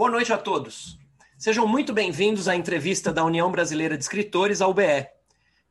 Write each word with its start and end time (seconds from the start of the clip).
Boa 0.00 0.10
noite 0.10 0.32
a 0.32 0.38
todos. 0.38 0.98
Sejam 1.36 1.66
muito 1.66 1.92
bem-vindos 1.92 2.48
à 2.48 2.56
entrevista 2.56 3.12
da 3.12 3.22
União 3.22 3.52
Brasileira 3.52 3.98
de 3.98 4.02
Escritores, 4.02 4.62
a 4.62 4.66
UBE. 4.66 5.06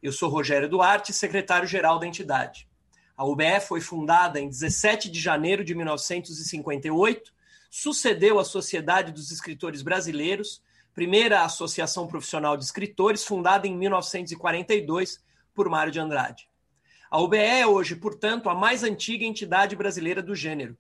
Eu 0.03 0.11
sou 0.11 0.29
Rogério 0.29 0.69
Duarte, 0.69 1.11
secretário-geral 1.11 1.97
da 1.97 2.05
entidade. 2.05 2.69
A 3.17 3.25
UBE 3.25 3.59
foi 3.59 3.81
fundada 3.81 4.39
em 4.39 4.47
17 4.47 5.09
de 5.09 5.19
janeiro 5.19 5.63
de 5.63 5.73
1958, 5.73 7.33
sucedeu 7.71 8.37
a 8.37 8.45
Sociedade 8.45 9.11
dos 9.11 9.31
Escritores 9.31 9.81
Brasileiros, 9.81 10.61
primeira 10.93 11.43
associação 11.43 12.05
profissional 12.05 12.55
de 12.55 12.63
escritores, 12.65 13.23
fundada 13.23 13.65
em 13.65 13.75
1942 13.75 15.23
por 15.55 15.67
Mário 15.67 15.91
de 15.91 15.99
Andrade. 15.99 16.47
A 17.09 17.19
UBE 17.19 17.37
é 17.39 17.65
hoje, 17.65 17.95
portanto, 17.95 18.47
a 18.47 18.53
mais 18.53 18.83
antiga 18.83 19.25
entidade 19.25 19.75
brasileira 19.75 20.21
do 20.21 20.35
gênero. 20.35 20.77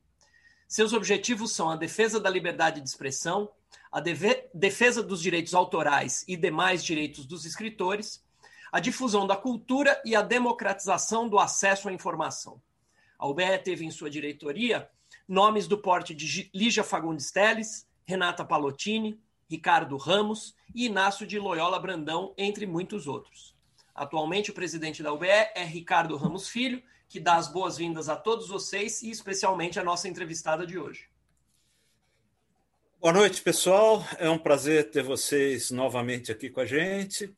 Seus 0.69 0.93
objetivos 0.93 1.51
são 1.51 1.67
a 1.71 1.75
defesa 1.75 2.19
da 2.19 2.29
liberdade 2.29 2.79
de 2.79 2.87
expressão, 2.87 3.49
a 3.91 3.99
defesa 3.99 5.01
dos 5.01 5.19
direitos 5.19 5.55
autorais 5.55 6.23
e 6.27 6.37
demais 6.37 6.83
direitos 6.83 7.25
dos 7.25 7.43
escritores, 7.43 8.23
a 8.71 8.79
difusão 8.79 9.25
da 9.25 9.35
cultura 9.35 9.99
e 10.05 10.15
a 10.15 10.21
democratização 10.21 11.27
do 11.27 11.39
acesso 11.39 11.89
à 11.89 11.91
informação. 11.91 12.61
A 13.17 13.27
UBE 13.27 13.57
teve 13.63 13.83
em 13.83 13.89
sua 13.89 14.11
diretoria 14.11 14.87
nomes 15.27 15.67
do 15.67 15.75
porte 15.75 16.13
de 16.13 16.51
Lígia 16.53 16.83
Fagundes 16.83 17.31
Teles, 17.31 17.87
Renata 18.05 18.45
Palottini, 18.45 19.19
Ricardo 19.49 19.97
Ramos 19.97 20.55
e 20.75 20.85
Inácio 20.85 21.25
de 21.25 21.39
Loyola 21.39 21.79
Brandão, 21.79 22.31
entre 22.37 22.67
muitos 22.67 23.07
outros. 23.07 23.55
Atualmente, 23.95 24.51
o 24.51 24.53
presidente 24.53 25.01
da 25.01 25.11
UBE 25.11 25.25
é 25.27 25.63
Ricardo 25.63 26.15
Ramos 26.15 26.47
Filho, 26.47 26.83
que 27.09 27.19
dá 27.19 27.37
as 27.37 27.47
boas-vindas 27.47 28.07
a 28.07 28.15
todos 28.15 28.47
vocês 28.47 29.01
e 29.01 29.09
especialmente 29.09 29.79
a 29.79 29.83
nossa 29.83 30.07
entrevistada 30.07 30.65
de 30.65 30.77
hoje. 30.77 31.09
Boa 33.01 33.11
noite, 33.11 33.41
pessoal. 33.41 34.05
É 34.19 34.29
um 34.29 34.37
prazer 34.37 34.91
ter 34.91 35.01
vocês 35.01 35.71
novamente 35.71 36.31
aqui 36.31 36.51
com 36.51 36.59
a 36.59 36.65
gente, 36.65 37.35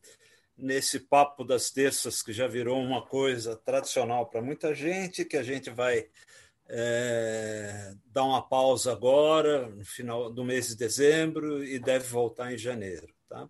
nesse 0.58 1.00
papo 1.00 1.46
das 1.46 1.72
terças 1.72 2.22
que 2.22 2.34
já 2.34 2.48
virou 2.48 2.82
uma 2.82 3.06
coisa 3.06 3.56
tradicional 3.56 4.26
para 4.26 4.42
muita 4.42 4.76
gente, 4.76 5.24
que 5.24 5.38
a 5.38 5.44
gente 5.44 5.70
vai 5.70 6.10
é, 6.68 7.94
dar 8.08 8.26
uma 8.26 8.42
pausa 8.42 8.92
agora, 8.92 9.70
no 9.70 9.86
final 9.86 10.30
do 10.30 10.44
mês 10.44 10.68
de 10.68 10.76
dezembro, 10.76 11.64
e 11.64 11.80
deve 11.80 12.08
voltar 12.08 12.52
em 12.52 12.58
janeiro. 12.58 13.08
Tá? 13.30 13.48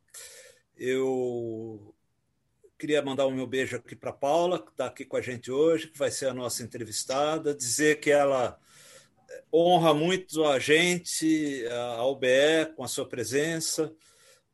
Eu 0.77 1.95
Queria 2.81 2.99
mandar 2.99 3.27
o 3.27 3.31
meu 3.31 3.45
beijo 3.45 3.75
aqui 3.75 3.95
para 3.95 4.11
Paula, 4.11 4.57
que 4.59 4.71
está 4.71 4.87
aqui 4.87 5.05
com 5.05 5.15
a 5.15 5.21
gente 5.21 5.51
hoje, 5.51 5.87
que 5.87 5.99
vai 5.99 6.09
ser 6.09 6.25
a 6.25 6.33
nossa 6.33 6.63
entrevistada, 6.63 7.53
dizer 7.53 7.99
que 7.99 8.09
ela 8.09 8.59
eh, 9.29 9.43
honra 9.53 9.93
muito 9.93 10.43
a 10.45 10.57
gente, 10.57 11.63
a 11.67 12.03
UBE, 12.07 12.73
com 12.75 12.83
a 12.83 12.87
sua 12.87 13.07
presença, 13.07 13.93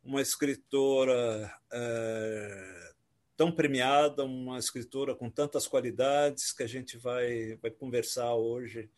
uma 0.04 0.22
escritora 0.22 1.50
é, 1.72 2.92
tão 3.38 3.50
premiada, 3.50 4.26
uma 4.26 4.60
escritora 4.60 5.16
com 5.16 5.30
tantas 5.30 5.66
qualidades 5.66 6.52
que 6.52 6.64
a 6.64 6.68
gente 6.68 6.98
vai, 6.98 7.56
vai 7.62 7.72
conversar 7.72 8.36
hoje 8.36 8.90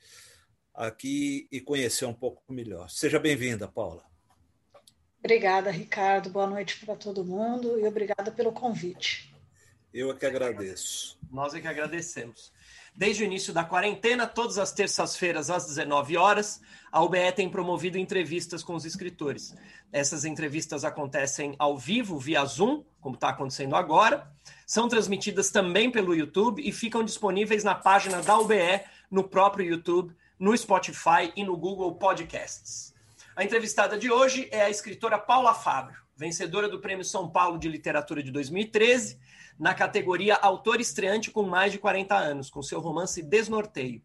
aqui 0.74 1.48
e 1.52 1.62
conhecer 1.62 2.06
um 2.06 2.16
pouco 2.16 2.52
melhor. 2.52 2.90
Seja 2.90 3.20
bem-vinda, 3.20 3.68
Paula. 3.68 4.09
Obrigada, 5.20 5.70
Ricardo. 5.70 6.30
Boa 6.30 6.48
noite 6.48 6.84
para 6.84 6.96
todo 6.96 7.26
mundo 7.26 7.78
e 7.80 7.86
obrigada 7.86 8.32
pelo 8.32 8.52
convite. 8.54 9.34
Eu 9.94 10.12
é 10.12 10.14
que 10.14 10.26
agradeço. 10.26 11.18
Nós 11.30 11.54
é 11.54 11.60
que 11.60 11.68
agradecemos. 11.68 12.52
Desde 12.96 13.24
o 13.24 13.26
início 13.26 13.54
da 13.54 13.64
quarentena, 13.64 14.28
todas 14.28 14.58
as 14.58 14.72
terças-feiras 14.72 15.50
às 15.50 15.66
19 15.66 16.18
horas, 16.18 16.62
a 16.92 17.02
UBE 17.02 17.32
tem 17.36 17.50
promovido 17.50 17.98
entrevistas 17.98 18.64
com 18.64 18.76
os 18.76 18.86
escritores. 18.86 19.56
Essas 19.92 20.26
entrevistas 20.26 20.84
acontecem 20.84 21.56
ao 21.58 21.78
vivo, 21.78 22.18
via 22.18 22.44
Zoom, 22.46 22.84
como 23.02 23.16
está 23.16 23.30
acontecendo 23.30 23.76
agora. 23.76 24.32
São 24.66 24.88
transmitidas 24.88 25.50
também 25.50 25.92
pelo 25.92 26.16
YouTube 26.16 26.62
e 26.62 26.72
ficam 26.72 27.04
disponíveis 27.04 27.64
na 27.64 27.76
página 27.76 28.22
da 28.22 28.38
UBE, 28.38 28.84
no 29.10 29.24
próprio 29.24 29.66
YouTube, 29.66 30.16
no 30.38 30.56
Spotify 30.58 31.32
e 31.36 31.44
no 31.44 31.58
Google 31.58 31.96
Podcasts. 31.96 32.89
A 33.40 33.44
entrevistada 33.46 33.98
de 33.98 34.12
hoje 34.12 34.50
é 34.52 34.64
a 34.64 34.70
escritora 34.70 35.18
Paula 35.18 35.54
Fábio, 35.54 35.98
vencedora 36.14 36.68
do 36.68 36.82
Prêmio 36.82 37.06
São 37.06 37.30
Paulo 37.30 37.58
de 37.58 37.70
Literatura 37.70 38.22
de 38.22 38.32
2013, 38.32 39.18
na 39.58 39.74
categoria 39.74 40.36
Autor 40.36 40.82
Estreante 40.82 41.32
com 41.32 41.44
mais 41.44 41.72
de 41.72 41.78
40 41.78 42.14
anos, 42.14 42.50
com 42.50 42.62
seu 42.62 42.82
romance 42.82 43.24
Desnorteio. 43.24 44.04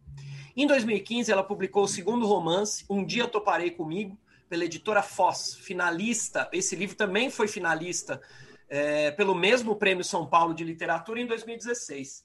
Em 0.57 0.69
2015, 0.69 1.33
ela 1.33 1.43
publicou 1.43 1.83
o 1.83 1.89
segundo 1.89 2.29
romance, 2.29 2.85
Um 2.89 3.05
Dia 3.05 3.27
Toparei 3.27 3.73
Comigo, 3.73 4.17
pela 4.49 4.67
editora 4.67 5.03
Foz, 5.03 5.57
finalista. 5.57 6.49
Esse 6.53 6.77
livro 6.77 6.95
também 6.95 7.29
foi 7.29 7.49
finalista 7.49 8.23
é, 8.69 9.11
pelo 9.11 9.35
mesmo 9.35 9.75
Prêmio 9.75 10.05
São 10.05 10.25
Paulo 10.25 10.55
de 10.55 10.63
Literatura 10.63 11.21
em 11.21 11.27
2016. 11.27 12.25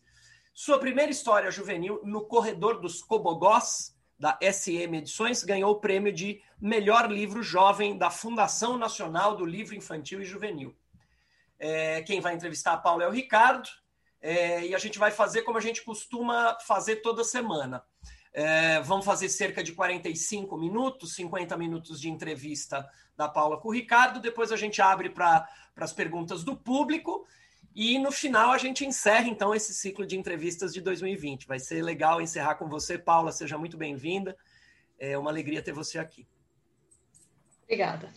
Sua 0.54 0.78
primeira 0.78 1.10
história 1.10 1.50
juvenil, 1.50 2.02
No 2.04 2.28
Corredor 2.28 2.80
dos 2.80 3.02
Cobogós, 3.02 3.98
da 4.20 4.38
SM 4.42 4.98
Edições, 4.98 5.44
ganhou 5.44 5.72
o 5.72 5.80
prêmio 5.80 6.12
de 6.12 6.42
melhor 6.60 7.10
livro 7.10 7.42
jovem 7.42 7.98
da 7.98 8.10
Fundação 8.10 8.78
Nacional 8.78 9.38
do 9.38 9.46
Livro 9.46 9.76
Infantil 9.76 10.22
e 10.22 10.26
Juvenil. 10.26 10.76
É, 11.58 12.02
quem 12.02 12.20
vai 12.20 12.34
entrevistar 12.36 12.74
a 12.74 12.78
Paula 12.78 13.06
é 13.06 13.08
o 13.08 13.12
Ricardo, 13.12 13.70
é, 14.22 14.66
e 14.66 14.76
a 14.76 14.78
gente 14.78 15.00
vai 15.00 15.12
fazer 15.12 15.44
como 15.44 15.58
a 15.58 15.62
gente 15.62 15.84
costuma 15.84 16.58
fazer 16.60 16.98
toda 16.98 17.24
semana. 17.24 17.82
É, 18.34 18.82
vamos 18.82 19.06
fazer 19.06 19.30
cerca 19.30 19.64
de 19.64 19.72
45 19.72 20.58
minutos, 20.58 21.16
50 21.16 21.56
minutos 21.58 22.00
de 22.00 22.10
entrevista 22.10 22.88
da 23.16 23.28
Paula 23.28 23.58
com 23.58 23.70
o 23.70 23.74
Ricardo, 23.74 24.20
depois 24.20 24.52
a 24.52 24.58
gente 24.58 24.82
abre 24.82 25.10
para 25.10 25.48
as 25.78 25.94
perguntas 25.94 26.44
do 26.44 26.56
público 26.56 27.26
e 27.80 27.98
no 27.98 28.12
final 28.12 28.52
a 28.52 28.58
gente 28.58 28.86
encerra 28.86 29.30
então 29.30 29.56
esse 29.56 29.74
ciclo 29.74 30.06
de 30.06 30.18
entrevistas 30.18 30.74
de 30.74 30.82
2020. 30.82 31.48
Vai 31.48 31.60
ser 31.60 31.82
legal 31.82 32.22
encerrar 32.22 32.56
com 32.56 32.68
você, 32.68 32.98
Paula. 32.98 33.32
Seja 33.32 33.58
muito 33.58 33.78
bem-vinda. 33.78 34.36
É 35.00 35.18
uma 35.18 35.32
alegria 35.32 35.62
ter 35.62 35.72
você 35.72 35.98
aqui. 35.98 36.28
Obrigada. 37.64 38.14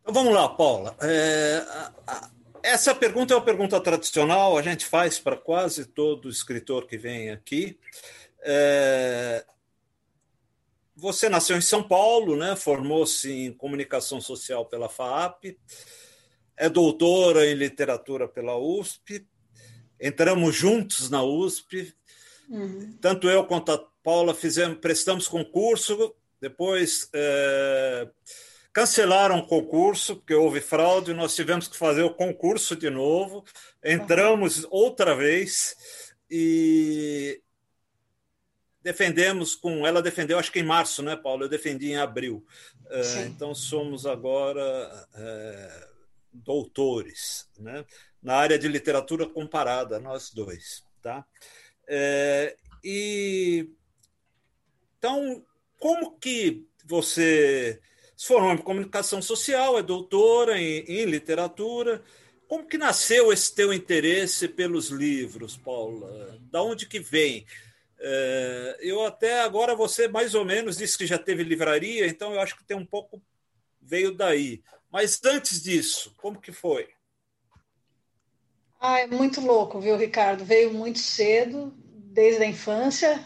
Então, 0.00 0.12
vamos 0.12 0.34
lá, 0.34 0.48
Paula. 0.48 0.96
É, 1.00 1.64
essa 2.64 2.92
pergunta 2.92 3.32
é 3.32 3.36
uma 3.36 3.44
pergunta 3.44 3.80
tradicional, 3.80 4.58
a 4.58 4.62
gente 4.62 4.86
faz 4.86 5.20
para 5.20 5.36
quase 5.36 5.84
todo 5.86 6.28
escritor 6.28 6.88
que 6.88 6.98
vem 6.98 7.30
aqui. 7.30 7.78
É, 8.40 9.46
você 10.96 11.28
nasceu 11.28 11.56
em 11.56 11.60
São 11.60 11.80
Paulo, 11.80 12.34
né? 12.34 12.56
formou-se 12.56 13.30
em 13.30 13.52
comunicação 13.52 14.20
social 14.20 14.66
pela 14.66 14.88
FAAP 14.88 15.56
é 16.56 16.68
doutora 16.68 17.46
em 17.46 17.54
literatura 17.54 18.28
pela 18.28 18.56
USP, 18.56 19.26
entramos 20.00 20.54
juntos 20.54 21.08
na 21.10 21.22
USP, 21.22 21.94
uhum. 22.48 22.96
tanto 23.00 23.28
eu 23.28 23.44
quanto 23.44 23.72
a 23.72 23.78
Paula 24.02 24.34
fizemos, 24.34 24.78
prestamos 24.78 25.28
concurso, 25.28 26.14
depois 26.40 27.08
é, 27.12 28.08
cancelaram 28.72 29.38
o 29.38 29.46
concurso, 29.46 30.16
porque 30.16 30.34
houve 30.34 30.60
fraude, 30.60 31.14
nós 31.14 31.34
tivemos 31.34 31.68
que 31.68 31.76
fazer 31.76 32.02
o 32.02 32.14
concurso 32.14 32.74
de 32.74 32.90
novo, 32.90 33.44
entramos 33.82 34.66
outra 34.70 35.14
vez 35.14 35.76
e 36.28 37.40
defendemos 38.82 39.54
com. 39.54 39.86
Ela 39.86 40.02
defendeu, 40.02 40.38
acho 40.38 40.50
que 40.50 40.58
em 40.58 40.64
março, 40.64 41.02
né, 41.02 41.14
Paulo? 41.14 41.44
Eu 41.44 41.48
defendi 41.48 41.92
em 41.92 41.96
abril. 41.96 42.44
É, 42.90 43.22
então 43.26 43.54
somos 43.54 44.04
agora. 44.04 45.06
É, 45.14 45.91
doutores, 46.32 47.48
né? 47.58 47.84
na 48.22 48.36
área 48.36 48.58
de 48.58 48.68
literatura 48.68 49.26
comparada, 49.26 49.98
nós 49.98 50.30
dois. 50.30 50.84
Tá? 51.02 51.24
É, 51.88 52.56
e 52.84 53.68
então, 54.98 55.44
como 55.78 56.16
que 56.18 56.64
você 56.84 57.80
se 58.16 58.26
formou 58.26 58.52
em 58.52 58.58
comunicação 58.58 59.20
social, 59.20 59.76
é 59.76 59.82
doutora 59.82 60.60
em, 60.60 60.84
em 60.86 61.04
literatura, 61.04 62.02
como 62.46 62.68
que 62.68 62.78
nasceu 62.78 63.32
esse 63.32 63.52
teu 63.54 63.72
interesse 63.72 64.46
pelos 64.46 64.90
livros, 64.90 65.56
Paula? 65.56 66.38
Da 66.42 66.62
onde 66.62 66.86
que 66.86 67.00
vem? 67.00 67.46
É, 67.98 68.78
eu 68.80 69.04
até 69.04 69.40
agora 69.40 69.74
você 69.74 70.06
mais 70.06 70.34
ou 70.34 70.44
menos 70.44 70.76
disse 70.76 70.98
que 70.98 71.06
já 71.06 71.18
teve 71.18 71.42
livraria, 71.42 72.06
então 72.06 72.32
eu 72.32 72.40
acho 72.40 72.56
que 72.56 72.64
tem 72.64 72.76
um 72.76 72.86
pouco 72.86 73.20
veio 73.80 74.14
daí. 74.14 74.62
Mas 74.92 75.18
antes 75.24 75.62
disso, 75.62 76.14
como 76.18 76.38
que 76.38 76.52
foi? 76.52 76.86
Ah, 78.78 79.00
é 79.00 79.06
muito 79.06 79.40
louco, 79.40 79.80
viu, 79.80 79.96
Ricardo? 79.96 80.44
Veio 80.44 80.74
muito 80.74 80.98
cedo, 80.98 81.72
desde 82.12 82.42
a 82.42 82.46
infância, 82.46 83.24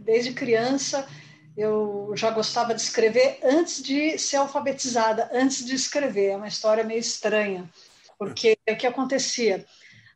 desde 0.00 0.32
criança. 0.32 1.08
Eu 1.56 2.12
já 2.16 2.32
gostava 2.32 2.74
de 2.74 2.80
escrever 2.80 3.38
antes 3.44 3.80
de 3.80 4.18
ser 4.18 4.38
alfabetizada, 4.38 5.30
antes 5.32 5.64
de 5.64 5.74
escrever. 5.74 6.30
É 6.30 6.36
uma 6.36 6.48
história 6.48 6.82
meio 6.82 6.98
estranha, 6.98 7.70
porque 8.18 8.58
o 8.68 8.76
que 8.76 8.88
acontecia? 8.88 9.64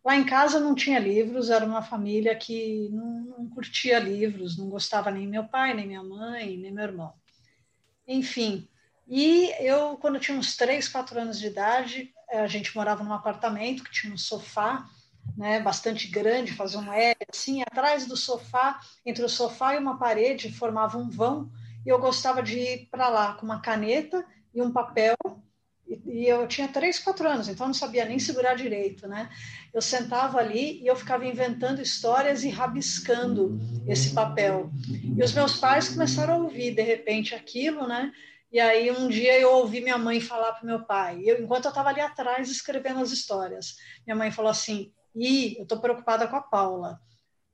Lá 0.05 0.17
em 0.17 0.25
casa 0.25 0.58
não 0.58 0.75
tinha 0.75 0.99
livros, 0.99 1.49
era 1.49 1.64
uma 1.64 1.82
família 1.82 2.35
que 2.35 2.88
não, 2.91 3.38
não 3.38 3.50
curtia 3.50 4.00
livros, 4.00 4.58
não 4.58 4.69
gostava 4.69 5.12
nem 5.12 5.29
meu 5.29 5.44
pai, 5.44 5.75
nem 5.75 5.87
minha 5.87 6.02
mãe, 6.02 6.56
nem 6.56 6.73
meu 6.73 6.85
irmão. 6.85 7.14
Enfim, 8.08 8.67
E 9.10 9.52
eu, 9.58 9.96
quando 9.96 10.14
eu 10.14 10.20
tinha 10.20 10.38
uns 10.38 10.56
3, 10.56 10.86
4 10.86 11.18
anos 11.18 11.40
de 11.40 11.48
idade, 11.48 12.12
a 12.30 12.46
gente 12.46 12.76
morava 12.76 13.02
num 13.02 13.12
apartamento 13.12 13.82
que 13.82 13.90
tinha 13.90 14.14
um 14.14 14.16
sofá, 14.16 14.88
né, 15.36 15.58
bastante 15.58 16.06
grande, 16.06 16.52
fazia 16.52 16.78
um 16.78 16.92
L 16.92 17.16
assim, 17.28 17.60
atrás 17.60 18.06
do 18.06 18.16
sofá, 18.16 18.78
entre 19.04 19.24
o 19.24 19.28
sofá 19.28 19.74
e 19.74 19.78
uma 19.78 19.98
parede, 19.98 20.52
formava 20.52 20.96
um 20.96 21.10
vão, 21.10 21.50
e 21.84 21.88
eu 21.88 21.98
gostava 21.98 22.40
de 22.40 22.56
ir 22.56 22.88
para 22.88 23.08
lá 23.08 23.34
com 23.34 23.44
uma 23.44 23.60
caneta 23.60 24.24
e 24.54 24.62
um 24.62 24.70
papel, 24.70 25.16
e, 25.88 26.00
e 26.06 26.28
eu 26.28 26.46
tinha 26.46 26.68
três, 26.68 27.00
quatro 27.00 27.28
anos, 27.28 27.48
então 27.48 27.66
não 27.66 27.74
sabia 27.74 28.04
nem 28.04 28.20
segurar 28.20 28.54
direito, 28.54 29.08
né? 29.08 29.28
Eu 29.74 29.82
sentava 29.82 30.38
ali 30.38 30.80
e 30.80 30.86
eu 30.86 30.94
ficava 30.94 31.26
inventando 31.26 31.82
histórias 31.82 32.44
e 32.44 32.48
rabiscando 32.48 33.58
esse 33.88 34.14
papel. 34.14 34.70
E 35.16 35.20
os 35.20 35.32
meus 35.32 35.56
pais 35.56 35.88
começaram 35.88 36.34
a 36.34 36.38
ouvir, 36.38 36.74
de 36.76 36.82
repente, 36.82 37.34
aquilo, 37.34 37.88
né? 37.88 38.12
E 38.52 38.58
aí 38.58 38.91
um 38.91 39.08
dia 39.08 39.38
eu 39.38 39.52
ouvi 39.52 39.81
minha 39.81 39.97
mãe 39.97 40.20
falar 40.20 40.52
para 40.55 40.67
meu 40.67 40.85
pai, 40.85 41.23
eu, 41.25 41.41
enquanto 41.41 41.67
eu 41.67 41.69
estava 41.69 41.88
ali 41.91 42.00
atrás 42.00 42.50
escrevendo 42.50 43.00
as 43.00 43.12
histórias, 43.12 43.76
minha 44.05 44.17
mãe 44.17 44.32
falou 44.32 44.50
assim: 44.50 44.93
"E 45.14 45.56
eu 45.56 45.62
estou 45.62 45.81
preocupada 45.81 46.26
com 46.26 46.37
a 46.37 46.43
Paula". 46.43 47.00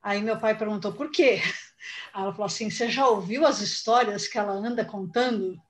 Aí 0.03 0.23
meu 0.23 0.39
pai 0.39 0.57
perguntou 0.57 0.93
por 0.93 1.11
quê. 1.11 1.43
Ela 2.15 2.33
falou 2.33 2.47
assim: 2.47 2.71
"Você 2.71 2.89
já 2.91 3.07
ouviu 3.07 3.47
as 3.47 3.61
histórias 3.61 4.27
que 4.27 4.39
ela 4.39 4.55
anda 4.55 4.85
contando?" 4.87 5.61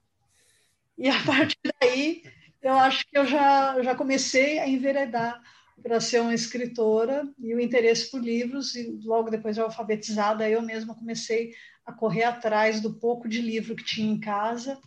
E 0.97 1.09
a 1.09 1.13
partir 1.25 1.57
daí 1.81 2.23
eu 2.61 2.73
acho 2.73 3.05
que 3.07 3.17
eu 3.17 3.25
já 3.25 3.81
já 3.83 3.95
comecei 3.95 4.59
a 4.59 4.67
enveredar 4.67 5.41
para 5.83 5.99
ser 5.99 6.21
uma 6.21 6.33
escritora 6.33 7.27
e 7.37 7.53
o 7.53 7.59
interesse 7.59 8.09
por 8.09 8.21
livros 8.23 8.75
e 8.75 8.97
logo 9.03 9.29
depois 9.29 9.55
de 9.55 9.61
alfabetizada 9.61 10.49
eu 10.49 10.61
mesma 10.61 10.95
comecei 10.95 11.53
a 11.85 11.91
correr 11.91 12.23
atrás 12.23 12.81
do 12.81 12.93
pouco 12.93 13.27
de 13.27 13.41
livro 13.41 13.75
que 13.75 13.83
tinha 13.83 14.11
em 14.11 14.19
casa 14.19 14.79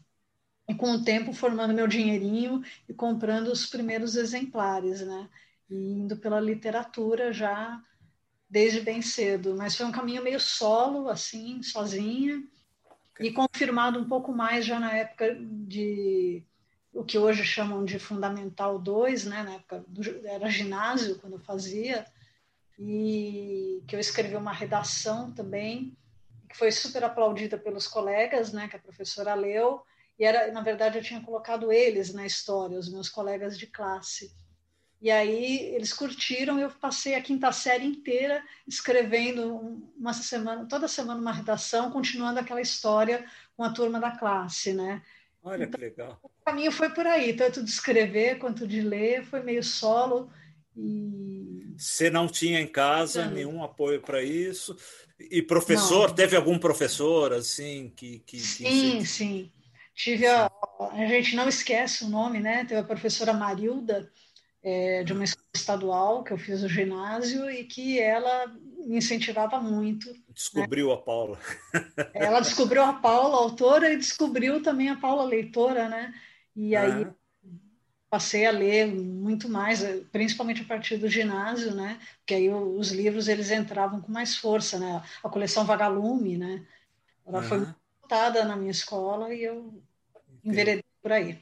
e 0.71 0.75
com 0.77 0.93
o 0.93 1.03
tempo 1.03 1.33
formando 1.33 1.75
meu 1.75 1.89
dinheirinho 1.89 2.63
e 2.89 2.95
comprando 2.95 3.49
os 3.49 3.67
primeiros 3.67 4.15
exemplares, 4.15 5.01
né? 5.01 5.29
E 5.69 5.75
indo 5.75 6.17
pela 6.17 6.39
literatura 6.39 7.33
já 7.33 7.83
desde 8.49 8.81
bem 8.81 9.03
cedo, 9.03 9.57
mas 9.57 9.75
foi 9.75 9.85
um 9.85 9.91
caminho 9.93 10.23
meio 10.23 10.39
solo, 10.39 11.09
assim, 11.09 11.61
sozinha, 11.61 12.41
e 13.19 13.33
confirmado 13.33 13.99
um 13.99 14.09
pouco 14.09 14.33
mais 14.33 14.65
já 14.65 14.79
na 14.79 14.93
época 14.93 15.37
de 15.41 16.45
o 16.93 17.05
que 17.05 17.19
hoje 17.19 17.45
chamam 17.45 17.85
de 17.85 17.99
Fundamental 17.99 18.79
2, 18.79 19.25
né? 19.25 19.43
Na 19.43 19.55
época 19.55 19.85
do, 19.89 20.03
era 20.25 20.49
ginásio 20.49 21.19
quando 21.19 21.33
eu 21.33 21.41
fazia, 21.41 22.07
e 22.79 23.83
que 23.89 23.97
eu 23.97 24.01
escrevi 24.01 24.37
uma 24.37 24.53
redação 24.53 25.33
também, 25.33 25.97
que 26.49 26.57
foi 26.57 26.71
super 26.71 27.03
aplaudida 27.03 27.59
pelos 27.59 27.89
colegas, 27.89 28.53
né? 28.53 28.69
Que 28.69 28.77
a 28.77 28.81
professora 28.81 29.35
leu, 29.35 29.85
e 30.21 30.25
era, 30.25 30.53
na 30.53 30.61
verdade, 30.61 30.99
eu 30.99 31.03
tinha 31.03 31.23
colocado 31.23 31.73
eles 31.73 32.13
na 32.13 32.27
história, 32.27 32.79
os 32.79 32.93
meus 32.93 33.09
colegas 33.09 33.59
de 33.59 33.67
classe. 33.67 34.31
E 35.01 35.11
aí 35.11 35.75
eles 35.75 35.95
curtiram 35.95 36.59
e 36.59 36.63
eu 36.63 36.71
passei 36.71 37.15
a 37.15 37.23
quinta 37.23 37.51
série 37.53 37.87
inteira 37.87 38.45
escrevendo 38.69 39.83
uma 39.97 40.13
semana, 40.13 40.67
toda 40.67 40.87
semana 40.87 41.19
uma 41.19 41.33
redação, 41.33 41.91
continuando 41.91 42.39
aquela 42.39 42.61
história 42.61 43.25
com 43.57 43.65
a 43.65 43.73
turma 43.73 43.99
da 43.99 44.11
classe, 44.11 44.75
né? 44.75 45.03
Olha 45.43 45.65
então, 45.65 45.81
que 45.81 45.87
legal. 45.87 46.21
O 46.23 46.29
caminho 46.45 46.71
foi 46.71 46.91
por 46.91 47.07
aí, 47.07 47.33
tanto 47.33 47.65
de 47.65 47.71
escrever 47.71 48.39
quanto 48.39 48.69
de 48.69 48.83
ler, 48.83 49.25
foi 49.25 49.43
meio 49.43 49.65
solo 49.65 50.31
e 50.77 51.75
você 51.79 52.11
não 52.11 52.29
tinha 52.29 52.61
em 52.61 52.67
casa 52.67 53.25
não. 53.25 53.33
nenhum 53.33 53.65
apoio 53.65 54.03
para 54.03 54.23
isso? 54.23 54.77
E 55.19 55.41
professor, 55.41 56.09
não. 56.09 56.15
teve 56.15 56.37
algum 56.37 56.59
professor 56.59 57.33
assim 57.33 57.91
que, 57.97 58.19
que, 58.19 58.37
que 58.37 58.41
Sim, 58.43 59.03
sim. 59.07 59.51
Tive 60.03 60.27
a, 60.27 60.51
a 60.93 61.07
gente 61.07 61.37
não 61.37 61.47
esquece 61.47 62.05
o 62.05 62.09
nome, 62.09 62.41
né? 62.41 62.65
Teve 62.65 62.81
a 62.81 62.85
professora 62.85 63.35
Marilda, 63.35 64.11
é, 64.63 65.05
de 65.05 65.13
uma 65.13 65.25
escola 65.25 65.47
estadual 65.55 66.25
que 66.25 66.33
eu 66.33 66.39
fiz 66.39 66.63
o 66.63 66.69
ginásio 66.69 67.51
e 67.51 67.65
que 67.65 68.01
ela 68.01 68.47
me 68.79 68.97
incentivava 68.97 69.61
muito. 69.61 70.11
Descobriu 70.31 70.89
né? 70.89 70.95
a 70.95 70.97
Paula. 70.97 71.39
Ela 72.15 72.41
descobriu 72.41 72.83
a 72.83 72.95
Paula, 72.95 73.37
autora, 73.37 73.93
e 73.93 73.99
descobriu 73.99 74.63
também 74.63 74.89
a 74.89 74.97
Paula, 74.97 75.23
leitora, 75.25 75.87
né? 75.87 76.15
E 76.57 76.75
aí 76.75 77.07
passei 78.09 78.47
a 78.47 78.51
ler 78.51 78.87
muito 78.87 79.51
mais, 79.51 79.83
principalmente 80.11 80.63
a 80.63 80.65
partir 80.65 80.97
do 80.97 81.11
ginásio, 81.11 81.75
né? 81.75 82.01
Porque 82.21 82.33
aí 82.33 82.49
os 82.49 82.91
livros 82.91 83.29
eles 83.29 83.51
entravam 83.51 84.01
com 84.01 84.11
mais 84.11 84.35
força, 84.35 84.79
né? 84.79 85.03
A 85.23 85.29
coleção 85.29 85.67
Vagalume, 85.67 86.39
né? 86.39 86.67
Ela 87.27 87.43
foi 87.43 87.67
montada 88.03 88.45
na 88.45 88.57
minha 88.57 88.71
escola 88.71 89.33
e 89.33 89.45
eu 89.45 89.81
enveredei 90.45 90.85
por 91.03 91.13
aí. 91.13 91.39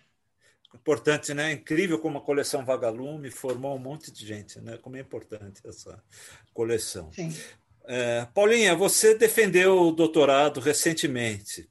Importante, 0.74 1.32
né? 1.32 1.52
Incrível 1.52 1.98
como 1.98 2.18
a 2.18 2.20
coleção 2.20 2.64
Vagalume 2.64 3.30
formou 3.30 3.74
um 3.74 3.78
monte 3.78 4.10
de 4.10 4.26
gente, 4.26 4.60
né? 4.60 4.76
Como 4.76 4.96
é 4.96 5.00
importante 5.00 5.60
essa 5.66 6.02
coleção. 6.52 7.10
Sim. 7.12 7.34
É, 7.84 8.26
Paulinha, 8.34 8.76
você 8.76 9.14
defendeu 9.14 9.88
o 9.88 9.92
doutorado 9.92 10.60
recentemente. 10.60 11.68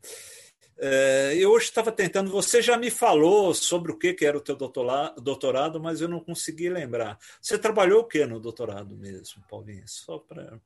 É, 0.80 1.34
eu 1.36 1.52
hoje 1.52 1.66
estava 1.66 1.92
tentando, 1.92 2.30
você 2.30 2.62
já 2.62 2.78
me 2.78 2.92
falou 2.92 3.54
sobre 3.54 3.92
o 3.92 3.98
que, 3.98 4.14
que 4.14 4.26
era 4.26 4.38
o 4.38 4.42
teu 4.42 4.56
doutorado, 4.56 5.80
mas 5.80 6.02
eu 6.02 6.08
não 6.08 6.20
consegui 6.20 6.70
lembrar. 6.70 7.18
Você 7.42 7.58
trabalhou 7.58 8.02
o 8.02 8.04
que 8.04 8.26
no 8.26 8.40
doutorado 8.40 8.96
mesmo, 8.96 9.44
Paulinha? 9.50 9.84
Só 9.88 10.20
para. 10.20 10.60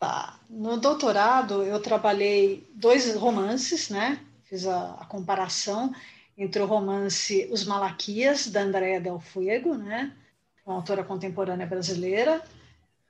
Tá. 0.00 0.40
No 0.50 0.78
doutorado, 0.78 1.62
eu 1.62 1.80
trabalhei 1.80 2.68
dois 2.74 3.14
romances, 3.14 3.88
né? 3.88 4.24
Fiz 4.52 4.66
a, 4.66 4.92
a, 5.00 5.06
comparação 5.06 5.94
entre 6.36 6.60
o 6.60 6.66
romance 6.66 7.48
Os 7.50 7.64
Malaquias, 7.64 8.48
da 8.48 8.60
Andrea 8.60 9.00
Del 9.00 9.18
Fuego, 9.18 9.74
né, 9.74 10.14
uma 10.66 10.76
autora 10.76 11.02
contemporânea 11.02 11.66
brasileira, 11.66 12.44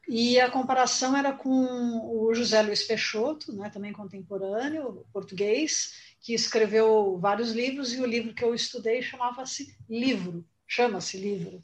e 0.09 0.39
a 0.39 0.49
comparação 0.49 1.17
era 1.17 1.33
com 1.33 1.99
o 2.17 2.33
José 2.33 2.62
Luiz 2.62 2.85
Peixoto, 2.85 3.53
né, 3.53 3.69
também 3.71 3.93
contemporâneo, 3.93 5.05
português, 5.12 6.15
que 6.21 6.33
escreveu 6.33 7.19
vários 7.19 7.50
livros, 7.50 7.93
e 7.93 8.00
o 8.00 8.06
livro 8.06 8.33
que 8.33 8.44
eu 8.44 8.55
estudei 8.55 9.03
chamava-se 9.03 9.77
Livro, 9.91 10.44
chama-se 10.65 11.17
Livro, 11.17 11.61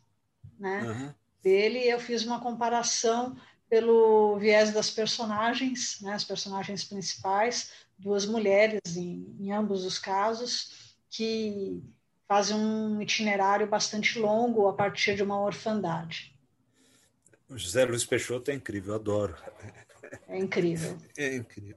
né, 0.59 0.83
uhum. 0.83 1.15
dele, 1.41 1.89
eu 1.89 2.01
fiz 2.01 2.25
uma 2.25 2.41
comparação 2.41 3.37
pelo 3.71 4.39
viés 4.39 4.73
das 4.73 4.91
personagens, 4.91 6.01
né, 6.01 6.15
as 6.15 6.25
personagens 6.25 6.83
principais, 6.83 7.71
duas 7.99 8.25
mulheres 8.25 8.97
em, 8.97 9.37
em 9.41 9.53
ambos 9.53 9.85
os 9.85 9.99
casos, 9.99 10.97
que 11.11 11.83
fazem 12.29 12.57
um 12.57 13.01
itinerário 13.01 13.67
bastante 13.67 14.19
longo 14.19 14.69
a 14.69 14.73
partir 14.73 15.17
de 15.17 15.23
uma 15.23 15.41
orfandade. 15.41 16.35
O 17.49 17.57
José 17.57 17.85
Luiz 17.85 18.05
Peixoto 18.05 18.51
é 18.51 18.55
incrível, 18.55 18.95
adoro. 18.95 19.35
É 20.29 20.39
incrível. 20.39 20.99
É 21.17 21.37
incrível. 21.37 21.77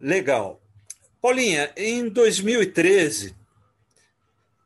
Legal. 0.00 0.60
Paulinha, 1.20 1.72
em 1.76 2.08
2013, 2.08 3.34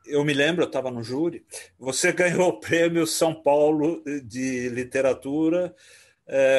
eu 0.06 0.24
me 0.24 0.32
lembro, 0.32 0.62
eu 0.62 0.66
estava 0.66 0.90
no 0.90 1.02
júri, 1.02 1.44
você 1.78 2.10
ganhou 2.12 2.48
o 2.48 2.60
prêmio 2.60 3.06
São 3.06 3.34
Paulo 3.34 4.02
de 4.24 4.70
Literatura 4.70 5.74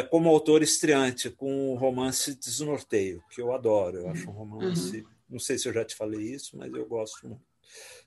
como 0.09 0.29
autor 0.29 0.62
estreante 0.62 1.29
com 1.29 1.71
o 1.71 1.75
romance 1.75 2.36
Desnorteio, 2.36 3.21
que 3.29 3.41
eu 3.41 3.53
adoro. 3.53 3.97
Eu 3.97 4.09
acho 4.09 4.29
um 4.29 4.33
romance, 4.33 5.01
uhum. 5.01 5.07
não 5.31 5.39
sei 5.39 5.57
se 5.57 5.67
eu 5.67 5.74
já 5.74 5.83
te 5.83 5.95
falei 5.95 6.21
isso, 6.21 6.57
mas 6.57 6.74
eu 6.74 6.86
gosto 6.86 7.27
muito. 7.27 7.47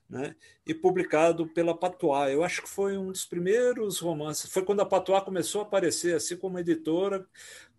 Né? 0.09 0.35
E 0.67 0.73
publicado 0.73 1.47
pela 1.47 1.77
Patois. 1.77 2.33
Eu 2.33 2.43
acho 2.43 2.63
que 2.63 2.69
foi 2.69 2.97
um 2.97 3.13
dos 3.13 3.23
primeiros 3.23 3.99
romances. 3.99 4.51
Foi 4.51 4.61
quando 4.61 4.81
a 4.81 4.85
Patois 4.85 5.23
começou 5.23 5.61
a 5.61 5.63
aparecer 5.63 6.13
assim 6.13 6.35
como 6.35 6.59
editora, 6.59 7.25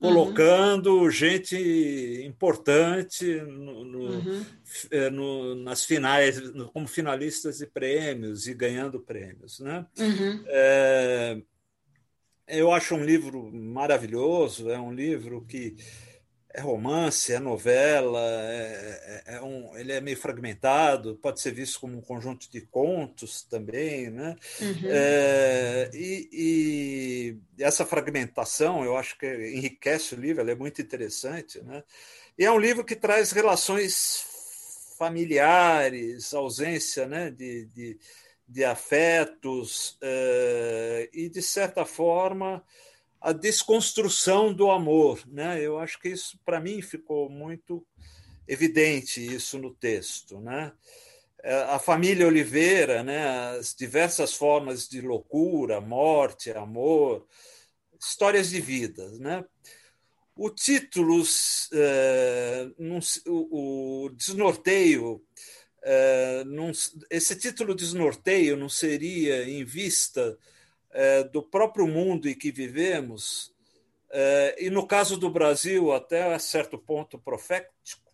colocando 0.00 0.94
uhum. 0.94 1.10
gente 1.10 1.54
importante 2.24 3.38
no, 3.42 3.84
no, 3.84 3.98
uhum. 3.98 4.46
É, 4.90 5.10
no, 5.10 5.54
nas 5.56 5.84
finais, 5.84 6.40
como 6.72 6.88
finalistas 6.88 7.58
de 7.58 7.66
prêmios 7.66 8.46
e 8.46 8.54
ganhando 8.54 8.98
prêmios. 8.98 9.60
Né? 9.60 9.84
Uhum. 9.98 10.42
É, 10.46 11.42
eu 12.52 12.72
acho 12.72 12.94
um 12.94 13.04
livro 13.04 13.50
maravilhoso, 13.52 14.70
é 14.70 14.78
um 14.78 14.92
livro 14.92 15.44
que 15.46 15.76
é 16.54 16.60
romance, 16.60 17.32
é 17.32 17.38
novela, 17.38 18.20
é, 18.20 19.22
é, 19.26 19.34
é 19.36 19.42
um, 19.42 19.74
ele 19.76 19.92
é 19.92 20.00
meio 20.02 20.16
fragmentado, 20.18 21.16
pode 21.16 21.40
ser 21.40 21.52
visto 21.52 21.80
como 21.80 21.96
um 21.96 22.02
conjunto 22.02 22.50
de 22.50 22.60
contos 22.60 23.42
também, 23.42 24.10
né? 24.10 24.36
Uhum. 24.60 24.88
É, 24.90 25.90
e, 25.94 26.28
e, 27.58 27.62
essa 27.62 27.86
fragmentação, 27.86 28.84
eu 28.84 28.96
acho 28.98 29.16
que 29.18 29.26
enriquece 29.26 30.14
o 30.14 30.20
livro, 30.20 30.48
é 30.48 30.54
muito 30.54 30.82
interessante, 30.82 31.62
né? 31.62 31.82
E 32.38 32.44
é 32.44 32.50
um 32.50 32.58
livro 32.58 32.84
que 32.84 32.96
traz 32.96 33.32
relações 33.32 34.26
familiares, 34.98 36.32
ausência, 36.32 37.06
né, 37.06 37.30
de, 37.30 37.64
de 37.66 37.98
de 38.48 38.64
afetos 38.64 39.98
uh, 40.02 41.08
e, 41.12 41.28
de 41.28 41.42
certa 41.42 41.84
forma, 41.84 42.64
a 43.20 43.32
desconstrução 43.32 44.52
do 44.52 44.70
amor. 44.70 45.22
Né? 45.26 45.60
Eu 45.60 45.78
acho 45.78 46.00
que 46.00 46.08
isso, 46.08 46.38
para 46.44 46.60
mim, 46.60 46.82
ficou 46.82 47.28
muito 47.30 47.86
evidente 48.46 49.24
isso 49.24 49.58
no 49.58 49.72
texto. 49.72 50.40
Né? 50.40 50.72
a 51.70 51.78
família 51.78 52.26
Oliveira, 52.26 53.02
né? 53.02 53.56
as 53.58 53.74
diversas 53.74 54.32
formas 54.32 54.88
de 54.88 55.00
loucura, 55.00 55.80
morte, 55.80 56.52
amor, 56.52 57.26
histórias 58.00 58.50
de 58.50 58.60
vida. 58.60 59.08
Né? 59.18 59.44
O 60.36 60.50
título, 60.50 61.22
é, 61.72 62.68
o, 63.26 64.08
desnorteio, 64.14 65.22
é, 65.84 66.44
esse 67.10 67.36
título 67.36 67.74
desnorteio 67.74 68.56
não 68.56 68.68
seria 68.68 69.48
em 69.48 69.64
vista 69.64 70.38
é, 70.90 71.24
do 71.24 71.42
próprio 71.42 71.86
mundo 71.86 72.28
em 72.28 72.34
que 72.34 72.50
vivemos, 72.52 73.52
e 74.58 74.68
no 74.68 74.86
caso 74.86 75.16
do 75.16 75.30
Brasil, 75.30 75.90
até 75.90 76.34
a 76.34 76.38
certo 76.38 76.76
ponto 76.76 77.18
profético? 77.18 78.12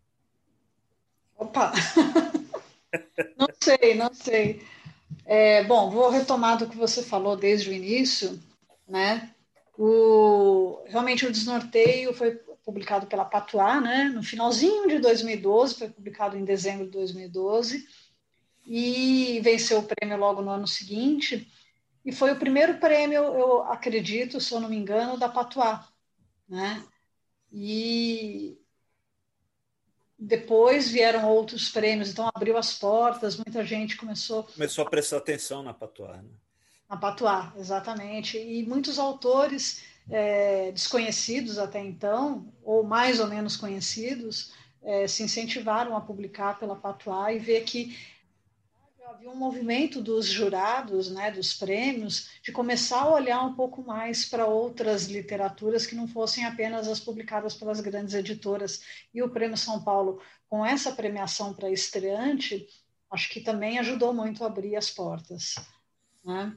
Opa! 1.37 1.73
não 3.37 3.49
sei, 3.61 3.95
não 3.95 4.15
sei. 4.15 4.63
É, 5.25 5.65
bom, 5.65 5.91
vou 5.91 6.11
retomar 6.11 6.59
do 6.59 6.69
que 6.69 6.77
você 6.77 7.03
falou 7.03 7.37
desde 7.37 7.71
o 7.71 7.73
início, 7.73 8.39
né? 8.87 9.35
O, 9.77 10.83
realmente 10.87 11.27
o 11.27 11.31
desnorteio 11.31 12.13
foi 12.13 12.41
publicado 12.69 13.07
pela 13.07 13.25
Patois, 13.25 13.83
né? 13.83 14.11
No 14.15 14.23
finalzinho 14.23 14.87
de 14.87 14.99
2012, 14.99 15.75
foi 15.75 15.89
publicado 15.89 16.37
em 16.37 16.45
dezembro 16.45 16.85
de 16.85 16.91
2012 16.91 17.83
e 18.67 19.41
venceu 19.43 19.79
o 19.79 19.85
prêmio 19.85 20.19
logo 20.19 20.43
no 20.43 20.51
ano 20.51 20.69
seguinte. 20.69 21.51
E 22.05 22.13
foi 22.13 22.31
o 22.31 22.39
primeiro 22.39 22.77
prêmio, 22.79 23.23
eu 23.23 23.63
acredito, 23.63 24.39
se 24.39 24.53
eu 24.53 24.61
não 24.61 24.69
me 24.69 24.77
engano, 24.77 25.17
da 25.17 25.31
Patois, 25.31 25.79
né? 26.47 26.85
E 27.51 28.59
depois 30.19 30.91
vieram 30.91 31.27
outros 31.27 31.71
prêmios, 31.71 32.11
então 32.11 32.31
abriu 32.35 32.59
as 32.59 32.79
portas, 32.79 33.35
muita 33.37 33.65
gente 33.65 33.97
começou. 33.97 34.45
Começou 34.45 34.85
a 34.85 34.91
prestar 34.91 35.17
atenção 35.17 35.63
na 35.63 35.73
Patois. 35.73 36.19
Né? 36.19 36.29
Na 36.87 36.99
Patois, 36.99 37.57
exatamente. 37.57 38.37
E 38.37 38.63
muitos 38.67 38.99
autores 38.99 39.83
é, 40.11 40.73
desconhecidos 40.73 41.59
até 41.59 41.81
então, 41.81 42.53
ou 42.63 42.83
mais 42.83 43.21
ou 43.21 43.27
menos 43.27 43.57
conhecidos, 43.57 44.53
é, 44.83 45.07
se 45.07 45.23
incentivaram 45.23 45.97
a 45.97 46.01
publicar 46.01 46.59
pela 46.59 46.77
Patois 46.77 47.37
e 47.37 47.39
ver 47.39 47.63
que 47.65 47.97
havia 49.09 49.31
um 49.31 49.37
movimento 49.37 50.03
dos 50.03 50.27
jurados, 50.27 51.11
né, 51.11 51.31
dos 51.31 51.55
prêmios, 51.55 52.31
de 52.43 52.53
começar 52.53 53.03
a 53.03 53.15
olhar 53.15 53.43
um 53.43 53.55
pouco 53.55 53.83
mais 53.83 54.25
para 54.25 54.47
outras 54.47 55.07
literaturas 55.07 55.87
que 55.87 55.95
não 55.95 56.07
fossem 56.07 56.45
apenas 56.45 56.87
as 56.87 57.01
publicadas 57.01 57.55
pelas 57.55 57.81
grandes 57.81 58.15
editoras. 58.15 58.83
E 59.13 59.23
o 59.23 59.31
Prêmio 59.31 59.57
São 59.57 59.83
Paulo, 59.83 60.21
com 60.49 60.65
essa 60.65 60.93
premiação 60.93 61.55
para 61.55 61.71
estreante, 61.71 62.67
acho 63.11 63.31
que 63.31 63.41
também 63.41 63.79
ajudou 63.79 64.13
muito 64.13 64.45
a 64.45 64.47
abrir 64.47 64.77
as 64.77 64.91
portas. 64.91 65.55
Né? 66.23 66.55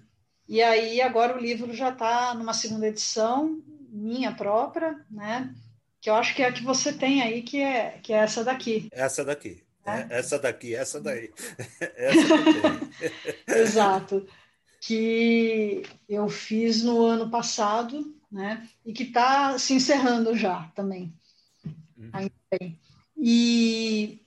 E 0.52 0.62
aí 0.62 1.02
agora 1.02 1.38
o 1.38 1.40
livro 1.40 1.74
já 1.74 1.90
está 1.92 2.34
numa 2.34 2.54
segunda 2.54 2.86
edição, 2.86 3.62
minha 3.90 4.34
própria, 4.34 5.00
né? 5.10 5.56
que 6.02 6.10
eu 6.10 6.16
acho 6.16 6.36
que 6.36 6.42
é 6.42 6.48
a 6.48 6.52
que 6.52 6.62
você 6.62 6.92
tem 6.92 7.22
aí, 7.22 7.42
que 7.42 7.62
é, 7.62 8.00
que 8.04 8.12
é 8.12 8.18
essa 8.18 8.44
daqui. 8.44 8.90
Essa 8.92 9.24
daqui. 9.24 9.64
É. 9.86 10.18
Essa 10.18 10.38
daqui, 10.38 10.76
essa 10.76 11.00
daí. 11.00 11.32
Essa 11.96 12.36
Exato. 13.56 14.28
Que 14.82 15.84
eu 16.10 16.28
fiz 16.28 16.84
no 16.84 17.06
ano 17.06 17.30
passado, 17.30 18.14
né? 18.32 18.68
E 18.86 18.92
que 18.92 19.04
está 19.04 19.58
se 19.58 19.74
encerrando 19.74 20.36
já 20.36 20.70
também. 20.76 21.14
Uhum. 21.98 22.10
Ainda 22.12 22.34
bem. 22.60 22.78
E 23.16 24.20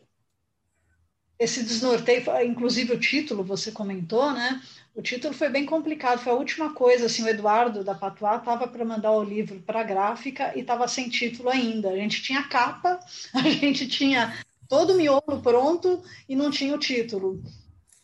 esse 1.38 1.62
desnorteio, 1.62 2.24
inclusive 2.44 2.94
o 2.94 3.00
título, 3.00 3.44
você 3.44 3.70
comentou, 3.70 4.32
né? 4.32 4.62
O 4.94 5.02
título 5.02 5.34
foi 5.34 5.48
bem 5.48 5.66
complicado, 5.66 6.20
foi 6.20 6.32
a 6.32 6.36
última 6.36 6.72
coisa, 6.72 7.06
assim, 7.06 7.24
o 7.24 7.28
Eduardo 7.28 7.82
da 7.82 7.96
Patuá 7.96 8.36
estava 8.36 8.68
para 8.68 8.84
mandar 8.84 9.10
o 9.10 9.24
livro 9.24 9.60
para 9.60 9.80
a 9.80 9.84
gráfica 9.84 10.56
e 10.56 10.60
estava 10.60 10.86
sem 10.86 11.08
título 11.08 11.50
ainda. 11.50 11.90
A 11.90 11.96
gente 11.96 12.22
tinha 12.22 12.48
capa, 12.48 13.00
a 13.34 13.40
gente 13.40 13.88
tinha 13.88 14.38
todo 14.68 14.92
o 14.92 14.96
miolo 14.96 15.42
pronto 15.42 16.00
e 16.28 16.36
não 16.36 16.48
tinha 16.48 16.72
o 16.74 16.78
título. 16.78 17.42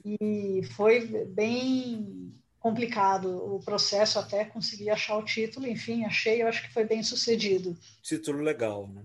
E 0.04 0.62
foi 0.74 1.06
bem 1.26 2.34
complicado 2.58 3.54
o 3.54 3.60
processo 3.60 4.18
até 4.18 4.44
conseguir 4.44 4.90
achar 4.90 5.16
o 5.16 5.24
título. 5.24 5.68
Enfim, 5.68 6.04
achei, 6.04 6.42
eu 6.42 6.48
acho 6.48 6.62
que 6.62 6.72
foi 6.72 6.84
bem 6.84 7.04
sucedido. 7.04 7.78
Título 8.02 8.42
legal, 8.42 8.88
né? 8.88 9.02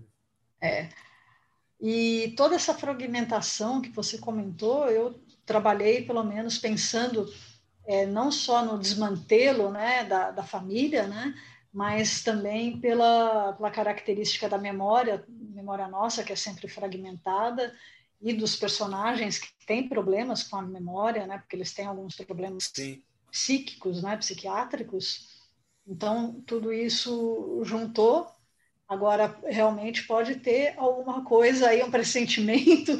É. 0.60 0.88
E 1.80 2.34
toda 2.36 2.56
essa 2.56 2.74
fragmentação 2.74 3.80
que 3.80 3.90
você 3.90 4.18
comentou, 4.18 4.88
eu 4.88 5.20
trabalhei 5.44 6.02
pelo 6.04 6.24
menos 6.24 6.58
pensando 6.58 7.32
é, 7.86 8.04
não 8.04 8.32
só 8.32 8.64
no 8.64 8.78
desmantelo 8.78 9.70
né, 9.70 10.04
da, 10.04 10.30
da 10.30 10.42
família, 10.42 11.06
né, 11.06 11.34
mas 11.72 12.22
também 12.22 12.80
pela, 12.80 13.52
pela 13.52 13.70
característica 13.70 14.48
da 14.48 14.58
memória, 14.58 15.24
memória 15.28 15.86
nossa, 15.88 16.24
que 16.24 16.32
é 16.32 16.36
sempre 16.36 16.68
fragmentada, 16.68 17.72
e 18.20 18.32
dos 18.32 18.56
personagens 18.56 19.38
que 19.38 19.48
têm 19.66 19.88
problemas 19.88 20.42
com 20.42 20.56
a 20.56 20.62
memória, 20.62 21.26
né, 21.26 21.38
porque 21.38 21.54
eles 21.54 21.72
têm 21.72 21.86
alguns 21.86 22.16
problemas 22.16 22.70
Sim. 22.74 23.02
psíquicos, 23.30 24.02
né, 24.02 24.16
psiquiátricos. 24.16 25.28
Então, 25.86 26.42
tudo 26.46 26.72
isso 26.72 27.60
juntou. 27.64 28.26
Agora, 28.88 29.38
realmente 29.44 30.06
pode 30.06 30.36
ter 30.36 30.74
alguma 30.78 31.24
coisa 31.24 31.68
aí, 31.68 31.82
um 31.82 31.90
pressentimento, 31.90 32.92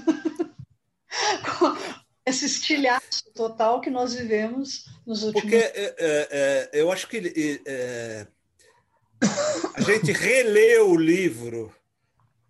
esse 2.26 2.44
estilhaço 2.44 3.24
total 3.34 3.80
que 3.80 3.88
nós 3.88 4.14
vivemos 4.14 4.84
nos 5.06 5.22
últimos 5.22 5.42
Porque 5.42 5.56
é, 5.56 5.94
é, 5.98 6.28
é 6.32 6.70
eu 6.72 6.90
acho 6.90 7.08
que 7.08 7.62
é, 7.64 8.26
a 9.74 9.80
gente 9.80 10.12
releu 10.12 10.90
o 10.90 10.96
livro 10.96 11.72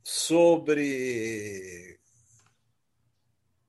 sobre. 0.03 1.99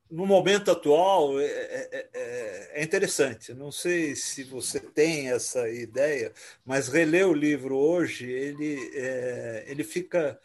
No 0.10 0.26
momento 0.26 0.72
atual, 0.72 1.38
é, 1.38 1.46
é, 1.46 2.10
é, 2.14 2.72
é, 2.76 2.84
interessante. 2.84 3.54
Não 3.54 3.74
sei 3.74 4.16
se 4.16 4.42
você 4.46 4.80
tem 4.80 5.32
essa 5.32 5.70
ideia, 5.70 6.32
mas 6.66 6.88
reler 6.88 7.28
o 7.28 7.34
livro 7.34 7.76
hoje, 7.76 8.32
ele, 8.32 8.92
é, 8.96 9.66
ele 9.68 9.84
fica. 9.84 10.40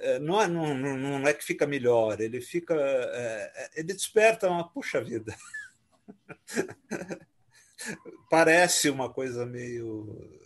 É, 0.00 0.18
não 0.18 0.40
é, 0.40 0.48
não, 0.48 0.74
não 0.74 1.28
é 1.28 1.34
que 1.34 1.44
fica 1.44 1.66
melhor, 1.66 2.20
ele 2.20 2.40
fica. 2.40 2.74
É, 2.74 3.70
ele 3.76 3.92
desperta 3.92 4.48
uma. 4.48 4.68
Puxa 4.68 5.02
vida! 5.02 5.34
Parece 8.30 8.90
uma 8.90 9.12
coisa 9.12 9.46
meio 9.46 10.40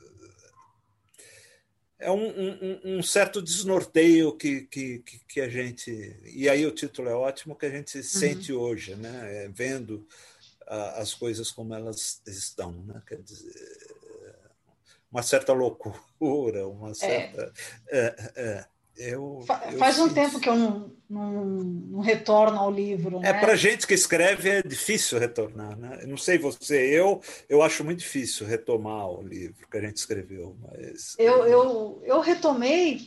é 2.04 2.10
um, 2.10 2.28
um, 2.28 2.98
um, 2.98 3.02
certo 3.02 3.40
desnorteio 3.40 4.36
que, 4.36 4.62
que, 4.62 5.02
que 5.26 5.40
a 5.40 5.48
gente. 5.48 5.90
E 6.24 6.48
aí 6.48 6.66
o 6.66 6.70
título 6.70 7.08
é 7.08 7.14
ótimo, 7.14 7.56
que 7.56 7.64
a 7.64 7.70
gente 7.70 7.96
uhum. 7.96 8.02
sente 8.02 8.52
hoje, 8.52 8.94
né? 8.94 9.44
É, 9.44 9.48
vendo 9.48 10.06
as 10.66 11.14
coisas 11.14 11.50
como 11.50 11.74
elas 11.74 12.20
estão. 12.26 12.72
Né? 12.72 13.02
Quer 13.06 13.22
dizer, 13.22 13.54
uma 15.10 15.22
certa 15.22 15.54
loucura, 15.54 16.68
uma 16.68 16.90
é. 16.90 16.94
certa. 16.94 17.52
É. 17.88 18.14
É, 18.36 18.66
eu, 18.96 19.44
Faz 19.78 19.98
eu 19.98 20.04
um 20.04 20.08
tempo 20.08 20.38
que 20.38 20.48
eu 20.48 20.54
não, 20.54 20.92
não, 21.08 21.32
não, 21.32 22.00
retorno 22.00 22.58
ao 22.58 22.70
livro. 22.70 23.18
É 23.18 23.32
né? 23.32 23.40
para 23.40 23.56
gente 23.56 23.86
que 23.86 23.94
escreve 23.94 24.48
é 24.48 24.62
difícil 24.62 25.18
retornar, 25.18 25.76
né? 25.76 25.98
Eu 26.02 26.08
não 26.08 26.16
sei 26.16 26.38
você, 26.38 26.76
eu 26.76 27.20
eu 27.48 27.62
acho 27.62 27.84
muito 27.84 27.98
difícil 27.98 28.46
retomar 28.46 29.08
o 29.08 29.22
livro 29.22 29.66
que 29.68 29.76
a 29.76 29.80
gente 29.80 29.96
escreveu, 29.96 30.56
mas 30.62 31.16
eu 31.18 31.46
eu, 31.46 32.02
eu 32.04 32.20
retomei 32.20 33.00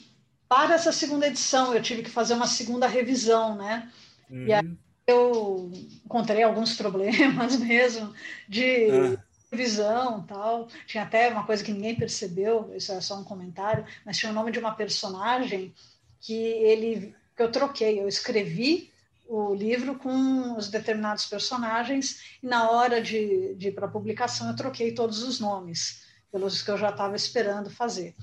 para 0.50 0.76
essa 0.76 0.92
segunda 0.92 1.28
edição. 1.28 1.74
Eu 1.74 1.82
tive 1.82 2.04
que 2.04 2.10
fazer 2.10 2.34
uma 2.34 2.48
segunda 2.48 2.88
revisão, 2.88 3.56
né? 3.56 3.90
Uhum. 4.30 4.46
E 4.46 4.54
aí 4.54 4.66
uhum. 4.66 4.78
eu 5.08 5.72
encontrei 6.06 6.44
alguns 6.44 6.76
problemas 6.78 7.58
mesmo 7.58 8.14
de 8.48 8.90
ah 8.92 9.27
visão 9.52 10.24
tal. 10.24 10.68
Tinha 10.86 11.04
até 11.04 11.30
uma 11.30 11.46
coisa 11.46 11.64
que 11.64 11.72
ninguém 11.72 11.96
percebeu, 11.96 12.74
isso 12.76 12.92
é 12.92 13.02
só 13.02 13.20
um 13.20 13.24
comentário, 13.24 13.86
mas 14.06 14.18
tinha 14.18 14.32
o 14.32 14.36
nome 14.36 14.52
de 14.52 14.60
uma 14.60 14.76
personagem 14.76 15.74
que 16.20 16.34
ele 16.34 17.16
que 17.36 17.44
eu 17.44 17.52
troquei, 17.52 18.02
eu 18.02 18.08
escrevi 18.08 18.92
o 19.28 19.54
livro 19.54 19.96
com 19.96 20.58
os 20.58 20.70
determinados 20.70 21.28
personagens 21.28 22.38
e 22.42 22.48
na 22.48 22.72
hora 22.72 23.00
de, 23.00 23.54
de 23.56 23.68
ir 23.68 23.72
para 23.74 23.88
publicação 23.88 24.50
eu 24.50 24.56
troquei 24.56 24.92
todos 24.94 25.22
os 25.22 25.40
nomes 25.40 26.04
pelos 26.32 26.64
que 26.64 26.72
eu 26.72 26.78
já 26.78 26.90
estava 26.90 27.16
esperando 27.16 27.70
fazer. 27.70 28.16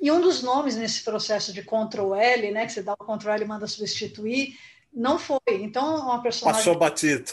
E 0.00 0.10
um 0.10 0.20
dos 0.20 0.42
nomes 0.42 0.76
nesse 0.76 1.02
processo 1.02 1.52
de 1.52 1.62
Ctrl 1.62 2.14
L, 2.14 2.50
né, 2.50 2.66
que 2.66 2.72
você 2.72 2.82
dá 2.82 2.94
o 2.94 2.96
Ctrl 2.96 3.30
L 3.30 3.44
e 3.44 3.48
manda 3.48 3.66
substituir, 3.66 4.58
não 4.96 5.18
foi. 5.18 5.38
Então, 5.48 6.06
uma 6.06 6.22
personagem. 6.22 6.58
Passou 6.60 6.78
batido. 6.78 7.30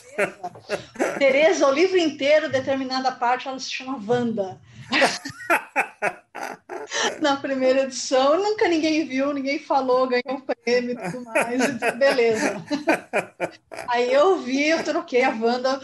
Tereza, 1.17 1.65
o 1.65 1.72
livro 1.72 1.98
inteiro, 1.98 2.51
determinada 2.51 3.10
parte, 3.13 3.48
ela 3.48 3.58
se 3.58 3.72
chama 3.72 3.98
Wanda. 4.05 4.60
na 7.21 7.38
primeira 7.38 7.83
edição. 7.83 8.38
Nunca 8.38 8.67
ninguém 8.67 9.05
viu, 9.05 9.33
ninguém 9.33 9.59
falou, 9.59 10.07
ganhou 10.07 10.41
prêmio 10.63 10.91
e 10.91 11.12
tudo 11.12 11.23
mais. 11.25 11.62
Beleza. 11.97 12.63
Aí 13.88 14.13
eu 14.13 14.39
vi, 14.41 14.69
eu 14.69 14.83
troquei, 14.83 15.23
a 15.23 15.29
Wanda 15.29 15.81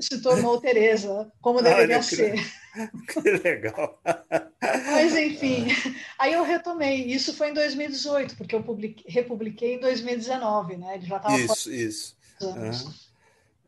se 0.00 0.20
tornou 0.20 0.60
Tereza, 0.60 1.30
como 1.40 1.62
deveria 1.62 1.96
Olha, 1.96 2.02
ser. 2.02 2.34
Que 3.08 3.20
legal. 3.42 3.98
Mas, 4.60 5.16
enfim, 5.16 5.66
aí 6.18 6.34
eu 6.34 6.44
retomei. 6.44 7.06
Isso 7.06 7.32
foi 7.32 7.48
em 7.48 7.54
2018, 7.54 8.36
porque 8.36 8.54
eu 8.54 8.62
publiquei, 8.62 9.04
republiquei 9.08 9.74
em 9.76 9.80
2019, 9.80 10.76
né? 10.76 10.96
Ele 10.96 11.06
já 11.06 11.16
estava. 11.16 11.38
Isso, 11.38 11.72
isso. 11.72 12.16
Anos. 12.38 12.82
Uhum. 12.82 13.05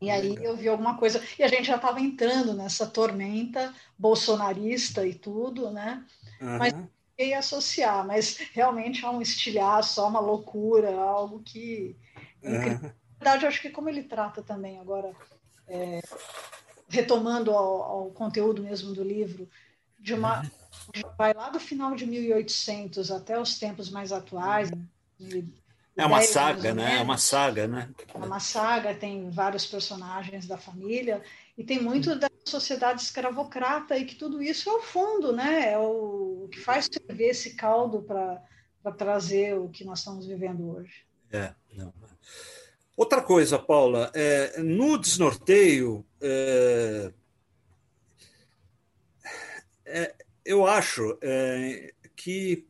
E 0.01 0.11
aí 0.11 0.37
eu 0.41 0.57
vi 0.57 0.69
alguma 0.69 0.97
coisa. 0.97 1.23
E 1.39 1.43
a 1.43 1.49
gente 1.49 1.65
já 1.65 1.77
estava 1.77 2.01
entrando 2.01 2.55
nessa 2.55 2.87
tormenta 2.87 3.75
bolsonarista 3.99 5.07
e 5.07 5.15
tudo, 5.15 5.71
né? 5.71 6.05
Uhum. 6.41 6.59
Mas 6.59 6.75
fiquei 7.11 7.35
associar, 7.35 8.07
mas 8.07 8.37
realmente 8.53 9.05
é 9.05 9.11
um 9.11 9.21
estilhaço, 9.21 10.05
uma 10.05 10.21
loucura, 10.21 10.95
algo 10.97 11.43
que. 11.43 11.97
Uhum. 12.43 12.81
Na 13.21 13.33
verdade, 13.33 13.45
eu 13.45 13.49
acho 13.49 13.61
que 13.61 13.71
como 13.71 13.89
ele 13.89 14.05
trata 14.05 14.41
também 14.41 14.79
agora, 14.79 15.13
é, 15.67 16.01
retomando 16.89 17.51
ao, 17.51 17.83
ao, 17.83 18.11
conteúdo 18.13 18.63
mesmo 18.63 18.95
do 18.95 19.03
livro, 19.03 19.49
de 19.99 20.15
uma. 20.15 20.43
De, 20.95 21.05
vai 21.19 21.35
lá 21.35 21.51
do 21.51 21.59
final 21.59 21.97
de 21.97 22.07
1800 22.07 23.11
até 23.11 23.39
os 23.39 23.59
tempos 23.59 23.91
mais 23.91 24.13
atuais. 24.13 24.71
Uhum. 25.19 25.53
É 25.99 26.07
uma 26.07 26.23
saga, 26.23 26.73
né? 26.73 26.99
É 26.99 27.03
uma 27.03 27.19
saga, 27.19 27.67
né? 27.67 27.91
É 28.15 28.19
uma 28.19 28.39
saga, 28.39 28.95
tem 28.95 29.29
vários 29.31 29.67
personagens 29.67 30.47
da 30.47 30.57
família 30.57 31.21
e 31.57 31.65
tem 31.65 31.83
muito 31.83 32.15
da 32.15 32.31
sociedade 32.45 33.03
escravocrata 33.03 33.99
e 33.99 34.05
que 34.05 34.15
tudo 34.15 34.41
isso 34.41 34.71
é 34.71 34.73
o 34.75 34.81
fundo, 34.81 35.33
né? 35.33 35.73
É 35.73 35.79
o, 35.79 36.49
que 36.53 36.61
faz 36.61 36.89
servir 36.91 37.31
esse 37.31 37.55
caldo 37.55 38.01
para 38.01 38.93
trazer 38.97 39.59
o 39.59 39.69
que 39.69 39.85
nós 39.85 39.99
estamos 39.99 40.25
vivendo 40.25 40.71
hoje. 40.71 41.05
É, 41.33 41.53
não. 41.75 41.93
Outra 42.97 43.21
coisa, 43.21 43.59
Paula, 43.59 44.13
é, 44.15 44.63
no 44.63 44.97
desnorteio, 44.99 46.07
é, 46.21 47.13
é, 49.85 50.15
eu 50.45 50.65
acho 50.65 51.19
é, 51.21 51.93
que 52.15 52.69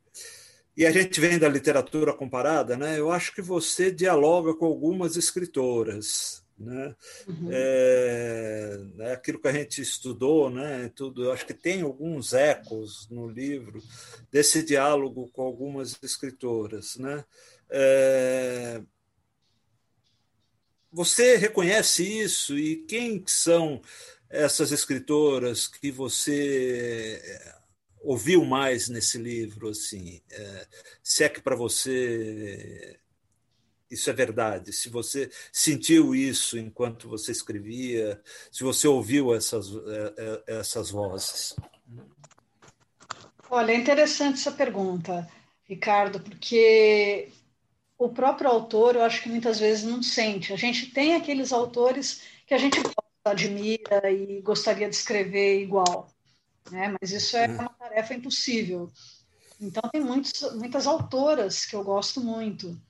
e 0.79 0.87
a 0.87 0.93
gente 0.93 1.21
vem 1.21 1.41
da 1.41 1.49
literatura 1.49 2.13
comparada, 2.13 2.77
né? 2.77 3.01
Eu 3.01 3.11
acho 3.11 3.35
que 3.35 3.43
você 3.43 3.91
dialoga 3.91 4.55
com 4.55 4.65
algumas 4.65 5.17
escritoras, 5.17 6.45
né? 6.57 6.95
Uhum. 7.27 7.49
É, 7.51 8.79
é, 9.01 9.13
aquilo 9.13 9.41
que 9.41 9.49
a 9.49 9.53
gente 9.53 9.83
estudou, 9.83 10.49
né? 10.49 10.89
Tudo. 10.95 11.25
Eu 11.25 11.33
acho 11.33 11.45
que 11.45 11.53
tem 11.53 11.83
alguns 11.83 12.33
ecos 12.33 13.09
no 13.11 13.27
livro 13.29 13.83
desse 14.31 14.63
diálogo 14.63 15.29
com 15.33 15.43
algumas 15.43 15.99
escritoras, 16.01 16.95
né? 16.95 17.25
É, 17.69 18.81
você 20.93 21.35
reconhece 21.35 22.05
isso 22.05 22.57
e 22.57 22.77
quem 22.85 23.25
são 23.27 23.83
essas 24.31 24.71
escritoras 24.71 25.67
que 25.67 25.91
você 25.91 27.21
ouviu 28.09 28.43
mais 28.43 28.89
nesse 28.89 29.19
livro? 29.19 29.69
Assim, 29.69 30.23
é, 30.31 30.67
se 31.03 31.25
é 31.25 31.29
que 31.29 31.43
para 31.43 31.55
você 31.55 32.99
isso 33.91 34.11
é 34.11 34.13
verdade, 34.13 34.71
se 34.71 34.91
você 34.91 35.31
sentiu 35.51 36.15
isso 36.15 36.59
enquanto 36.59 37.09
você 37.09 37.33
escrevia, 37.33 38.21
se 38.53 38.63
você 38.63 38.87
ouviu 38.87 39.35
essas, 39.35 39.67
é, 39.69 40.15
é, 40.47 40.59
essas 40.59 40.91
vozes. 40.91 41.57
Olha, 43.49 43.73
é 43.73 43.75
interessante 43.75 44.35
essa 44.35 44.53
pergunta, 44.53 45.27
Ricardo, 45.65 46.21
porque 46.21 47.31
o 47.97 48.11
próprio 48.11 48.51
autor, 48.51 48.95
eu 48.95 49.03
acho 49.03 49.23
que 49.23 49.31
muitas 49.31 49.59
vezes 49.59 49.85
não 49.85 50.03
sente. 50.03 50.53
A 50.53 50.57
gente 50.57 50.91
tem 50.91 51.15
aqueles 51.15 51.51
autores 51.51 52.21
que 52.47 52.53
a 52.53 52.59
gente 52.59 52.79
gosta, 52.83 53.03
admira 53.25 54.11
e 54.11 54.43
gostaria 54.43 54.89
de 54.89 54.95
escrever 54.95 55.63
igual 55.63 56.11
né? 56.71 56.95
mas 57.01 57.11
isso 57.13 57.37
é 57.37 57.47
uma 57.47 57.71
tarefa 57.89 58.15
impossível. 58.15 58.91
Então, 59.61 59.83
tem 59.91 60.03
muitos, 60.03 60.41
muitas 60.55 60.87
autoras 60.87 61.65
que 61.65 61.75
eu 61.75 61.83
gosto 61.83 62.21
muito. 62.21 62.81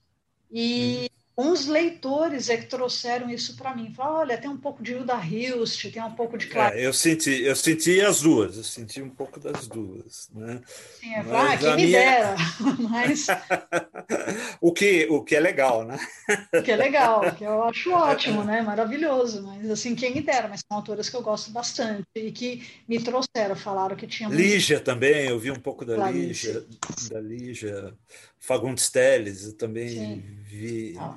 E 0.51 1.11
uns 1.38 1.66
leitores 1.66 2.51
é 2.51 2.57
que 2.57 2.66
trouxeram 2.66 3.31
isso 3.31 3.57
para 3.57 3.72
mim. 3.72 3.92
Falaram, 3.94 4.16
olha, 4.16 4.37
tem 4.37 4.51
um 4.51 4.57
pouco 4.57 4.83
de 4.83 4.90
Hilda 4.92 5.14
Hilst, 5.24 5.88
tem 5.92 6.03
um 6.03 6.11
pouco 6.11 6.37
de 6.37 6.48
Clara. 6.48 6.77
É, 6.77 6.85
eu 6.85 6.92
senti, 6.92 7.44
eu 7.44 7.55
senti 7.55 8.01
as 8.01 8.22
duas, 8.22 8.57
eu 8.57 8.64
senti 8.64 9.01
um 9.01 9.09
pouco 9.09 9.38
das 9.38 9.68
duas, 9.68 10.29
né? 10.35 10.61
Sim, 10.98 11.14
é, 11.14 11.20
ah, 11.20 11.57
quem 11.57 11.77
me 11.77 11.87
minha... 11.87 12.01
dera, 12.01 12.37
mas 12.90 13.27
o 14.61 14.72
que 14.72 15.07
o 15.09 15.22
que 15.22 15.37
é 15.37 15.40
legal, 15.40 15.85
né? 15.85 15.96
o 16.53 16.61
que 16.61 16.72
é 16.72 16.77
legal, 16.77 17.33
que 17.37 17.44
eu 17.44 17.62
acho 17.62 17.92
ótimo, 17.92 18.42
né? 18.42 18.61
Maravilhoso, 18.61 19.44
mas 19.44 19.70
assim, 19.70 19.94
quem 19.94 20.12
me 20.12 20.22
dera, 20.22 20.48
mas 20.48 20.64
são 20.66 20.77
autoras 20.77 21.09
que 21.09 21.14
eu 21.14 21.22
gosto 21.22 21.53
bastante 21.53 22.09
e 22.16 22.33
que 22.33 22.66
me 22.88 23.01
trouxeram, 23.01 23.55
falaram 23.55 23.94
que 23.94 24.09
tinha 24.09 24.29
Lígia 24.29 24.81
também, 24.81 25.29
eu 25.29 25.38
vi 25.38 25.53
um 25.53 25.61
pouco 25.61 25.85
da 25.85 25.94
Clarice. 25.94 26.48
Lígia, 26.48 26.66
da 27.11 27.20
Lígia, 27.20 27.94
Fagundes 28.40 28.90
Teles, 28.90 29.44
eu 29.44 29.53
também 29.53 29.88
Sim. 29.88 30.38
Vi 30.49 30.97
ah 30.99 31.17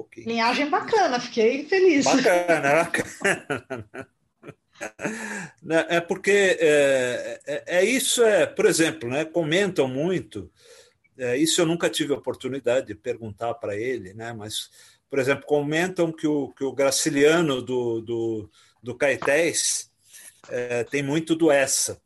pouquinho. 0.00 0.28
Linhagem 0.28 0.68
bacana, 0.68 1.20
fiquei 1.20 1.64
feliz. 1.66 2.04
Bacana, 2.04 2.84
bacana. 2.84 4.08
Né, 5.62 5.86
é 5.90 6.00
porque 6.00 6.56
é, 6.58 7.40
é, 7.46 7.64
é, 7.78 7.84
isso, 7.84 8.22
é, 8.24 8.46
por 8.46 8.64
exemplo, 8.64 9.10
né, 9.10 9.26
comentam 9.26 9.86
muito, 9.86 10.50
é, 11.18 11.36
isso 11.36 11.60
eu 11.60 11.66
nunca 11.66 11.90
tive 11.90 12.14
a 12.14 12.16
oportunidade 12.16 12.86
de 12.86 12.94
perguntar 12.94 13.52
para 13.54 13.76
ele, 13.76 14.14
né, 14.14 14.32
mas, 14.32 14.70
por 15.10 15.18
exemplo, 15.18 15.44
comentam 15.44 16.10
que 16.10 16.26
o, 16.26 16.48
que 16.52 16.64
o 16.64 16.72
Graciliano 16.72 17.60
do, 17.60 18.00
do, 18.00 18.50
do 18.82 18.94
Caetés 18.94 19.90
é, 20.48 20.82
tem 20.84 21.02
muito 21.02 21.34
do 21.34 21.50
essa. 21.50 22.00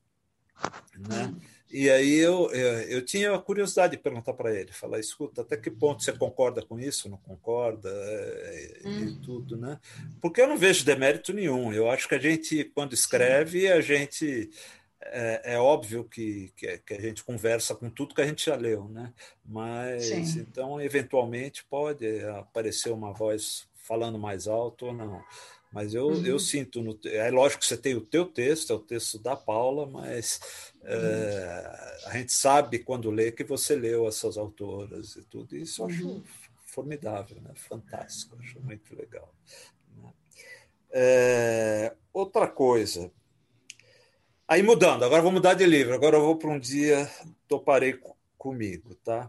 Né? 0.99 1.27
Hum. 1.27 1.41
E 1.77 1.91
aí 1.91 2.19
eu, 2.21 2.49
eu, 2.53 2.73
eu 2.83 3.05
tinha 3.05 3.35
a 3.35 3.39
curiosidade 3.41 3.97
de 3.97 4.03
perguntar 4.03 4.33
para 4.35 4.55
ele, 4.55 4.71
falar, 4.71 5.01
escuta, 5.01 5.43
até 5.43 5.57
que 5.57 5.69
ponto 5.69 6.05
você 6.05 6.13
concorda 6.13 6.63
com 6.63 6.79
isso, 6.79 7.09
não 7.09 7.17
concorda, 7.17 7.91
é, 7.91 8.83
hum. 8.85 9.05
e 9.09 9.15
tudo, 9.17 9.57
né? 9.57 9.81
Porque 10.21 10.41
eu 10.41 10.47
não 10.47 10.57
vejo 10.57 10.85
demérito 10.85 11.33
nenhum. 11.33 11.73
Eu 11.73 11.91
acho 11.91 12.09
que 12.09 12.15
a 12.15 12.19
gente, 12.21 12.63
quando 12.77 12.93
escreve, 12.93 13.67
a 13.67 13.81
gente 13.81 14.49
é, 15.01 15.55
é 15.55 15.59
óbvio 15.59 16.05
que, 16.05 16.53
que, 16.55 16.79
que, 16.79 16.95
a 16.95 17.01
gente 17.01 17.25
conversa 17.25 17.75
com 17.75 17.91
tudo 17.91 18.15
que 18.15 18.23
a 18.23 18.27
gente 18.27 18.47
já 18.47 18.55
leu, 18.55 18.89
né? 18.89 19.13
Mas 19.45 20.05
Sim. 20.05 20.47
então, 20.49 20.81
eventualmente, 20.81 21.65
pode 21.65 22.25
aparecer 22.25 22.93
uma 22.93 23.13
voz 23.13 23.67
falando 23.75 24.17
mais 24.17 24.47
alto 24.47 24.87
ou 24.87 24.95
não. 24.95 25.21
Mas 25.75 25.93
eu, 25.93 26.07
uhum. 26.07 26.25
eu 26.25 26.39
sinto. 26.39 26.81
No, 26.81 26.97
é 27.05 27.29
lógico 27.33 27.61
que 27.61 27.67
você 27.67 27.77
tem 27.77 27.97
o 27.97 28.01
teu 28.01 28.25
texto, 28.27 28.73
é 28.73 28.77
o 28.77 28.79
texto 28.79 29.19
da 29.19 29.35
Paula, 29.35 29.87
mas 29.87 30.39
uhum. 30.81 30.89
é, 30.89 31.99
a 32.07 32.17
gente 32.17 32.33
sabe 32.33 32.79
quando 32.79 33.11
lê 33.11 33.33
que 33.33 33.43
você 33.43 33.75
leu 33.75 34.07
essas 34.07 34.39
autoras 34.39 35.17
e 35.17 35.25
tudo. 35.25 35.57
Isso 35.57 35.83
eu 35.83 35.87
acho 35.87 36.07
uhum. 36.07 36.23
formidável, 36.65 37.41
né? 37.41 37.51
fantástico, 37.57 38.37
acho 38.39 38.61
muito 38.61 38.97
legal. 38.97 39.35
Né? 39.97 40.13
É, 40.93 41.97
outra 42.13 42.47
coisa. 42.47 43.11
Aí 44.47 44.63
mudando, 44.63 45.05
agora 45.05 45.23
vou 45.23 45.33
mudar 45.33 45.55
de 45.55 45.67
livro, 45.67 45.93
agora 45.93 46.19
eu 46.19 46.23
vou 46.23 46.37
para 46.37 46.51
um 46.51 46.61
dia 46.61 47.11
toparei 47.49 47.99
comigo, 48.39 48.95
tá? 49.03 49.29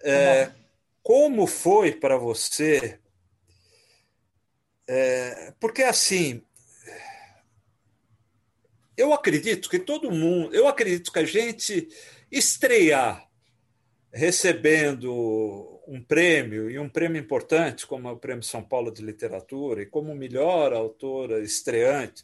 É, 0.00 0.46
tá 0.46 0.54
como 1.02 1.44
foi 1.48 1.90
para 1.90 2.16
você 2.16 3.00
é, 4.94 5.54
porque 5.58 5.82
assim, 5.82 6.42
eu 8.96 9.12
acredito 9.14 9.70
que 9.70 9.78
todo 9.78 10.10
mundo, 10.10 10.54
eu 10.54 10.68
acredito 10.68 11.10
que 11.10 11.18
a 11.18 11.24
gente 11.24 11.88
estrear 12.30 13.26
recebendo 14.12 15.80
um 15.88 16.02
prêmio, 16.02 16.70
e 16.70 16.78
um 16.78 16.88
prêmio 16.88 17.18
importante, 17.18 17.86
como 17.86 18.06
é 18.06 18.12
o 18.12 18.18
Prêmio 18.18 18.42
São 18.42 18.62
Paulo 18.62 18.92
de 18.92 19.02
Literatura, 19.02 19.82
e 19.82 19.86
como 19.86 20.14
melhor 20.14 20.74
autora 20.74 21.40
estreante, 21.40 22.22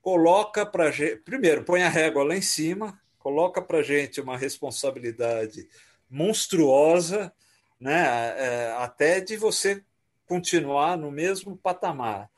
coloca 0.00 0.66
para 0.66 0.90
gente. 0.90 1.16
Primeiro, 1.18 1.64
põe 1.64 1.84
a 1.84 1.88
régua 1.88 2.24
lá 2.24 2.36
em 2.36 2.42
cima, 2.42 3.00
coloca 3.18 3.62
para 3.62 3.82
gente 3.82 4.20
uma 4.20 4.36
responsabilidade 4.36 5.68
monstruosa, 6.10 7.32
né? 7.80 8.34
É, 8.36 8.74
até 8.78 9.20
de 9.20 9.36
você 9.36 9.84
continuar 10.32 10.96
no 10.96 11.10
mesmo 11.10 11.58
patamar. 11.58 12.30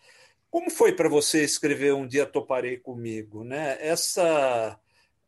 Como 0.51 0.69
foi 0.69 0.97
para 0.97 1.09
você 1.09 1.45
escrever 1.45 1.95
Um 1.95 2.09
Dia 2.09 2.27
Toparei 2.27 2.77
Comigo? 2.77 3.45
Né? 3.45 3.79
Essa 3.81 4.77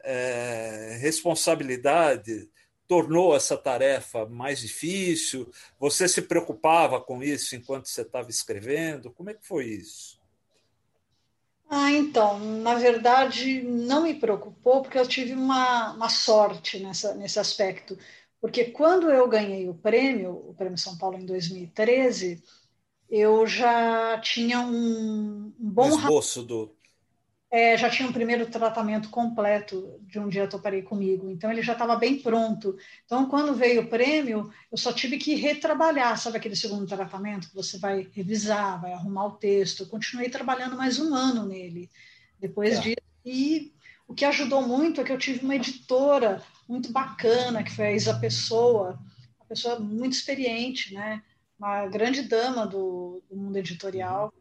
é, 0.02 0.98
responsabilidade 1.00 2.50
tornou 2.88 3.36
essa 3.36 3.56
tarefa 3.56 4.26
mais 4.26 4.58
difícil? 4.58 5.48
Você 5.78 6.08
se 6.08 6.22
preocupava 6.22 7.00
com 7.00 7.22
isso 7.22 7.54
enquanto 7.54 7.86
você 7.86 8.02
estava 8.02 8.30
escrevendo? 8.30 9.12
Como 9.12 9.30
é 9.30 9.34
que 9.34 9.46
foi 9.46 9.66
isso? 9.66 10.20
Ah, 11.70 11.92
então, 11.92 12.40
na 12.40 12.74
verdade, 12.74 13.62
não 13.62 14.02
me 14.02 14.14
preocupou, 14.14 14.82
porque 14.82 14.98
eu 14.98 15.06
tive 15.06 15.34
uma, 15.34 15.92
uma 15.92 16.08
sorte 16.08 16.80
nessa, 16.80 17.14
nesse 17.14 17.38
aspecto. 17.38 17.96
Porque 18.46 18.66
quando 18.66 19.10
eu 19.10 19.26
ganhei 19.26 19.68
o 19.68 19.74
prêmio, 19.74 20.30
o 20.30 20.54
Prêmio 20.54 20.78
São 20.78 20.96
Paulo 20.96 21.18
em 21.18 21.26
2013, 21.26 22.40
eu 23.10 23.44
já 23.44 24.20
tinha 24.20 24.60
um, 24.60 25.52
um 25.58 25.68
bom. 25.68 25.88
Um 25.88 25.98
esboço 25.98 26.44
do, 26.44 26.72
é, 27.50 27.76
já 27.76 27.90
tinha 27.90 28.08
um 28.08 28.12
primeiro 28.12 28.46
tratamento 28.46 29.08
completo 29.08 29.98
de 30.02 30.20
um 30.20 30.28
dia 30.28 30.46
toparei 30.46 30.80
comigo, 30.80 31.28
então 31.28 31.50
ele 31.50 31.60
já 31.60 31.72
estava 31.72 31.96
bem 31.96 32.20
pronto. 32.20 32.76
Então, 33.04 33.28
quando 33.28 33.52
veio 33.52 33.82
o 33.82 33.88
prêmio, 33.88 34.48
eu 34.70 34.78
só 34.78 34.92
tive 34.92 35.18
que 35.18 35.34
retrabalhar, 35.34 36.16
sabe 36.16 36.36
aquele 36.36 36.54
segundo 36.54 36.86
tratamento 36.86 37.48
que 37.48 37.54
você 37.56 37.78
vai 37.78 38.08
revisar, 38.12 38.80
vai 38.80 38.92
arrumar 38.92 39.26
o 39.26 39.32
texto. 39.38 39.82
Eu 39.82 39.88
continuei 39.88 40.30
trabalhando 40.30 40.76
mais 40.76 41.00
um 41.00 41.12
ano 41.12 41.44
nele 41.44 41.90
depois 42.38 42.78
é. 42.78 42.80
disso. 42.80 42.96
E 43.24 43.72
o 44.06 44.14
que 44.14 44.24
ajudou 44.24 44.62
muito 44.62 45.00
é 45.00 45.04
que 45.04 45.10
eu 45.10 45.18
tive 45.18 45.44
uma 45.44 45.56
editora 45.56 46.40
muito 46.68 46.92
bacana, 46.92 47.62
que 47.62 47.70
foi 47.70 47.96
a 47.96 48.14
Pessoa, 48.14 48.98
uma 49.38 49.46
pessoa 49.48 49.78
muito 49.78 50.12
experiente, 50.12 50.92
né? 50.94 51.22
uma 51.58 51.86
grande 51.86 52.22
dama 52.22 52.66
do, 52.66 53.22
do 53.28 53.36
mundo 53.36 53.56
editorial 53.56 54.32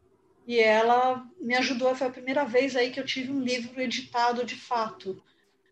e 0.46 0.60
ela 0.60 1.26
me 1.40 1.56
ajudou. 1.56 1.96
Foi 1.96 2.08
a 2.08 2.12
primeira 2.12 2.46
vez 2.46 2.76
aí 2.76 2.92
que 2.92 3.00
eu 3.00 3.06
tive 3.06 3.32
um 3.32 3.42
livro 3.42 3.80
editado 3.82 4.46
de 4.46 4.56
fato. 4.56 5.22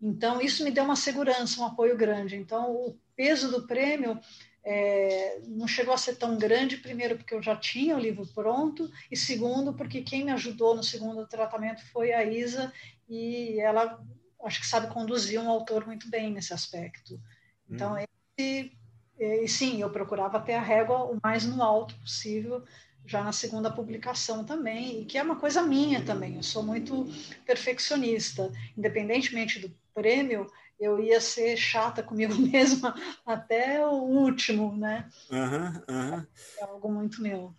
Então, 0.02 0.40
isso 0.40 0.64
me 0.64 0.70
deu 0.70 0.84
uma 0.84 0.96
segurança, 0.96 1.60
um 1.60 1.66
apoio 1.66 1.96
grande. 1.96 2.36
Então, 2.36 2.72
o 2.72 2.98
peso 3.16 3.50
do 3.50 3.66
prêmio 3.66 4.18
é, 4.64 5.40
não 5.46 5.68
chegou 5.68 5.94
a 5.94 5.98
ser 5.98 6.16
tão 6.16 6.36
grande, 6.36 6.78
primeiro, 6.78 7.16
porque 7.16 7.34
eu 7.34 7.42
já 7.42 7.56
tinha 7.56 7.96
o 7.96 8.00
livro 8.00 8.26
pronto, 8.34 8.90
e 9.10 9.16
segundo, 9.16 9.72
porque 9.74 10.02
quem 10.02 10.24
me 10.24 10.32
ajudou 10.32 10.74
no 10.74 10.82
segundo 10.82 11.26
tratamento 11.26 11.84
foi 11.92 12.12
a 12.12 12.24
Isa, 12.24 12.72
e 13.08 13.60
ela 13.60 14.02
acho 14.46 14.60
que 14.60 14.66
sabe 14.66 14.92
conduzir 14.92 15.40
um 15.40 15.48
autor 15.48 15.86
muito 15.86 16.08
bem 16.08 16.32
nesse 16.32 16.52
aspecto. 16.52 17.20
Então, 17.68 17.94
hum. 17.94 18.04
esse, 18.38 18.72
e, 19.18 19.48
sim, 19.48 19.80
eu 19.80 19.90
procurava 19.90 20.40
ter 20.40 20.54
a 20.54 20.60
régua 20.60 21.04
o 21.04 21.18
mais 21.22 21.44
no 21.44 21.62
alto 21.62 21.94
possível 22.00 22.62
já 23.06 23.22
na 23.22 23.32
segunda 23.32 23.70
publicação 23.70 24.44
também, 24.44 25.02
e 25.02 25.04
que 25.04 25.18
é 25.18 25.22
uma 25.22 25.36
coisa 25.36 25.62
minha 25.62 26.02
também. 26.02 26.36
Eu 26.36 26.42
sou 26.42 26.62
muito 26.62 27.06
perfeccionista, 27.44 28.50
independentemente 28.76 29.58
do 29.58 29.70
prêmio, 29.92 30.50
eu 30.80 30.98
ia 30.98 31.20
ser 31.20 31.56
chata 31.56 32.02
comigo 32.02 32.34
mesma 32.50 32.94
até 33.26 33.84
o 33.86 33.92
último, 33.92 34.76
né? 34.76 35.08
Uhum, 35.30 35.94
uhum. 35.94 36.26
É 36.58 36.64
algo 36.64 36.90
muito 36.90 37.22
meu. 37.22 37.54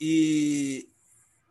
E, 0.00 0.88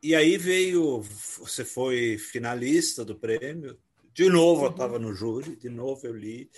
e 0.04 0.14
aí 0.14 0.38
veio, 0.38 1.02
você 1.38 1.64
foi 1.64 2.18
finalista 2.18 3.06
do 3.06 3.16
prêmio. 3.16 3.80
De 4.20 4.30
novo, 4.30 4.66
eu 4.66 4.72
estava 4.72 5.00
no 5.00 5.16
júri, 5.16 5.56
de 5.56 5.70
novo 5.70 6.06
eu 6.06 6.14
li 6.14 6.52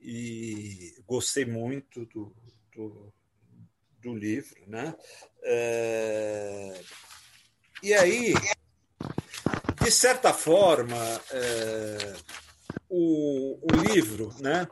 e 0.00 0.94
gostei 1.04 1.44
muito 1.44 2.06
do, 2.06 2.32
do, 2.72 3.12
do 4.00 4.14
livro, 4.14 4.62
né? 4.68 4.94
É... 5.42 6.80
E 7.82 7.92
aí, 7.92 8.34
de 9.82 9.90
certa 9.90 10.32
forma, 10.32 10.96
é... 11.32 12.14
o, 12.88 13.58
o 13.66 13.76
livro, 13.92 14.32
né? 14.38 14.68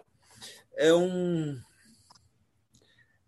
É 0.77 0.95
um 0.95 1.61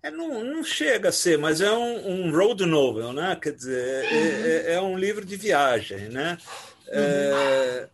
é, 0.00 0.12
não, 0.12 0.44
não, 0.44 0.62
chega 0.62 1.09
a 1.09 1.12
ser, 1.12 1.37
mas 1.38 1.61
é 1.61 1.72
um, 1.72 2.28
um 2.28 2.31
road 2.31 2.64
novel, 2.64 3.12
né? 3.12 3.37
Quer 3.42 3.52
dizer, 3.52 4.04
é, 4.04 4.70
é, 4.70 4.72
é 4.74 4.81
um 4.81 4.96
livro 4.96 5.24
de 5.24 5.35
viagem, 5.35 6.09
né? 6.09 6.38
É, 6.87 7.88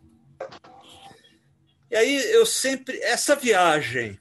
e 1.94 1.96
aí 1.96 2.32
eu 2.32 2.44
sempre 2.44 2.98
essa 3.02 3.36
viagem 3.36 4.18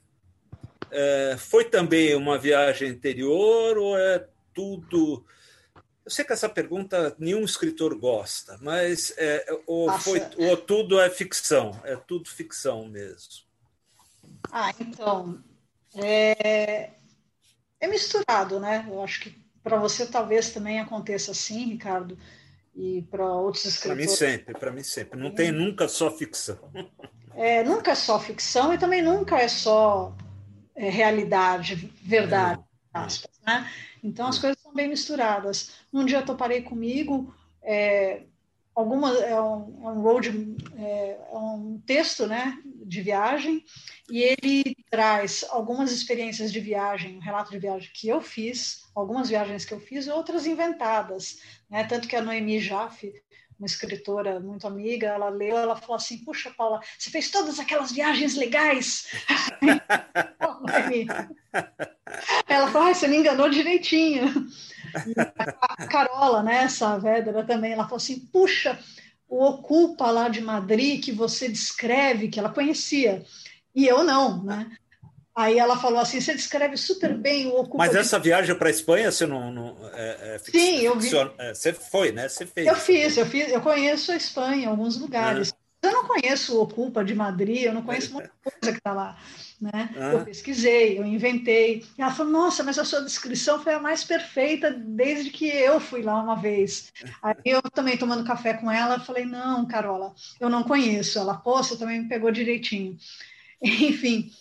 é, 0.92 1.36
foi 1.40 1.66
também 1.66 2.14
uma 2.14 2.38
viagem 2.38 2.88
interior 2.88 3.80
ou 3.80 3.98
é 3.98 4.28
tudo? 4.54 5.26
Eu 6.06 6.12
sei 6.12 6.24
que 6.24 6.34
essa 6.34 6.48
pergunta 6.48 7.16
nenhum 7.18 7.44
escritor 7.44 7.98
gosta, 7.98 8.60
mas 8.62 9.12
é, 9.18 9.44
ou, 9.66 9.92
foi, 9.94 10.22
ou 10.38 10.56
tudo 10.56 11.00
é 11.00 11.10
ficção, 11.10 11.72
é 11.84 11.96
tudo 11.96 12.30
ficção 12.30 12.88
mesmo. 12.88 13.42
Ah, 14.52 14.72
então 14.80 15.44
é, 15.96 16.92
é 17.80 17.88
misturado, 17.88 18.60
né? 18.60 18.86
Eu 18.88 19.02
acho 19.02 19.22
que 19.22 19.44
para 19.64 19.80
você 19.80 20.06
talvez 20.06 20.52
também 20.52 20.80
aconteça 20.80 21.32
assim, 21.32 21.72
Ricardo, 21.72 22.20
e 22.76 23.02
para 23.10 23.26
outros 23.26 23.66
escritores. 23.66 24.06
Para 24.06 24.12
mim 24.12 24.16
sempre, 24.16 24.54
para 24.60 24.72
mim 24.72 24.84
sempre. 24.84 25.20
Não 25.20 25.34
tem 25.34 25.52
nunca 25.52 25.88
só 25.88 26.12
ficção. 26.12 26.60
É, 27.36 27.64
nunca 27.64 27.92
é 27.92 27.96
só 27.96 28.20
ficção 28.20 28.74
e 28.74 28.78
também 28.78 29.02
nunca 29.02 29.38
é 29.38 29.48
só 29.48 30.16
é, 30.76 30.90
realidade, 30.90 31.92
verdade, 32.02 32.60
é. 32.62 32.98
aspas, 32.98 33.32
né? 33.46 33.70
Então 34.04 34.28
as 34.28 34.38
coisas 34.38 34.62
são 34.62 34.74
bem 34.74 34.88
misturadas. 34.88 35.72
Um 35.92 36.06
dia 36.06 36.20
eu 36.20 36.26
toparei 36.26 36.62
comigo, 36.62 37.34
é, 37.62 38.24
alguma 38.76 39.12
é 39.20 39.40
um, 39.40 39.82
é 39.84 39.90
um 39.90 40.02
road, 40.02 40.58
é, 40.78 41.18
é, 41.32 41.38
um 41.38 41.82
texto, 41.86 42.28
né, 42.28 42.58
de 42.86 43.02
viagem 43.02 43.64
e 44.10 44.22
ele 44.22 44.76
traz 44.90 45.46
algumas 45.50 45.92
experiências 45.92 46.52
de 46.52 46.60
viagem, 46.60 47.18
um 47.18 47.22
relato 47.22 47.52
de 47.52 47.60
viagem 47.60 47.90
que 47.94 48.08
eu 48.08 48.20
fiz, 48.20 48.84
algumas 48.94 49.30
viagens 49.30 49.64
que 49.64 49.74
eu 49.74 49.80
fiz, 49.80 50.08
outras 50.08 50.46
inventadas, 50.46 51.40
né? 51.70 51.84
Tanto 51.86 52.08
que 52.08 52.16
a 52.16 52.22
Noemi 52.22 52.60
Jaffe 52.60 53.14
uma 53.64 53.68
escritora 53.68 54.42
muito 54.42 54.68
amiga, 54.68 55.08
ela 55.08 55.30
leu, 55.30 55.58
ela 55.58 55.78
falou 55.78 55.96
assim: 55.96 56.18
Puxa, 56.18 56.52
Paula, 56.52 56.82
você 57.00 57.10
fez 57.10 57.32
todas 57.32 57.60
aquelas 57.60 57.94
viagens 57.94 58.36
legais. 58.36 59.08
ela 62.48 62.70
falou: 62.70 62.90
ah, 62.90 62.94
Você 62.94 63.08
me 63.08 63.18
enganou 63.18 63.50
direitinho. 63.50 64.26
E 65.08 65.14
a 65.18 65.88
Carola, 65.88 66.44
né, 66.44 66.68
Saavedra 66.68 67.46
também, 67.46 67.72
ela 67.72 67.86
falou 67.86 67.98
assim: 67.98 68.20
Puxa, 68.28 68.78
o 69.30 69.46
Ocupa 69.46 70.12
lá 70.12 70.28
de 70.28 70.42
Madrid 70.42 71.02
que 71.02 71.14
você 71.14 71.48
descreve, 71.48 72.28
que 72.28 72.40
ela 72.40 72.54
conhecia, 72.54 73.24
e 73.74 73.88
eu 73.88 74.04
não, 74.04 74.44
né? 74.44 74.78
Aí 75.36 75.58
ela 75.58 75.78
falou 75.78 76.00
assim: 76.00 76.22
você 76.22 76.34
descreve 76.34 76.78
super 76.78 77.18
bem 77.18 77.48
o 77.48 77.56
Ocupa. 77.56 77.78
Mas 77.78 77.96
essa 77.96 78.20
viagem 78.20 78.56
para 78.56 78.68
a 78.68 78.72
Espanha, 78.72 79.12
você 79.12 79.26
não. 79.26 79.52
não 79.52 79.78
é, 79.94 80.36
é, 80.36 80.38
Sim, 80.40 80.82
eu 80.82 80.98
vi. 81.00 81.10
É, 81.40 81.54
você 81.54 81.74
foi, 81.74 82.12
né? 82.12 82.30
Você 82.30 82.46
fez. 82.46 82.68
Eu 82.68 82.76
fiz, 82.76 83.18
eu 83.18 83.26
fiz, 83.26 83.52
eu 83.52 83.62
conheço 83.62 84.12
a 84.12 84.16
Espanha, 84.16 84.70
alguns 84.70 84.98
lugares. 84.98 85.54
Eu 85.82 85.92
não 85.92 86.06
conheço 86.06 86.56
o 86.56 86.62
Ocupa 86.62 87.04
de 87.04 87.14
Madrid, 87.14 87.64
eu 87.64 87.74
não 87.74 87.82
conheço 87.82 88.14
muita 88.14 88.32
coisa 88.42 88.72
que 88.72 88.78
está 88.78 88.94
lá. 88.94 89.18
Né? 89.60 89.90
Eu 90.14 90.24
pesquisei, 90.24 90.98
eu 90.98 91.06
inventei. 91.06 91.84
E 91.98 92.02
ela 92.02 92.14
falou: 92.14 92.32
Nossa, 92.32 92.64
mas 92.64 92.78
a 92.78 92.86
sua 92.86 93.02
descrição 93.02 93.62
foi 93.62 93.74
a 93.74 93.80
mais 93.80 94.04
perfeita 94.04 94.72
desde 94.72 95.30
que 95.32 95.48
eu 95.48 95.80
fui 95.80 96.04
lá 96.04 96.22
uma 96.22 96.36
vez. 96.36 96.94
Aí 97.22 97.36
eu 97.44 97.62
também 97.64 97.98
tomando 97.98 98.24
café 98.24 98.54
com 98.54 98.70
ela, 98.70 99.00
falei: 99.00 99.26
Não, 99.26 99.66
Carola, 99.66 100.14
eu 100.40 100.50
não 100.50 100.64
conheço. 100.64 101.18
Ela, 101.18 101.36
pô, 101.36 101.58
você 101.64 101.76
também 101.76 102.04
me 102.04 102.08
pegou 102.08 102.32
direitinho. 102.32 102.98
Enfim, 103.64 104.32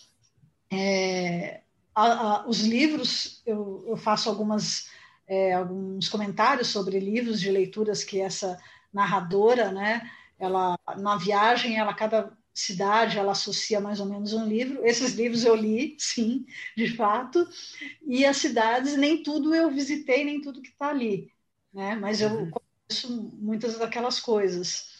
é, 0.73 1.61
a, 1.95 2.03
a, 2.05 2.47
os 2.47 2.61
livros, 2.61 3.41
eu, 3.45 3.83
eu 3.87 3.97
faço 3.97 4.29
algumas, 4.29 4.89
é, 5.27 5.53
alguns 5.53 6.09
comentários 6.09 6.69
sobre 6.69 6.99
livros 6.99 7.39
de 7.39 7.51
leituras 7.51 8.03
que 8.03 8.19
essa 8.19 8.59
narradora, 8.91 9.71
né, 9.71 10.09
ela, 10.39 10.77
na 10.97 11.17
viagem, 11.17 11.77
ela, 11.77 11.93
cada 11.93 12.35
cidade, 12.53 13.17
ela 13.17 13.31
associa 13.31 13.79
mais 13.79 13.99
ou 13.99 14.05
menos 14.05 14.33
um 14.33 14.45
livro. 14.45 14.85
Esses 14.85 15.13
livros 15.13 15.43
eu 15.43 15.55
li, 15.55 15.95
sim, 15.99 16.45
de 16.77 16.95
fato, 16.95 17.47
e 18.05 18.25
as 18.25 18.37
cidades, 18.37 18.95
nem 18.95 19.23
tudo 19.23 19.53
eu 19.53 19.71
visitei, 19.71 20.23
nem 20.23 20.41
tudo 20.41 20.61
que 20.61 20.69
está 20.69 20.89
ali, 20.89 21.31
né, 21.73 21.95
mas 21.95 22.21
eu 22.21 22.29
uhum. 22.29 22.51
conheço 22.51 23.31
muitas 23.33 23.77
daquelas 23.77 24.19
coisas. 24.19 24.91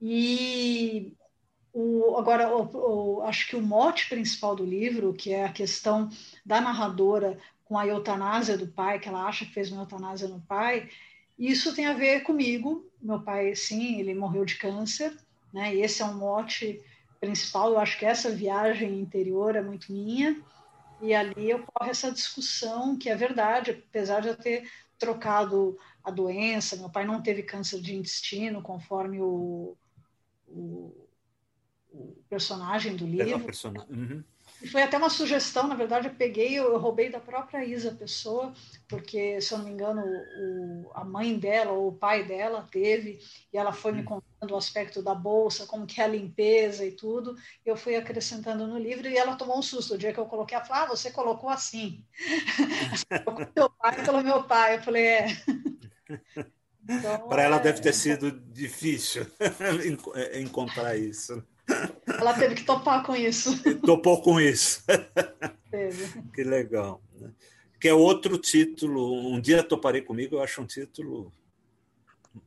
E 0.00 1.14
o, 1.74 2.16
agora, 2.16 2.56
o, 2.56 3.16
o, 3.16 3.22
acho 3.22 3.48
que 3.48 3.56
o 3.56 3.62
mote 3.62 4.08
principal 4.08 4.54
do 4.54 4.64
livro, 4.64 5.12
que 5.12 5.32
é 5.32 5.44
a 5.44 5.52
questão 5.52 6.08
da 6.46 6.60
narradora 6.60 7.36
com 7.64 7.76
a 7.76 7.86
eutanásia 7.86 8.56
do 8.56 8.68
pai, 8.68 9.00
que 9.00 9.08
ela 9.08 9.26
acha 9.26 9.44
que 9.44 9.52
fez 9.52 9.72
uma 9.72 9.82
eutanásia 9.82 10.28
no 10.28 10.40
pai, 10.40 10.88
isso 11.36 11.74
tem 11.74 11.86
a 11.86 11.92
ver 11.92 12.20
comigo. 12.22 12.88
Meu 13.02 13.20
pai, 13.20 13.56
sim, 13.56 13.98
ele 13.98 14.14
morreu 14.14 14.44
de 14.44 14.54
câncer, 14.54 15.16
né? 15.52 15.74
E 15.74 15.82
esse 15.82 16.00
é 16.00 16.04
um 16.04 16.14
mote 16.14 16.80
principal. 17.20 17.70
Eu 17.72 17.80
acho 17.80 17.98
que 17.98 18.06
essa 18.06 18.30
viagem 18.30 19.00
interior 19.00 19.56
é 19.56 19.60
muito 19.60 19.92
minha. 19.92 20.40
E 21.02 21.12
ali 21.12 21.52
ocorre 21.52 21.90
essa 21.90 22.12
discussão, 22.12 22.96
que 22.96 23.10
é 23.10 23.16
verdade, 23.16 23.72
apesar 23.72 24.20
de 24.20 24.28
eu 24.28 24.36
ter 24.36 24.70
trocado 24.96 25.76
a 26.04 26.10
doença, 26.10 26.76
meu 26.76 26.88
pai 26.88 27.04
não 27.04 27.20
teve 27.20 27.42
câncer 27.42 27.80
de 27.80 27.96
intestino, 27.96 28.62
conforme 28.62 29.20
o, 29.20 29.76
o 30.46 31.03
o 31.94 32.24
personagem 32.28 32.96
do 32.96 33.06
livro. 33.06 33.46
Uhum. 33.88 34.24
foi 34.70 34.82
até 34.82 34.98
uma 34.98 35.10
sugestão, 35.10 35.68
na 35.68 35.74
verdade, 35.74 36.08
eu 36.08 36.14
peguei, 36.14 36.54
eu, 36.54 36.76
roubei 36.78 37.08
da 37.08 37.20
própria 37.20 37.64
Isa 37.64 37.92
Pessoa, 37.92 38.52
porque, 38.88 39.40
se 39.40 39.54
eu 39.54 39.58
não 39.58 39.66
me 39.66 39.70
engano, 39.70 40.02
o, 40.02 40.90
a 40.92 41.04
mãe 41.04 41.38
dela 41.38 41.72
ou 41.72 41.88
o 41.88 41.96
pai 41.96 42.24
dela 42.24 42.66
teve, 42.70 43.20
e 43.52 43.56
ela 43.56 43.72
foi 43.72 43.92
me 43.92 44.02
hum. 44.02 44.04
contando 44.04 44.50
o 44.50 44.56
aspecto 44.56 45.02
da 45.02 45.14
bolsa, 45.14 45.66
como 45.66 45.86
que 45.86 46.00
é 46.00 46.04
a 46.04 46.08
limpeza 46.08 46.84
e 46.84 46.92
tudo, 46.92 47.36
eu 47.64 47.76
fui 47.76 47.94
acrescentando 47.94 48.66
no 48.66 48.78
livro, 48.78 49.08
e 49.08 49.16
ela 49.16 49.36
tomou 49.36 49.58
um 49.58 49.62
susto. 49.62 49.94
O 49.94 49.98
dia 49.98 50.12
que 50.12 50.18
eu 50.18 50.26
coloquei, 50.26 50.56
ela 50.56 50.64
falou, 50.64 50.84
ah, 50.84 50.96
você 50.96 51.10
colocou 51.12 51.48
assim. 51.48 52.04
você 52.90 53.18
colocou 53.24 53.46
teu 53.46 53.70
pai 53.70 54.04
pelo 54.04 54.22
meu 54.22 54.42
pai. 54.44 54.76
Eu 54.76 54.82
falei, 54.82 55.04
é... 55.04 55.26
Então, 56.88 57.28
Para 57.28 57.42
ela 57.42 57.56
é... 57.56 57.60
deve 57.60 57.80
ter 57.80 57.94
sido 57.94 58.30
difícil 58.30 59.26
encontrar 60.38 60.96
isso. 60.96 61.42
Ela 62.18 62.34
teve 62.34 62.54
que 62.54 62.64
topar 62.64 63.04
com 63.04 63.14
isso. 63.14 63.58
Topou 63.80 64.20
com 64.22 64.40
isso. 64.40 64.82
Teve. 65.70 66.22
Que 66.32 66.42
legal. 66.42 67.02
Né? 67.18 67.30
Que 67.80 67.88
é 67.88 67.94
outro 67.94 68.38
título. 68.38 69.30
Um 69.30 69.40
dia 69.40 69.62
toparei 69.62 70.02
comigo, 70.02 70.36
eu 70.36 70.42
acho 70.42 70.60
um 70.62 70.66
título. 70.66 71.32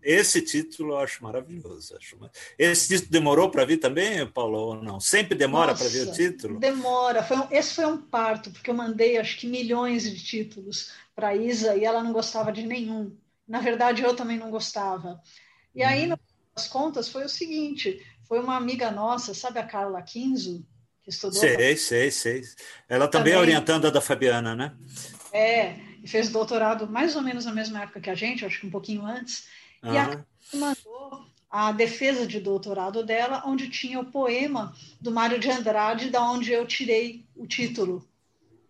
Esse 0.03 0.41
título 0.41 0.93
eu 0.93 0.97
acho 0.97 1.23
maravilhoso. 1.23 1.95
Acho... 1.95 2.17
Esse 2.57 2.89
título 2.89 3.11
demorou 3.11 3.49
para 3.49 3.65
vir 3.65 3.77
também, 3.77 4.25
Paulo, 4.27 4.57
ou 4.57 4.75
não? 4.75 4.99
Sempre 4.99 5.35
demora 5.35 5.73
para 5.73 5.87
vir 5.87 6.07
o 6.07 6.11
título? 6.11 6.59
Demora. 6.59 7.23
Foi 7.23 7.37
um... 7.37 7.47
Esse 7.51 7.75
foi 7.75 7.85
um 7.85 7.97
parto, 7.97 8.51
porque 8.51 8.69
eu 8.69 8.75
mandei 8.75 9.17
acho 9.17 9.37
que 9.37 9.47
milhões 9.47 10.03
de 10.03 10.23
títulos 10.23 10.91
para 11.15 11.35
Isa 11.35 11.75
e 11.75 11.85
ela 11.85 12.03
não 12.03 12.13
gostava 12.13 12.51
de 12.51 12.63
nenhum. 12.63 13.15
Na 13.47 13.59
verdade, 13.59 14.03
eu 14.03 14.15
também 14.15 14.37
não 14.37 14.51
gostava. 14.51 15.21
E 15.73 15.81
aí, 15.81 16.09
uhum. 16.09 16.17
nas 16.55 16.67
contas, 16.67 17.09
foi 17.09 17.23
o 17.23 17.29
seguinte: 17.29 18.05
foi 18.27 18.39
uma 18.39 18.55
amiga 18.55 18.91
nossa, 18.91 19.33
sabe 19.33 19.59
a 19.59 19.65
Carla 19.65 20.01
Quinzo, 20.01 20.65
que 21.03 21.09
estudou. 21.09 21.39
Sei, 21.39 21.77
sei, 21.77 22.11
sei. 22.11 22.41
Ela 22.89 23.07
também, 23.07 23.31
também 23.31 23.33
é 23.33 23.37
orientanda 23.37 23.89
da 23.89 24.01
Fabiana, 24.01 24.55
né? 24.55 24.75
É, 25.31 25.75
e 26.03 26.07
fez 26.07 26.29
doutorado 26.29 26.87
mais 26.87 27.15
ou 27.15 27.21
menos 27.21 27.45
na 27.45 27.53
mesma 27.53 27.83
época 27.83 28.01
que 28.01 28.09
a 28.09 28.15
gente, 28.15 28.45
acho 28.45 28.59
que 28.59 28.67
um 28.67 28.71
pouquinho 28.71 29.05
antes. 29.05 29.47
Uhum. 29.83 29.93
E 29.93 29.97
a 29.97 30.25
mandou 30.53 31.25
a 31.49 31.71
defesa 31.71 32.27
de 32.27 32.39
doutorado 32.39 33.03
dela, 33.03 33.43
onde 33.45 33.69
tinha 33.69 33.99
o 33.99 34.11
poema 34.11 34.75
do 34.99 35.11
Mário 35.11 35.39
de 35.39 35.49
Andrade, 35.49 36.09
da 36.09 36.21
onde 36.21 36.51
eu 36.51 36.65
tirei 36.67 37.25
o 37.35 37.47
título, 37.47 38.05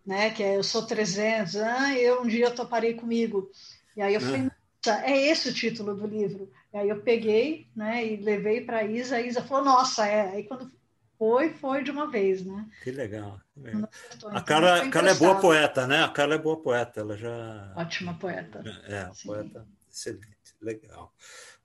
né? 0.06 0.30
Que 0.30 0.42
é 0.42 0.56
Eu 0.56 0.62
sou 0.62 0.86
300, 0.86 1.56
ah, 1.56 1.98
eu 1.98 2.22
um 2.22 2.26
dia 2.26 2.50
toparei 2.50 2.94
comigo. 2.94 3.50
E 3.96 4.02
aí 4.02 4.14
eu 4.14 4.20
fui 4.20 4.38
uhum 4.38 4.50
é 4.86 5.26
esse 5.28 5.48
o 5.48 5.54
título 5.54 5.94
do 5.94 6.06
livro. 6.06 6.50
E 6.72 6.76
aí 6.76 6.88
eu 6.88 7.00
peguei, 7.02 7.68
né, 7.74 8.06
e 8.06 8.16
levei 8.16 8.60
para 8.60 8.78
a 8.78 8.84
Isa, 8.84 9.16
a 9.16 9.20
Isa 9.20 9.42
falou, 9.42 9.64
nossa, 9.64 10.06
é. 10.06 10.30
Aí 10.30 10.44
quando 10.44 10.70
foi, 11.18 11.50
foi 11.54 11.82
de 11.82 11.90
uma 11.90 12.10
vez, 12.10 12.44
né? 12.44 12.66
Que 12.82 12.90
legal. 12.90 13.40
Então, 13.56 13.88
a 14.30 14.40
Carla, 14.40 14.82
a 14.82 14.90
Carla 14.90 15.10
é 15.10 15.14
boa 15.14 15.40
poeta, 15.40 15.86
né? 15.86 16.04
A 16.04 16.08
Carla 16.08 16.34
é 16.34 16.38
boa 16.38 16.62
poeta, 16.62 17.00
ela 17.00 17.16
já... 17.16 17.72
Ótima 17.76 18.14
poeta. 18.14 18.62
É, 18.86 19.10
Sim. 19.12 19.26
poeta 19.26 19.66
excelente, 19.98 20.54
legal. 20.60 21.12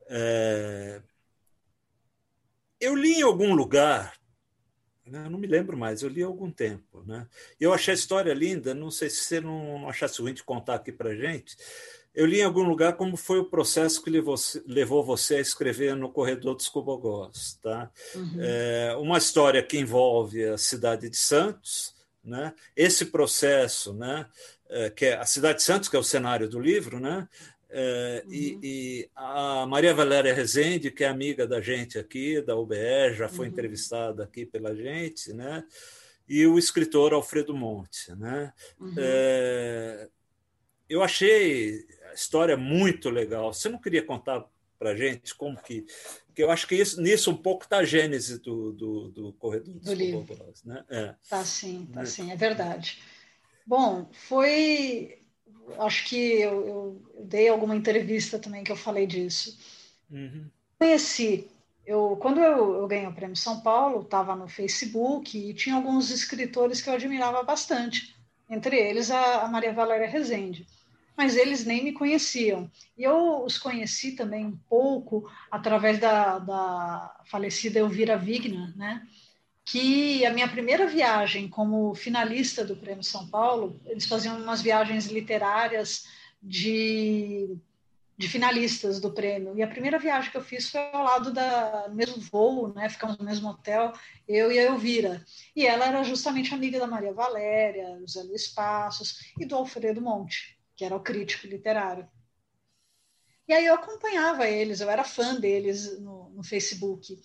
É... 0.08 1.02
Eu 2.80 2.96
li 2.96 3.20
em 3.20 3.22
algum 3.22 3.54
lugar, 3.54 4.18
né, 5.06 5.30
não 5.30 5.40
me 5.40 5.48
lembro 5.48 5.78
mais, 5.78 6.02
eu 6.02 6.10
li 6.10 6.22
há 6.22 6.26
algum 6.26 6.52
tempo, 6.52 7.04
né? 7.06 7.28
Eu 7.60 7.74
achei 7.74 7.94
a 7.94 7.96
história 7.96 8.34
linda, 8.34 8.74
não 8.74 8.92
sei 8.92 9.10
se 9.10 9.18
você 9.18 9.40
não 9.40 9.88
achasse 9.88 10.22
ruim 10.22 10.34
de 10.34 10.44
contar 10.44 10.76
aqui 10.76 10.92
para 10.92 11.16
gente, 11.16 11.56
gente 11.56 11.58
eu 12.14 12.26
li 12.26 12.40
em 12.40 12.44
algum 12.44 12.64
lugar 12.64 12.94
como 12.94 13.18
foi 13.18 13.40
o 13.40 13.46
processo 13.46 14.04
que 14.04 14.10
levou 14.10 15.04
você 15.04 15.36
a 15.36 15.42
escrever 15.42 15.96
no 15.96 16.10
Corredor 16.10 16.56
dos 16.56 16.70
Cobogós. 16.70 17.60
Tá? 17.62 17.90
Uhum. 18.16 18.38
É 18.40 18.96
uma 18.98 19.18
história 19.18 19.64
que 19.64 19.78
envolve 19.78 20.44
a 20.46 20.58
cidade 20.58 21.10
de 21.10 21.18
Santos, 21.18 21.96
né? 22.24 22.54
esse 22.76 23.08
processo, 23.08 23.94
né? 23.94 24.28
É, 24.70 24.90
que 24.90 25.06
é 25.06 25.18
a 25.18 25.26
cidade 25.26 25.60
de 25.60 25.64
Santos, 25.64 25.88
que 25.88 25.96
é 25.96 26.00
o 26.00 26.04
cenário 26.04 26.50
do 26.50 26.60
livro, 26.60 27.00
né? 27.00 27.28
É, 27.70 28.24
uhum. 28.26 28.34
e, 28.34 28.60
e, 28.64 29.10
a 29.16 29.66
Maria 29.68 29.94
Valéria 29.94 30.34
Rezende, 30.34 30.92
que 30.92 31.04
é 31.04 31.08
amiga 31.08 31.46
da 31.46 31.60
gente 31.60 32.00
aqui, 32.00 32.42
da 32.42 32.56
UBE, 32.56 33.14
já 33.16 33.28
foi 33.28 33.48
uhum. 33.48 33.52
entrevistada 33.52 34.24
aqui 34.24 34.46
pela 34.46 34.76
gente, 34.76 35.34
né? 35.34 35.64
e 36.28 36.46
o 36.48 36.58
escritor 36.58 37.14
Alfredo 37.14 37.56
Monte. 37.56 38.14
Né? 38.16 38.54
Uhum. 38.80 38.96
É, 38.98 40.10
eu 40.90 41.02
achei 41.02 41.86
história 42.14 42.58
muito 42.58 43.10
legal. 43.10 43.54
Você 43.54 43.70
não 43.70 43.80
queria 43.80 44.04
contar 44.04 44.46
para 44.84 44.92
a 44.92 44.96
gente 44.96 45.34
como 45.34 45.58
que. 45.58 45.86
que 46.36 46.44
eu 46.44 46.52
acho 46.52 46.68
que 46.68 46.76
isso, 46.76 47.02
nisso 47.02 47.32
um 47.32 47.38
pouco 47.38 47.64
está 47.64 47.78
a 47.78 47.86
gênese 47.86 48.40
do, 48.40 48.74
do, 48.74 49.10
do 49.10 49.34
Corredor 49.34 49.74
dos 49.74 49.86
do 49.86 49.94
livro. 49.94 50.28
Né? 50.66 50.84
É. 50.90 51.16
Tá 51.30 51.44
sim, 51.46 51.88
tá 51.94 52.02
é. 52.02 52.06
sim, 52.06 52.32
é 52.32 52.36
verdade. 52.36 53.02
Bom, 53.66 54.10
foi. 54.12 55.20
Acho 55.80 56.06
que 56.10 56.42
eu, 56.42 56.68
eu, 56.68 57.02
eu, 57.16 57.26
dei 57.26 57.48
alguma 57.48 57.76
entrevista 57.76 58.38
também 58.38 58.64
que 58.66 58.72
eu 58.72 58.76
falei 58.76 59.08
disso. 59.08 59.58
Uhum. 60.12 60.50
Conheci. 60.78 61.48
Eu, 61.86 62.18
quando 62.22 62.40
eu, 62.42 62.76
eu 62.76 62.88
ganhei 62.88 63.08
o 63.08 63.14
Prêmio 63.14 63.36
São 63.36 63.62
Paulo, 63.62 64.02
estava 64.02 64.36
no 64.36 64.48
Facebook 64.48 65.38
e 65.38 65.54
tinha 65.54 65.76
alguns 65.76 66.12
escritores 66.12 66.82
que 66.82 66.90
eu 66.90 66.94
admirava 66.94 67.44
bastante, 67.44 68.16
entre 68.50 68.78
eles 68.78 69.12
a, 69.12 69.44
a 69.44 69.48
Maria 69.48 69.74
Valéria 69.74 70.08
Rezende 70.08 70.66
mas 71.16 71.36
eles 71.36 71.66
nem 71.66 71.84
me 71.84 71.94
conheciam. 71.94 72.70
E 72.98 73.04
eu 73.04 73.44
os 73.44 73.58
conheci 73.58 74.14
também 74.14 74.46
um 74.46 74.58
pouco 74.70 75.30
através 75.52 76.00
da, 76.00 76.40
da 76.40 77.22
falecida 77.26 77.80
Elvira 77.80 78.18
Vigna, 78.18 78.74
né? 78.76 79.08
que 79.66 80.26
a 80.26 80.34
minha 80.34 80.48
primeira 80.48 80.86
viagem 80.88 81.48
como 81.48 81.96
finalista 81.96 82.66
do 82.66 82.76
Prêmio 82.76 83.04
São 83.04 83.28
Paulo, 83.28 83.80
eles 83.86 84.06
faziam 84.06 84.38
umas 84.38 84.62
viagens 84.62 85.06
literárias 85.06 86.06
de, 86.42 87.56
de 88.18 88.28
finalistas 88.28 89.00
do 89.00 89.12
prêmio. 89.12 89.58
E 89.58 89.64
a 89.64 89.68
primeira 89.68 89.98
viagem 89.98 90.32
que 90.32 90.38
eu 90.38 90.44
fiz 90.44 90.70
foi 90.70 90.82
ao 90.92 91.04
lado 91.04 91.32
da 91.32 91.90
mesmo 91.94 92.22
voo, 92.22 92.74
né? 92.74 92.90
Ficamos 92.90 93.18
no 93.18 93.24
mesmo 93.24 93.50
hotel, 93.50 93.94
eu 94.28 94.52
e 94.52 94.60
a 94.60 94.64
Elvira. 94.64 95.24
E 95.56 95.66
ela 95.66 95.86
era 95.86 96.04
justamente 96.04 96.54
amiga 96.54 96.78
da 96.78 96.88
Maria 96.88 97.14
Valéria, 97.14 97.98
José 98.02 98.24
Luiz 98.24 98.48
Passos 98.50 99.34
e 99.40 99.46
do 99.46 99.56
Alfredo 99.56 100.02
Monte 100.02 100.53
que 100.76 100.86
era 100.86 100.96
o 100.96 101.04
crítico 101.04 101.48
literário. 101.48 102.08
E 103.48 103.54
aí 103.54 103.66
eu 103.66 103.76
acompanhava 103.76 104.48
eles, 104.48 104.80
eu 104.80 104.90
era 104.90 105.04
fã 105.04 105.40
deles 105.40 106.00
no, 106.00 106.30
no 106.30 106.44
Facebook. 106.44 107.20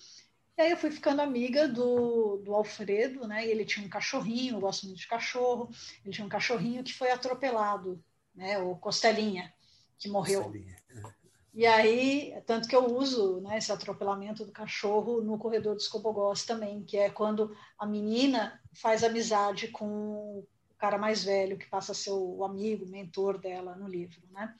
E 0.56 0.61
aí 0.61 0.70
eu 0.72 0.76
fui 0.76 0.90
ficando 0.90 1.22
amiga 1.22 1.68
do, 1.68 2.38
do 2.38 2.52
Alfredo, 2.52 3.26
né? 3.28 3.46
E 3.46 3.50
ele 3.50 3.64
tinha 3.64 3.87
um 3.87 3.88
cachorrinho, 3.88 4.56
eu 4.56 4.61
gosto 4.61 4.87
muito 4.87 4.98
de 4.98 5.06
cachorro. 5.06 5.70
Ele 6.04 6.12
tinha 6.12 6.26
um 6.26 6.28
cachorrinho 6.28 6.82
que 6.82 6.92
foi 6.92 7.12
atropelado, 7.12 8.02
né? 8.34 8.58
O 8.58 8.74
Costelinha, 8.76 9.54
que 9.96 10.08
morreu. 10.08 10.42
Costelinha. 10.42 10.76
É. 10.90 11.18
E 11.54 11.66
aí, 11.66 12.40
tanto 12.46 12.68
que 12.68 12.76
eu 12.76 12.87
uso 12.87 13.40
né, 13.40 13.58
esse 13.58 13.72
atropelamento 13.72 14.44
do 14.44 14.52
cachorro 14.52 15.20
no 15.20 15.38
corredor 15.38 15.74
dos 15.74 15.88
Cobogós 15.88 16.44
também, 16.44 16.84
que 16.84 16.96
é 16.96 17.11
quando 17.11 17.56
a 17.78 17.87
menina 17.87 18.61
faz 18.72 19.02
amizade 19.02 19.68
com 19.68 20.44
cara 20.78 20.96
mais 20.96 21.24
velho, 21.24 21.58
que 21.58 21.66
passa 21.66 21.92
a 21.92 21.94
ser 21.94 22.10
o 22.10 22.44
amigo, 22.44 22.86
mentor 22.86 23.38
dela 23.38 23.74
no 23.74 23.88
livro, 23.88 24.20
né? 24.30 24.54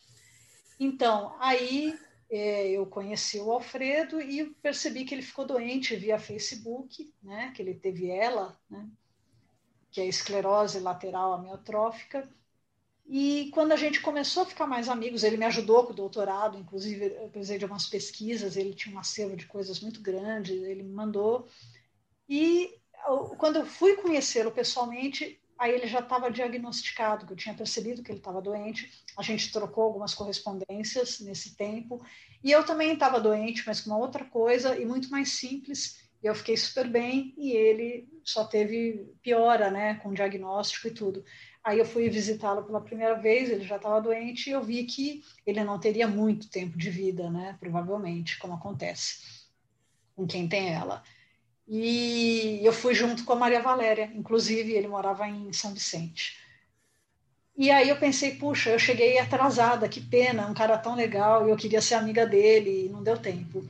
Então, 0.79 1.35
aí 1.41 1.99
é, 2.31 2.69
eu 2.71 2.87
conheci 2.87 3.39
o 3.39 3.51
Alfredo 3.51 4.21
e 4.21 4.51
percebi 4.63 5.05
que 5.05 5.15
ele 5.15 5.23
ficou 5.23 5.47
doente 5.47 5.97
via 5.97 6.19
Facebook, 6.19 7.13
né? 7.23 7.53
Que 7.55 7.63
ele 7.63 7.75
teve 7.75 8.11
ela, 8.11 8.59
né? 8.69 8.89
Que 9.91 10.01
é 10.01 10.07
esclerose 10.07 10.81
lateral 10.81 11.33
amiotrófica. 11.33 12.29
E 13.07 13.51
quando 13.55 13.73
a 13.73 13.77
gente 13.77 14.03
começou 14.03 14.43
a 14.43 14.47
ficar 14.47 14.67
mais 14.67 14.89
amigos, 14.89 15.25
ele 15.25 15.39
me 15.39 15.47
ajudou 15.47 15.87
com 15.87 15.93
o 15.93 15.97
doutorado, 15.97 16.59
inclusive 16.59 17.07
eu 17.07 17.31
precisei 17.31 17.57
de 17.57 17.65
umas 17.65 17.87
pesquisas, 17.87 18.55
ele 18.55 18.75
tinha 18.75 18.95
um 18.95 18.99
acervo 18.99 19.35
de 19.35 19.47
coisas 19.47 19.81
muito 19.81 20.03
grande, 20.03 20.53
ele 20.53 20.83
me 20.83 20.93
mandou. 20.93 21.49
E 22.29 22.79
quando 23.39 23.57
eu 23.57 23.67
fui 23.67 23.97
conhecê-lo 23.97 24.53
pessoalmente, 24.53 25.41
aí 25.59 25.73
ele 25.73 25.87
já 25.87 25.99
estava 26.01 26.31
diagnosticado, 26.31 27.27
que 27.27 27.33
eu 27.33 27.37
tinha 27.37 27.55
percebido 27.55 28.03
que 28.03 28.11
ele 28.11 28.19
estava 28.19 28.41
doente. 28.41 28.91
A 29.17 29.23
gente 29.23 29.51
trocou 29.53 29.85
algumas 29.85 30.15
correspondências 30.15 31.21
nesse 31.21 31.57
tempo. 31.57 32.05
E 32.43 32.53
eu 32.53 32.65
também 32.65 32.93
estava 32.93 33.21
doente, 33.21 33.65
mas 33.67 33.81
com 33.81 33.91
uma 33.91 33.99
outra 33.99 34.25
coisa 34.25 34.79
e 34.79 34.87
muito 34.87 35.11
mais 35.11 35.33
simples. 35.33 36.09
Eu 36.23 36.35
fiquei 36.35 36.57
super 36.57 36.89
bem 36.89 37.35
e 37.37 37.53
ele 37.53 38.09
só 38.25 38.45
teve 38.45 39.13
piora, 39.23 39.71
né, 39.71 39.95
com 39.97 40.13
diagnóstico 40.13 40.89
e 40.89 40.93
tudo. 40.93 41.25
Aí 41.63 41.79
eu 41.79 41.85
fui 41.85 42.09
visitá-lo 42.09 42.65
pela 42.65 42.81
primeira 42.81 43.15
vez, 43.15 43.51
ele 43.51 43.65
já 43.65 43.77
estava 43.77 44.01
doente 44.01 44.49
e 44.49 44.53
eu 44.53 44.63
vi 44.63 44.85
que 44.85 45.23
ele 45.47 45.63
não 45.63 45.79
teria 45.79 46.09
muito 46.09 46.51
tempo 46.51 46.79
de 46.79 46.91
vida, 46.91 47.31
né, 47.31 47.57
provavelmente, 47.61 48.39
como 48.39 48.55
acontece 48.55 49.39
com 50.17 50.27
quem 50.27 50.49
tem 50.49 50.75
ela. 50.75 51.03
E 51.69 52.61
eu 52.65 52.73
fui 52.73 52.95
junto 52.95 53.25
com 53.25 53.35
a 53.35 53.37
Maria 53.37 53.61
Valéria, 53.61 54.11
inclusive 54.15 54.73
ele 54.73 54.89
morava 54.89 55.29
em 55.29 55.53
São 55.53 55.75
Vicente. 55.75 56.39
E 57.57 57.71
aí 57.71 57.89
eu 57.89 57.99
pensei, 57.99 58.37
puxa, 58.37 58.71
eu 58.71 58.79
cheguei 58.79 59.19
atrasada, 59.19 59.89
que 59.89 60.01
pena, 60.01 60.47
um 60.47 60.55
cara 60.55 60.79
tão 60.79 60.95
legal, 60.95 61.47
e 61.47 61.51
eu 61.51 61.57
queria 61.57 61.83
ser 61.83 61.95
amiga 61.95 62.25
dele, 62.25 62.87
e 62.87 62.89
não 62.89 63.03
deu 63.03 63.19
tempo. 63.19 63.63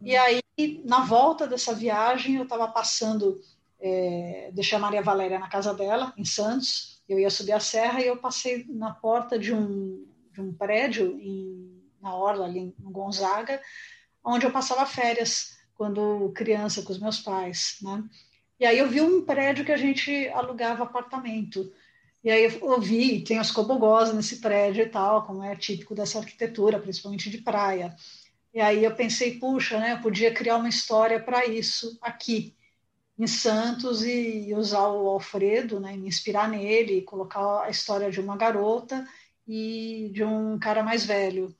E 0.00 0.16
aí, 0.16 0.42
na 0.84 1.04
volta 1.04 1.46
dessa 1.46 1.74
viagem, 1.74 2.36
eu 2.36 2.44
estava 2.44 2.66
passando 2.66 3.40
é, 3.86 4.50
deixei 4.54 4.78
a 4.78 4.80
Maria 4.80 5.02
Valéria 5.02 5.38
na 5.38 5.46
casa 5.46 5.74
dela, 5.74 6.14
em 6.16 6.24
Santos. 6.24 7.02
Eu 7.06 7.18
ia 7.18 7.28
subir 7.28 7.52
a 7.52 7.60
serra 7.60 8.00
e 8.00 8.06
eu 8.06 8.16
passei 8.16 8.64
na 8.66 8.94
porta 8.94 9.38
de 9.38 9.52
um, 9.52 10.06
de 10.32 10.40
um 10.40 10.54
prédio 10.54 11.20
em, 11.20 11.82
na 12.00 12.14
Orla, 12.14 12.46
ali 12.46 12.60
em 12.60 12.74
Gonzaga, 12.80 13.60
onde 14.24 14.46
eu 14.46 14.50
passava 14.50 14.86
férias 14.86 15.53
quando 15.76 16.32
criança 16.34 16.82
com 16.82 16.92
os 16.92 16.98
meus 16.98 17.20
pais, 17.20 17.78
né? 17.82 18.04
E 18.58 18.64
aí 18.64 18.78
eu 18.78 18.88
vi 18.88 19.00
um 19.00 19.24
prédio 19.24 19.64
que 19.64 19.72
a 19.72 19.76
gente 19.76 20.28
alugava 20.28 20.84
apartamento. 20.84 21.72
E 22.22 22.30
aí 22.30 22.44
eu 22.44 22.80
vi, 22.80 23.22
tem 23.22 23.38
as 23.38 23.50
cobogós 23.50 24.14
nesse 24.14 24.40
prédio 24.40 24.82
e 24.82 24.88
tal, 24.88 25.26
como 25.26 25.42
é 25.42 25.54
típico 25.54 25.94
dessa 25.94 26.18
arquitetura, 26.18 26.78
principalmente 26.78 27.28
de 27.28 27.38
praia. 27.38 27.94
E 28.54 28.60
aí 28.60 28.84
eu 28.84 28.94
pensei, 28.94 29.38
puxa, 29.38 29.78
né, 29.78 29.92
eu 29.92 30.00
podia 30.00 30.32
criar 30.32 30.56
uma 30.56 30.68
história 30.68 31.20
para 31.20 31.44
isso 31.44 31.98
aqui 32.00 32.56
em 33.18 33.26
Santos 33.26 34.04
e 34.04 34.54
usar 34.54 34.88
o 34.88 35.08
Alfredo, 35.08 35.78
né, 35.80 35.96
me 35.96 36.08
inspirar 36.08 36.48
nele, 36.48 37.02
colocar 37.02 37.64
a 37.64 37.70
história 37.70 38.10
de 38.10 38.20
uma 38.20 38.36
garota 38.36 39.06
e 39.46 40.10
de 40.12 40.24
um 40.24 40.58
cara 40.58 40.82
mais 40.82 41.04
velho. 41.04 41.54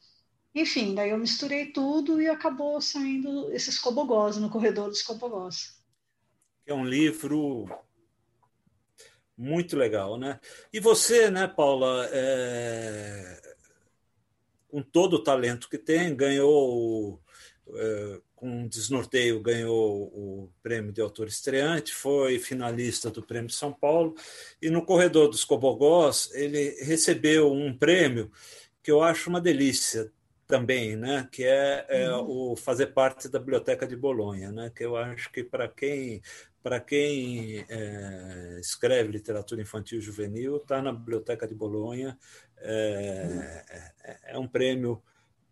Enfim, 0.54 0.94
daí 0.94 1.10
eu 1.10 1.18
misturei 1.18 1.72
tudo 1.72 2.20
e 2.20 2.28
acabou 2.28 2.80
saindo 2.80 3.52
esses 3.52 3.78
cobogós 3.78 4.36
no 4.36 4.48
corredor 4.48 4.88
dos 4.88 5.02
cobogós. 5.02 5.82
É 6.64 6.72
um 6.72 6.84
livro 6.84 7.68
muito 9.36 9.76
legal, 9.76 10.16
né? 10.16 10.38
E 10.72 10.78
você, 10.78 11.28
né, 11.28 11.48
Paula, 11.48 12.08
é... 12.12 13.56
com 14.68 14.80
todo 14.80 15.14
o 15.14 15.22
talento 15.22 15.68
que 15.68 15.76
tem, 15.76 16.14
ganhou 16.14 17.20
é, 17.72 18.20
com 18.34 18.68
Desnorteio 18.68 19.40
ganhou 19.40 20.02
o 20.02 20.52
prêmio 20.62 20.92
de 20.92 21.00
autor 21.00 21.28
estreante, 21.28 21.94
foi 21.94 22.38
finalista 22.38 23.10
do 23.10 23.22
Prêmio 23.22 23.50
São 23.50 23.72
Paulo 23.72 24.14
e 24.60 24.68
no 24.68 24.84
Corredor 24.84 25.28
dos 25.28 25.44
Cobogós 25.44 26.30
ele 26.34 26.76
recebeu 26.84 27.50
um 27.50 27.76
prêmio 27.76 28.30
que 28.82 28.90
eu 28.90 29.02
acho 29.02 29.30
uma 29.30 29.40
delícia 29.40 30.12
também, 30.54 30.94
né? 30.94 31.28
Que 31.32 31.42
é, 31.42 31.84
é 31.88 32.12
uhum. 32.12 32.52
o 32.52 32.56
fazer 32.56 32.86
parte 32.88 33.28
da 33.28 33.40
biblioteca 33.40 33.88
de 33.88 33.96
Bolonha, 33.96 34.52
né? 34.52 34.70
Que 34.72 34.84
eu 34.84 34.96
acho 34.96 35.30
que 35.32 35.42
para 35.42 35.66
quem 35.66 36.22
para 36.62 36.80
quem 36.80 37.62
é, 37.68 38.58
escreve 38.60 39.10
literatura 39.10 39.60
infantil 39.60 39.98
e 39.98 40.00
juvenil, 40.00 40.56
está 40.56 40.80
na 40.80 40.92
Biblioteca 40.92 41.46
de 41.46 41.54
Bolonha. 41.54 42.16
É, 42.58 43.64
é, 44.02 44.32
é 44.32 44.38
um 44.38 44.48
prêmio 44.48 45.02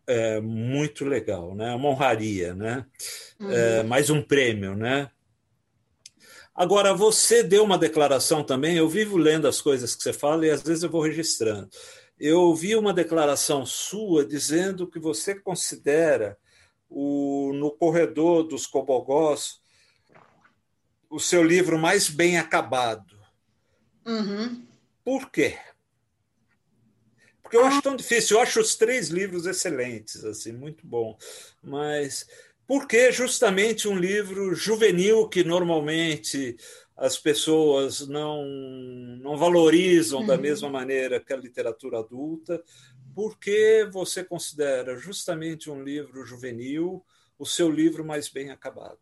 é, 0.06 0.40
muito 0.40 1.04
legal, 1.04 1.54
né? 1.54 1.74
uma 1.74 1.90
honraria, 1.90 2.54
né? 2.54 2.86
É, 3.40 3.80
uhum. 3.80 3.88
mais 3.88 4.08
um 4.08 4.22
prêmio. 4.22 4.74
Né? 4.74 5.10
Agora, 6.54 6.94
você 6.94 7.42
deu 7.42 7.62
uma 7.62 7.76
declaração 7.76 8.42
também, 8.42 8.76
eu 8.76 8.88
vivo 8.88 9.18
lendo 9.18 9.46
as 9.46 9.60
coisas 9.60 9.94
que 9.94 10.02
você 10.02 10.14
fala 10.14 10.46
e 10.46 10.50
às 10.50 10.62
vezes 10.62 10.82
eu 10.82 10.90
vou 10.90 11.02
registrando. 11.02 11.68
Eu 12.24 12.40
ouvi 12.42 12.76
uma 12.76 12.94
declaração 12.94 13.66
sua 13.66 14.24
dizendo 14.24 14.86
que 14.86 15.00
você 15.00 15.34
considera 15.34 16.38
o, 16.88 17.52
no 17.52 17.72
corredor 17.72 18.44
dos 18.44 18.64
Cobogós 18.64 19.60
o 21.10 21.18
seu 21.18 21.42
livro 21.42 21.76
mais 21.76 22.08
bem 22.08 22.38
acabado. 22.38 23.18
Uhum. 24.06 24.64
Por 25.04 25.32
quê? 25.32 25.58
Porque 27.42 27.56
eu 27.56 27.64
acho 27.64 27.82
tão 27.82 27.96
difícil. 27.96 28.36
Eu 28.36 28.42
acho 28.44 28.60
os 28.60 28.76
três 28.76 29.08
livros 29.08 29.44
excelentes, 29.44 30.24
assim, 30.24 30.52
muito 30.52 30.86
bom. 30.86 31.18
Mas 31.60 32.24
por 32.68 32.86
que 32.86 33.10
justamente 33.10 33.88
um 33.88 33.98
livro 33.98 34.54
juvenil 34.54 35.28
que 35.28 35.42
normalmente 35.42 36.56
as 37.02 37.18
pessoas 37.18 38.06
não, 38.06 38.44
não 39.20 39.36
valorizam 39.36 40.20
uhum. 40.20 40.26
da 40.26 40.38
mesma 40.38 40.70
maneira 40.70 41.18
que 41.18 41.32
a 41.32 41.36
literatura 41.36 41.98
adulta? 41.98 42.62
Por 43.12 43.36
que 43.36 43.88
você 43.92 44.22
considera 44.22 44.96
justamente 44.96 45.68
um 45.68 45.82
livro 45.82 46.24
juvenil 46.24 47.04
o 47.36 47.44
seu 47.44 47.68
livro 47.68 48.04
mais 48.04 48.28
bem 48.28 48.52
acabado? 48.52 48.98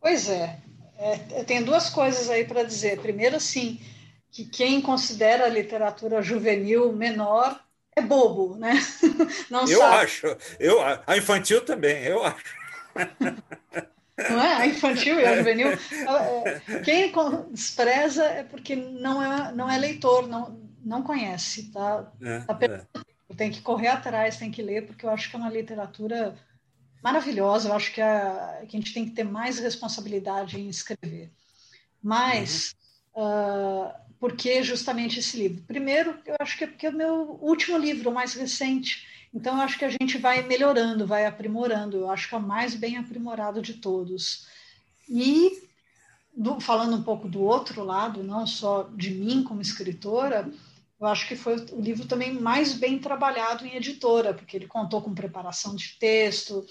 Pois 0.00 0.28
é, 0.28 0.60
é 0.98 1.40
eu 1.40 1.44
tenho 1.44 1.64
duas 1.64 1.90
coisas 1.90 2.28
aí 2.28 2.44
para 2.44 2.64
dizer. 2.64 3.00
Primeiro, 3.00 3.36
assim, 3.36 3.80
que 4.28 4.44
quem 4.44 4.82
considera 4.82 5.44
a 5.44 5.48
literatura 5.48 6.20
juvenil 6.20 6.92
menor 6.92 7.64
é 7.94 8.02
bobo, 8.02 8.56
né? 8.56 8.80
Não 9.48 9.60
eu 9.60 9.78
sabe. 9.78 9.94
acho, 9.94 10.26
eu, 10.58 10.80
a 10.82 11.16
infantil 11.16 11.64
também, 11.64 12.02
eu 12.02 12.24
acho. 12.24 12.58
Não 14.30 14.42
é? 14.42 14.54
A 14.54 14.66
infantil 14.66 15.18
e 15.18 15.24
a 15.24 15.36
juvenil. 15.36 15.68
É, 15.68 16.80
quem 16.80 17.12
despreza 17.50 18.24
é 18.24 18.42
porque 18.42 18.74
não 18.74 19.22
é, 19.22 19.52
não 19.52 19.70
é 19.70 19.78
leitor, 19.78 20.26
não, 20.26 20.60
não 20.84 21.02
conhece, 21.02 21.70
tá? 21.70 22.10
É, 22.20 22.40
tá 22.40 22.58
é. 22.60 23.34
Tem 23.36 23.50
que 23.50 23.60
correr 23.60 23.88
atrás, 23.88 24.36
tem 24.36 24.50
que 24.50 24.62
ler, 24.62 24.86
porque 24.86 25.06
eu 25.06 25.10
acho 25.10 25.30
que 25.30 25.36
é 25.36 25.38
uma 25.38 25.50
literatura 25.50 26.34
maravilhosa. 27.02 27.68
Eu 27.68 27.74
acho 27.74 27.92
que 27.92 28.00
a, 28.00 28.62
que 28.68 28.76
a 28.76 28.80
gente 28.80 28.92
tem 28.92 29.04
que 29.04 29.12
ter 29.12 29.24
mais 29.24 29.58
responsabilidade 29.58 30.60
em 30.60 30.68
escrever. 30.68 31.30
Mas. 32.02 32.74
Uhum. 33.14 33.22
Uh, 33.24 34.08
por 34.18 34.32
que 34.32 34.62
justamente 34.62 35.20
esse 35.20 35.36
livro? 35.36 35.62
Primeiro, 35.62 36.18
eu 36.26 36.34
acho 36.40 36.58
que 36.58 36.64
é 36.64 36.66
porque 36.66 36.86
é 36.86 36.90
o 36.90 36.96
meu 36.96 37.38
último 37.40 37.78
livro, 37.78 38.10
o 38.10 38.14
mais 38.14 38.34
recente. 38.34 39.06
Então, 39.32 39.56
eu 39.56 39.62
acho 39.62 39.78
que 39.78 39.84
a 39.84 39.90
gente 39.90 40.18
vai 40.18 40.42
melhorando, 40.42 41.06
vai 41.06 41.26
aprimorando. 41.26 41.98
Eu 41.98 42.10
acho 42.10 42.28
que 42.28 42.34
é 42.34 42.38
o 42.38 42.42
mais 42.42 42.74
bem 42.74 42.96
aprimorado 42.96 43.60
de 43.60 43.74
todos. 43.74 44.46
E, 45.08 45.62
do, 46.34 46.60
falando 46.60 46.96
um 46.96 47.02
pouco 47.02 47.28
do 47.28 47.42
outro 47.42 47.84
lado, 47.84 48.22
não 48.22 48.46
só 48.46 48.88
de 48.94 49.10
mim 49.10 49.42
como 49.42 49.60
escritora, 49.60 50.50
eu 51.00 51.06
acho 51.06 51.28
que 51.28 51.36
foi 51.36 51.56
o 51.72 51.80
livro 51.80 52.06
também 52.06 52.32
mais 52.32 52.74
bem 52.74 52.98
trabalhado 52.98 53.64
em 53.64 53.76
editora, 53.76 54.34
porque 54.34 54.56
ele 54.56 54.66
contou 54.66 55.00
com 55.00 55.14
preparação 55.14 55.76
de 55.76 55.96
texto, 55.98 56.66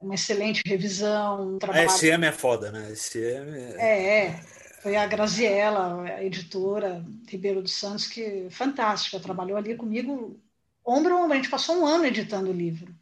uma 0.00 0.14
excelente 0.14 0.62
revisão. 0.66 1.54
Um 1.54 1.58
trabalho... 1.58 1.88
A 1.88 1.92
SM 1.92 2.24
é 2.24 2.32
foda, 2.32 2.72
né? 2.72 2.94
SM 2.94 3.18
é... 3.18 3.76
é, 3.78 4.26
é 4.26 4.60
foi 4.82 4.96
a 4.96 5.06
Graziella, 5.06 6.04
a 6.04 6.24
editora 6.24 7.04
Ribeiro 7.28 7.60
dos 7.62 7.74
Santos, 7.74 8.06
que 8.06 8.48
fantástica, 8.50 9.20
trabalhou 9.20 9.58
ali 9.58 9.76
comigo 9.76 10.40
ombro 10.90 11.32
a 11.32 11.36
gente 11.36 11.50
passou 11.50 11.76
um 11.76 11.86
ano 11.86 12.04
editando 12.04 12.50
o 12.50 12.54
livro. 12.54 12.94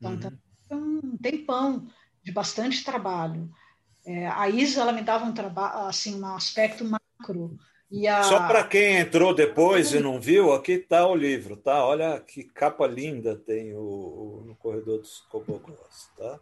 Então, 0.00 0.30
uhum. 0.30 0.38
Então, 0.66 0.78
um 0.78 1.16
tempão 1.16 1.86
de 2.22 2.32
bastante 2.32 2.84
trabalho. 2.84 3.50
É, 4.04 4.26
a 4.26 4.48
Isa 4.48 4.80
ela 4.80 4.92
me 4.92 5.02
dava 5.02 5.24
um 5.24 5.34
trabalho, 5.34 5.86
assim, 5.86 6.20
um 6.20 6.26
aspecto 6.34 6.84
macro. 6.84 7.56
E 7.90 8.08
a... 8.08 8.22
Só 8.22 8.46
para 8.46 8.64
quem 8.64 8.96
entrou 8.96 9.34
depois 9.34 9.92
e 9.92 10.00
não 10.00 10.18
viu, 10.18 10.52
aqui 10.52 10.72
está 10.72 11.06
o 11.06 11.14
livro, 11.14 11.56
tá? 11.56 11.84
Olha 11.84 12.18
que 12.20 12.42
capa 12.42 12.86
linda 12.86 13.36
tem 13.36 13.74
o, 13.74 13.80
o 13.80 14.44
no 14.46 14.56
corredor 14.56 14.98
dos 14.98 15.20
Cobogós, 15.30 16.10
tá? 16.16 16.40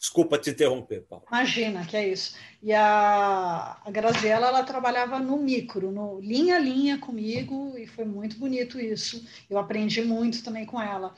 Desculpa 0.00 0.38
te 0.38 0.48
interromper, 0.48 1.02
Paulo. 1.02 1.26
Imagina, 1.28 1.84
que 1.84 1.94
é 1.94 2.08
isso. 2.08 2.34
E 2.62 2.72
a, 2.72 3.76
a 3.84 3.90
Graziella, 3.90 4.46
ela 4.48 4.62
trabalhava 4.62 5.18
no 5.18 5.36
micro, 5.36 5.92
no 5.92 6.18
linha 6.20 6.56
a 6.56 6.58
linha 6.58 6.96
comigo, 6.96 7.76
e 7.76 7.86
foi 7.86 8.06
muito 8.06 8.38
bonito 8.38 8.80
isso. 8.80 9.22
Eu 9.50 9.58
aprendi 9.58 10.00
muito 10.00 10.42
também 10.42 10.64
com 10.64 10.80
ela. 10.80 11.14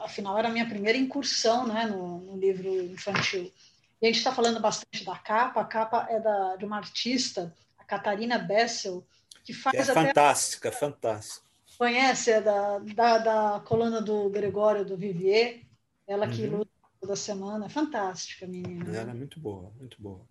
Afinal, 0.00 0.38
era 0.38 0.46
a 0.46 0.52
minha 0.52 0.68
primeira 0.68 0.96
incursão 0.96 1.66
né, 1.66 1.86
no, 1.86 2.20
no 2.20 2.36
livro 2.38 2.68
infantil. 2.84 3.52
E 4.00 4.06
a 4.06 4.08
gente 4.08 4.18
está 4.18 4.30
falando 4.30 4.60
bastante 4.60 5.04
da 5.04 5.16
capa. 5.16 5.60
A 5.60 5.64
capa 5.64 6.06
é 6.08 6.20
da, 6.20 6.54
de 6.54 6.64
uma 6.64 6.76
artista, 6.76 7.52
a 7.76 7.82
Catarina 7.82 8.38
Bessel, 8.38 9.04
que 9.44 9.52
faz 9.52 9.76
é 9.76 9.90
até... 9.90 9.92
fantástica, 9.92 10.70
fantástica. 10.70 11.44
Conhece? 11.76 12.30
É 12.30 12.40
da, 12.40 12.78
da, 12.78 13.18
da 13.18 13.60
coluna 13.64 14.00
do 14.00 14.30
Gregório 14.30 14.84
do 14.84 14.96
Vivier, 14.96 15.62
ela 16.06 16.28
que 16.28 16.42
uhum 16.42 16.64
da 17.06 17.16
semana. 17.16 17.68
Fantástica, 17.68 18.46
menina. 18.46 18.96
Ela 18.96 19.10
é 19.10 19.14
muito 19.14 19.40
boa, 19.40 19.72
muito 19.78 20.00
boa. 20.00 20.26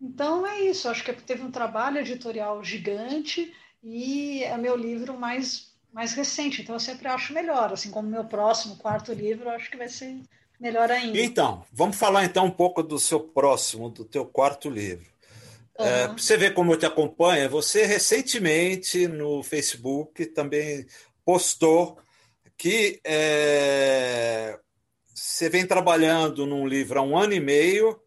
Então 0.00 0.46
é 0.46 0.60
isso. 0.62 0.88
Acho 0.88 1.04
que 1.04 1.12
teve 1.12 1.42
um 1.42 1.50
trabalho 1.50 1.98
editorial 1.98 2.62
gigante 2.64 3.54
e 3.82 4.42
é 4.42 4.56
meu 4.56 4.76
livro 4.76 5.18
mais, 5.18 5.74
mais 5.92 6.12
recente. 6.12 6.62
Então 6.62 6.74
eu 6.74 6.80
sempre 6.80 7.08
acho 7.08 7.32
melhor. 7.32 7.72
Assim 7.72 7.90
como 7.90 8.08
meu 8.08 8.24
próximo, 8.24 8.76
quarto 8.76 9.12
livro, 9.12 9.48
acho 9.50 9.70
que 9.70 9.76
vai 9.76 9.88
ser 9.88 10.20
melhor 10.58 10.90
ainda. 10.90 11.20
Então, 11.20 11.64
vamos 11.72 11.96
falar 11.96 12.24
então 12.24 12.46
um 12.46 12.50
pouco 12.50 12.82
do 12.82 12.98
seu 12.98 13.20
próximo, 13.20 13.90
do 13.90 14.04
teu 14.04 14.24
quarto 14.24 14.70
livro. 14.70 15.10
Uhum. 15.78 15.86
É, 15.86 16.08
você 16.08 16.36
ver 16.36 16.54
como 16.54 16.72
eu 16.72 16.78
te 16.78 16.86
acompanho, 16.86 17.50
você 17.50 17.84
recentemente 17.84 19.08
no 19.08 19.42
Facebook 19.42 20.26
também 20.26 20.86
postou 21.24 21.98
que 22.56 23.00
é, 23.04 24.58
você 25.14 25.48
vem 25.48 25.66
trabalhando 25.66 26.46
num 26.46 26.66
livro 26.66 26.98
há 26.98 27.02
um 27.02 27.16
ano 27.16 27.32
e 27.32 27.40
meio 27.40 28.00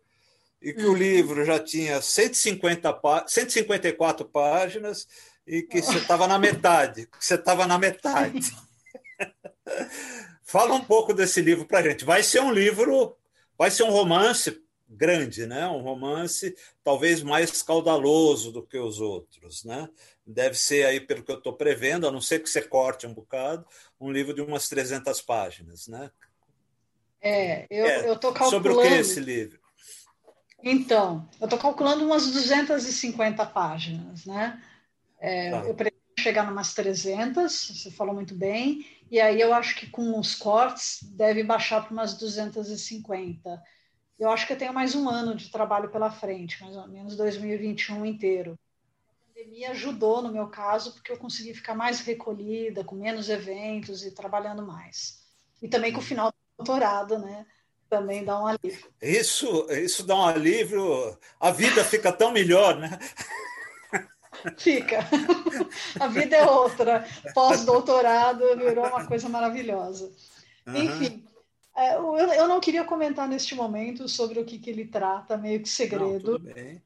e 0.61 0.73
que 0.73 0.85
uhum. 0.85 0.93
o 0.93 0.95
livro 0.95 1.45
já 1.45 1.59
tinha 1.59 2.01
150 2.01 3.25
154 3.27 4.25
páginas 4.25 5.07
e 5.45 5.61
que 5.61 5.81
você 5.81 5.97
estava 5.97 6.27
na 6.27 6.39
metade, 6.39 7.07
que 7.07 7.23
você 7.23 7.35
estava 7.35 7.67
na 7.67 7.77
metade. 7.77 8.51
Fala 10.43 10.73
um 10.73 10.83
pouco 10.83 11.13
desse 11.13 11.41
livro 11.41 11.65
para 11.65 11.79
a 11.79 11.83
gente. 11.83 12.05
Vai 12.05 12.23
ser 12.23 12.41
um 12.41 12.51
livro 12.51 13.15
vai 13.57 13.71
ser 13.71 13.83
um 13.83 13.89
romance 13.89 14.61
grande, 14.87 15.45
né? 15.45 15.67
Um 15.67 15.81
romance 15.81 16.55
talvez 16.83 17.21
mais 17.21 17.61
caudaloso 17.61 18.51
do 18.51 18.63
que 18.63 18.77
os 18.77 18.99
outros, 18.99 19.63
né? 19.63 19.89
Deve 20.25 20.55
ser 20.55 20.85
aí, 20.85 20.99
pelo 20.99 21.23
que 21.23 21.31
eu 21.31 21.37
estou 21.37 21.53
prevendo, 21.53 22.07
a 22.07 22.11
não 22.11 22.21
ser 22.21 22.39
que 22.39 22.49
você 22.49 22.61
corte 22.61 23.07
um 23.07 23.13
bocado, 23.13 23.65
um 23.99 24.11
livro 24.11 24.33
de 24.33 24.41
umas 24.41 24.69
300 24.69 25.21
páginas, 25.21 25.87
né? 25.87 26.11
É, 27.27 27.65
eu 27.71 27.87
é, 27.87 28.13
estou 28.13 28.31
calculando. 28.31 28.51
Sobre 28.51 28.71
o 28.71 28.79
que 28.79 28.87
é 28.87 28.99
esse 28.99 29.19
livro? 29.19 29.59
Então, 30.61 31.27
eu 31.41 31.45
estou 31.45 31.57
calculando 31.57 32.05
umas 32.05 32.31
250 32.31 33.43
páginas, 33.47 34.27
né? 34.27 34.61
É, 35.19 35.49
tá. 35.49 35.65
Eu 35.65 35.73
pretendo 35.73 36.03
chegar 36.19 36.51
umas 36.51 36.75
300, 36.75 37.51
você 37.51 37.89
falou 37.89 38.13
muito 38.13 38.35
bem, 38.35 38.85
e 39.09 39.19
aí 39.19 39.41
eu 39.41 39.55
acho 39.55 39.75
que 39.75 39.89
com 39.89 40.19
os 40.19 40.35
cortes 40.35 40.99
deve 41.01 41.43
baixar 41.43 41.81
para 41.81 41.91
umas 41.91 42.13
250. 42.13 43.63
Eu 44.19 44.29
acho 44.29 44.45
que 44.45 44.53
eu 44.53 44.57
tenho 44.57 44.73
mais 44.73 44.93
um 44.93 45.09
ano 45.09 45.33
de 45.33 45.49
trabalho 45.49 45.89
pela 45.89 46.11
frente, 46.11 46.61
mais 46.61 46.77
ou 46.77 46.87
menos 46.87 47.15
2021 47.15 48.05
inteiro. 48.05 48.57
A 49.07 49.33
pandemia 49.33 49.71
ajudou 49.71 50.21
no 50.21 50.31
meu 50.31 50.47
caso, 50.47 50.93
porque 50.93 51.11
eu 51.11 51.17
consegui 51.17 51.55
ficar 51.55 51.73
mais 51.73 52.01
recolhida, 52.01 52.83
com 52.83 52.95
menos 52.95 53.29
eventos 53.29 54.05
e 54.05 54.11
trabalhando 54.11 54.61
mais. 54.61 55.25
E 55.59 55.67
também 55.67 55.91
com 55.91 55.99
o 55.99 56.03
final 56.03 56.31
do 56.31 56.44
doutorado, 56.65 57.19
né? 57.19 57.45
Também 57.87 58.25
dá 58.25 58.41
um 58.41 58.47
alívio. 58.47 58.91
Isso, 59.01 59.67
isso 59.71 60.03
dá 60.03 60.15
um 60.15 60.25
alívio. 60.25 61.17
A 61.39 61.51
vida 61.51 61.83
fica 61.83 62.11
tão 62.11 62.31
melhor, 62.31 62.77
né? 62.77 62.97
Fica. 64.57 64.99
A 65.99 66.07
vida 66.07 66.35
é 66.35 66.45
outra. 66.45 67.05
Pós-doutorado 67.33 68.57
virou 68.57 68.87
uma 68.87 69.05
coisa 69.05 69.29
maravilhosa. 69.29 70.11
Uhum. 70.67 70.75
Enfim, 70.75 71.25
é, 71.75 71.95
eu 71.95 72.47
não 72.47 72.59
queria 72.59 72.83
comentar 72.83 73.27
neste 73.27 73.53
momento 73.53 74.09
sobre 74.09 74.39
o 74.39 74.45
que, 74.45 74.57
que 74.57 74.69
ele 74.69 74.85
trata, 74.85 75.37
meio 75.37 75.61
que 75.61 75.69
segredo. 75.69 76.33
Não, 76.33 76.39
tudo 76.39 76.53
bem. 76.53 76.81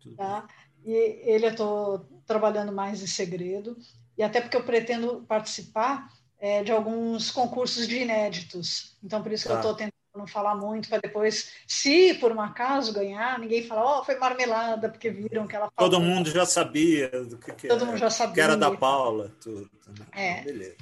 Tudo 0.00 0.16
tá? 0.16 0.46
E 0.84 0.92
ele 0.92 1.46
eu 1.46 1.50
estou 1.50 2.08
trabalhando 2.26 2.72
mais 2.72 3.02
em 3.02 3.06
segredo, 3.06 3.76
e 4.16 4.22
até 4.22 4.40
porque 4.40 4.56
eu 4.56 4.64
pretendo 4.64 5.24
participar 5.26 6.08
é, 6.44 6.62
de 6.62 6.70
alguns 6.70 7.30
concursos 7.30 7.88
de 7.88 8.00
inéditos. 8.00 8.98
Então, 9.02 9.22
por 9.22 9.32
isso 9.32 9.44
tá. 9.44 9.48
que 9.48 9.54
eu 9.54 9.60
estou 9.60 9.74
tentando 9.74 9.94
não 10.14 10.26
falar 10.26 10.54
muito, 10.54 10.90
para 10.90 10.98
depois, 10.98 11.52
se 11.66 12.12
por 12.14 12.30
um 12.30 12.40
acaso 12.40 12.92
ganhar, 12.92 13.38
ninguém 13.38 13.66
falar, 13.66 13.82
ó, 13.82 14.00
oh, 14.00 14.04
foi 14.04 14.16
marmelada, 14.18 14.90
porque 14.90 15.08
viram 15.08 15.46
que 15.46 15.56
ela 15.56 15.72
falou. 15.74 15.90
Todo 15.90 16.02
mundo 16.02 16.30
já 16.30 16.44
sabia 16.44 17.08
do 17.08 17.38
que, 17.38 17.50
que 17.54 17.66
Todo 17.66 17.80
era, 17.80 17.86
mundo 17.86 17.96
já 17.96 18.10
sabia. 18.10 18.34
Que 18.34 18.40
era 18.42 18.58
da 18.58 18.70
Paula, 18.76 19.34
tudo. 19.40 19.70
Né? 19.88 20.06
É. 20.12 20.42
Beleza. 20.42 20.76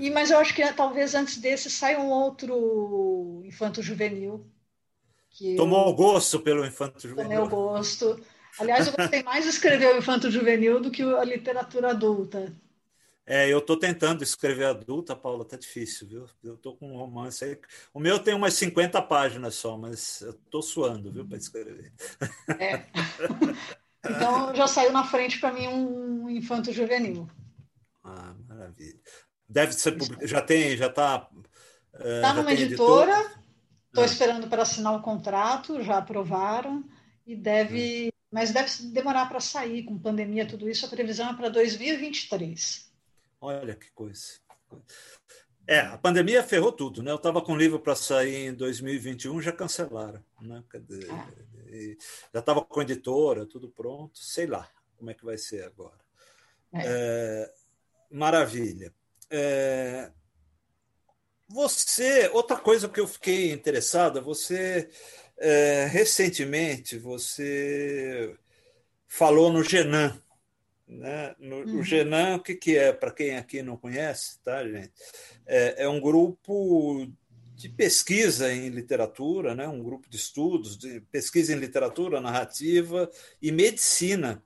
E, 0.00 0.10
mas 0.12 0.30
eu 0.30 0.38
acho 0.38 0.54
que 0.54 0.72
talvez 0.72 1.12
antes 1.16 1.38
desse 1.38 1.68
saia 1.68 1.98
um 1.98 2.08
outro 2.08 3.42
infanto 3.44 3.82
juvenil. 3.82 4.46
Tomou 5.56 5.88
eu... 5.88 5.94
gosto 5.94 6.38
pelo 6.38 6.64
infanto 6.64 7.00
juvenil. 7.00 7.24
Tomei 7.24 7.38
o 7.38 7.48
gosto. 7.48 8.24
Aliás, 8.60 8.86
eu 8.86 8.92
gostei 8.92 9.24
mais 9.24 9.42
de 9.42 9.50
escrever 9.50 9.92
o 9.92 9.98
infanto 9.98 10.30
juvenil 10.30 10.80
do 10.80 10.92
que 10.92 11.02
a 11.02 11.24
literatura 11.24 11.90
adulta. 11.90 12.54
É, 13.26 13.48
eu 13.48 13.58
estou 13.58 13.78
tentando 13.78 14.22
escrever 14.22 14.66
adulta, 14.66 15.16
Paula, 15.16 15.44
tá 15.44 15.56
difícil, 15.56 16.06
viu? 16.06 16.26
Eu 16.42 16.54
estou 16.54 16.76
com 16.76 16.92
um 16.92 16.96
romance 16.96 17.42
aí. 17.44 17.58
O 17.92 17.98
meu 17.98 18.18
tem 18.18 18.34
umas 18.34 18.54
50 18.54 19.00
páginas 19.02 19.54
só, 19.54 19.78
mas 19.78 20.20
eu 20.20 20.30
estou 20.30 20.60
suando, 20.60 21.10
viu, 21.10 21.26
para 21.26 21.38
escrever. 21.38 21.92
É. 22.58 22.84
Então 24.04 24.54
já 24.54 24.66
saiu 24.66 24.92
na 24.92 25.04
frente 25.04 25.40
para 25.40 25.52
mim 25.52 25.66
um 25.66 26.28
infanto 26.28 26.72
juvenil. 26.72 27.26
Ah, 28.02 28.34
maravilha. 28.46 29.00
Deve 29.48 29.72
ser 29.72 29.92
publicado. 29.92 30.26
Já 30.26 30.42
tem, 30.42 30.76
já 30.76 30.88
está. 30.88 31.28
Está 31.94 32.32
uh, 32.32 32.34
numa 32.34 32.52
editora. 32.52 33.18
Estou 33.88 34.02
ah. 34.02 34.06
esperando 34.06 34.48
para 34.48 34.62
assinar 34.62 34.94
o 34.94 35.02
contrato, 35.02 35.82
já 35.82 35.98
aprovaram 35.98 36.84
e 37.26 37.34
deve, 37.34 38.08
ah. 38.08 38.12
mas 38.30 38.50
deve 38.50 38.70
demorar 38.92 39.26
para 39.26 39.40
sair 39.40 39.84
com 39.84 39.98
pandemia 39.98 40.46
tudo 40.46 40.68
isso. 40.68 40.84
A 40.84 40.88
previsão 40.88 41.30
é 41.30 41.34
para 41.34 41.48
2023. 41.48 42.83
Olha 43.44 43.74
que 43.74 43.90
coisa. 43.90 44.40
É, 45.66 45.80
a 45.80 45.98
pandemia 45.98 46.42
ferrou 46.42 46.72
tudo, 46.72 47.02
né? 47.02 47.10
Eu 47.10 47.16
estava 47.16 47.42
com 47.42 47.52
um 47.52 47.58
livro 47.58 47.78
para 47.78 47.94
sair 47.94 48.46
em 48.46 48.54
2021, 48.54 49.42
já 49.42 49.52
cancelaram, 49.52 50.24
né? 50.40 50.64
Ah. 51.10 51.28
Já 52.32 52.40
estava 52.40 52.62
com 52.62 52.80
a 52.80 52.82
editora, 52.82 53.44
tudo 53.44 53.68
pronto. 53.68 54.18
Sei 54.18 54.46
lá 54.46 54.66
como 54.96 55.10
é 55.10 55.14
que 55.14 55.26
vai 55.26 55.36
ser 55.36 55.62
agora. 55.62 55.98
É. 56.72 56.82
É, 56.86 57.54
maravilha. 58.10 58.94
É, 59.28 60.10
você, 61.46 62.30
outra 62.32 62.56
coisa 62.56 62.88
que 62.88 62.98
eu 62.98 63.06
fiquei 63.06 63.52
interessada, 63.52 64.22
você 64.22 64.88
é, 65.36 65.84
recentemente 65.84 66.96
você 66.96 68.34
falou 69.06 69.52
no 69.52 69.62
Genan, 69.62 70.18
né? 70.94 71.34
No, 71.38 71.56
uhum. 71.56 71.80
O 71.80 71.82
Genan, 71.82 72.36
o 72.36 72.40
que, 72.40 72.54
que 72.54 72.76
é, 72.76 72.92
para 72.92 73.10
quem 73.10 73.36
aqui 73.36 73.62
não 73.62 73.76
conhece, 73.76 74.38
tá, 74.44 74.66
gente? 74.66 74.92
É, 75.46 75.84
é, 75.84 75.88
um 75.88 76.00
grupo 76.00 77.06
de 77.54 77.68
pesquisa 77.68 78.52
em 78.52 78.68
literatura, 78.68 79.54
né? 79.54 79.68
um 79.68 79.82
grupo 79.82 80.08
de 80.08 80.16
estudos, 80.16 80.76
de 80.76 81.00
pesquisa 81.12 81.52
em 81.52 81.58
literatura, 81.58 82.20
narrativa 82.20 83.10
e 83.40 83.52
medicina 83.52 84.42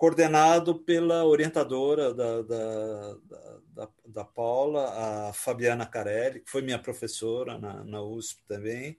coordenado 0.00 0.76
pela 0.76 1.26
orientadora 1.26 2.14
da, 2.14 2.40
da, 2.40 3.16
da, 3.74 3.88
da, 4.06 4.24
Paula, 4.24 5.28
a 5.28 5.32
Fabiana 5.34 5.84
Carelli, 5.84 6.40
que 6.40 6.50
foi 6.50 6.62
minha 6.62 6.78
professora 6.78 7.58
na, 7.58 7.84
na 7.84 8.02
USP 8.02 8.42
também. 8.48 8.96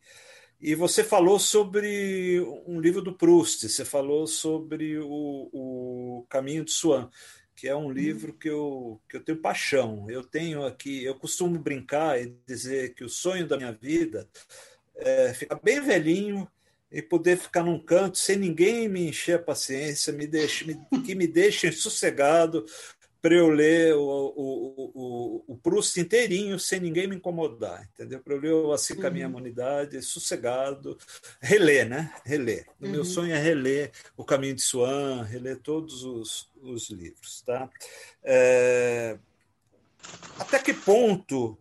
E 0.61 0.75
você 0.75 1.03
falou 1.03 1.39
sobre 1.39 2.39
um 2.67 2.79
livro 2.79 3.01
do 3.01 3.13
Proust, 3.13 3.67
você 3.67 3.83
falou 3.83 4.27
sobre 4.27 4.99
o, 4.99 5.49
o 5.51 6.25
Caminho 6.29 6.63
de 6.63 6.71
Swan, 6.71 7.09
que 7.55 7.67
é 7.67 7.75
um 7.75 7.85
uhum. 7.85 7.91
livro 7.91 8.33
que 8.33 8.47
eu, 8.47 9.01
que 9.09 9.17
eu 9.17 9.23
tenho 9.23 9.41
paixão. 9.41 10.05
Eu 10.07 10.23
tenho 10.23 10.63
aqui, 10.63 11.03
eu 11.03 11.15
costumo 11.15 11.57
brincar 11.57 12.21
e 12.21 12.35
dizer 12.45 12.93
que 12.93 13.03
o 13.03 13.09
sonho 13.09 13.47
da 13.47 13.57
minha 13.57 13.71
vida 13.71 14.29
é 14.95 15.33
ficar 15.33 15.55
bem 15.55 15.81
velhinho 15.81 16.47
e 16.91 17.01
poder 17.01 17.37
ficar 17.37 17.63
num 17.63 17.79
canto 17.79 18.19
sem 18.19 18.35
ninguém 18.35 18.87
me 18.87 19.07
encher 19.07 19.37
a 19.37 19.41
paciência, 19.41 20.13
me 20.13 20.27
deixe, 20.27 20.65
me, 20.65 21.01
que 21.01 21.15
me 21.15 21.25
deixem 21.25 21.71
sossegado 21.73 22.63
para 23.21 23.35
eu 23.35 23.49
ler 23.49 23.93
o, 23.93 24.01
o, 24.01 24.91
o, 24.95 25.43
o 25.53 25.57
Proust 25.57 25.99
inteirinho 25.99 26.57
sem 26.59 26.79
ninguém 26.79 27.07
me 27.07 27.15
incomodar, 27.15 27.87
entendeu? 27.93 28.19
Para 28.19 28.33
eu 28.33 28.39
ler 28.67 28.73
assim 28.73 28.95
com 28.95 29.05
a 29.05 29.11
minha 29.11 29.27
humanidade, 29.27 30.01
sossegado, 30.01 30.97
reler, 31.39 31.87
né? 31.87 32.13
Reler. 32.25 32.65
O 32.79 32.85
uhum. 32.85 32.91
meu 32.91 33.05
sonho 33.05 33.33
é 33.33 33.37
reler 33.37 33.91
O 34.17 34.25
Caminho 34.25 34.55
de 34.55 34.61
Swan, 34.61 35.23
reler 35.23 35.59
todos 35.59 36.03
os, 36.03 36.49
os 36.61 36.89
livros, 36.89 37.43
tá? 37.43 37.69
É... 38.23 39.17
Até 40.39 40.57
que 40.57 40.73
ponto 40.73 41.55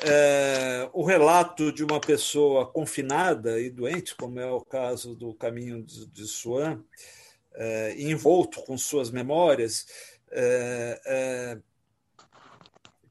é, 0.00 0.88
o 0.92 1.04
relato 1.04 1.72
de 1.72 1.84
uma 1.84 2.00
pessoa 2.00 2.66
confinada 2.66 3.60
e 3.60 3.68
doente, 3.68 4.14
como 4.14 4.38
é 4.38 4.50
o 4.50 4.60
caso 4.60 5.14
do 5.14 5.34
Caminho 5.34 5.82
de, 5.82 6.06
de 6.06 6.26
Swan, 6.26 6.82
é, 7.54 7.94
envolto 7.98 8.62
com 8.62 8.78
suas 8.78 9.10
memórias, 9.10 9.86
é, 10.30 11.00
é, 11.04 11.58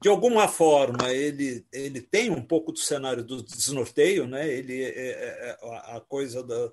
de 0.00 0.08
alguma 0.08 0.46
forma 0.48 1.12
ele, 1.12 1.66
ele 1.72 2.00
tem 2.00 2.30
um 2.30 2.42
pouco 2.42 2.72
do 2.72 2.78
cenário 2.78 3.24
do 3.24 3.42
desnorteio, 3.42 4.26
né? 4.26 4.48
ele 4.48 4.82
é, 4.82 4.88
é, 4.88 5.48
é 5.50 5.58
a 5.96 6.00
coisa 6.00 6.42
da, 6.42 6.70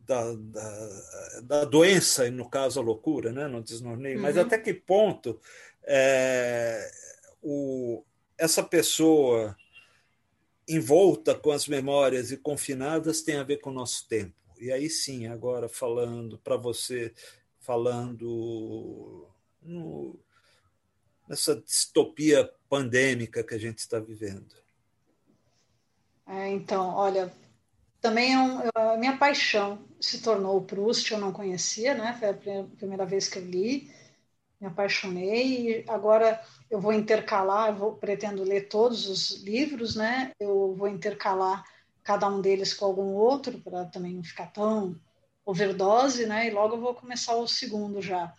da, 0.00 0.34
da, 0.34 1.40
da, 1.42 1.64
doença, 1.64 2.26
e 2.26 2.30
no 2.30 2.48
caso 2.48 2.80
a 2.80 2.82
loucura, 2.82 3.32
né? 3.32 3.48
no 3.48 3.62
desnorteio, 3.62 4.16
uhum. 4.16 4.22
mas 4.22 4.36
até 4.36 4.58
que 4.58 4.74
ponto 4.74 5.40
o, 7.42 8.04
essa 8.36 8.62
pessoa 8.62 9.56
envolta 10.68 11.34
com 11.34 11.50
as 11.50 11.66
memórias 11.66 12.30
e 12.30 12.36
confinadas 12.36 13.22
tem 13.22 13.36
a 13.36 13.42
ver 13.42 13.58
com 13.58 13.70
o 13.70 13.74
nosso 13.74 14.06
tempo. 14.06 14.34
E 14.60 14.70
aí 14.70 14.88
sim, 14.88 15.26
agora 15.26 15.68
falando 15.68 16.38
para 16.38 16.56
você, 16.56 17.12
falando 17.58 19.26
no, 19.62 20.18
nessa 21.28 21.56
distopia 21.56 22.50
pandêmica 22.68 23.42
que 23.42 23.54
a 23.54 23.58
gente 23.58 23.78
está 23.78 23.98
vivendo. 23.98 24.54
É, 26.26 26.48
então, 26.48 26.94
olha, 26.94 27.32
também 28.00 28.34
é 28.34 28.38
um, 28.38 28.60
a 28.74 28.96
minha 28.96 29.16
paixão 29.16 29.84
se 30.00 30.22
tornou 30.22 30.56
o 30.56 30.64
Proust, 30.64 31.10
eu 31.10 31.18
não 31.18 31.32
conhecia, 31.32 31.94
né? 31.94 32.16
Foi 32.18 32.28
a 32.28 32.64
primeira 32.76 33.04
vez 33.04 33.28
que 33.28 33.38
eu 33.38 33.44
li 33.44 33.90
me 34.60 34.66
apaixonei 34.66 35.70
e 35.70 35.84
agora 35.88 36.40
eu 36.70 36.80
vou 36.80 36.92
intercalar, 36.92 37.70
eu 37.70 37.76
vou, 37.76 37.94
pretendo 37.94 38.44
ler 38.44 38.68
todos 38.68 39.08
os 39.08 39.42
livros, 39.42 39.96
né? 39.96 40.32
Eu 40.38 40.74
vou 40.76 40.86
intercalar 40.86 41.64
cada 42.04 42.28
um 42.28 42.40
deles 42.40 42.74
com 42.74 42.84
algum 42.84 43.14
outro 43.14 43.58
para 43.60 43.86
também 43.86 44.14
não 44.14 44.22
ficar 44.22 44.48
tão 44.48 45.00
overdose, 45.46 46.26
né? 46.26 46.46
E 46.46 46.50
logo 46.50 46.76
eu 46.76 46.80
vou 46.80 46.94
começar 46.94 47.36
o 47.36 47.48
segundo 47.48 48.02
já. 48.02 48.34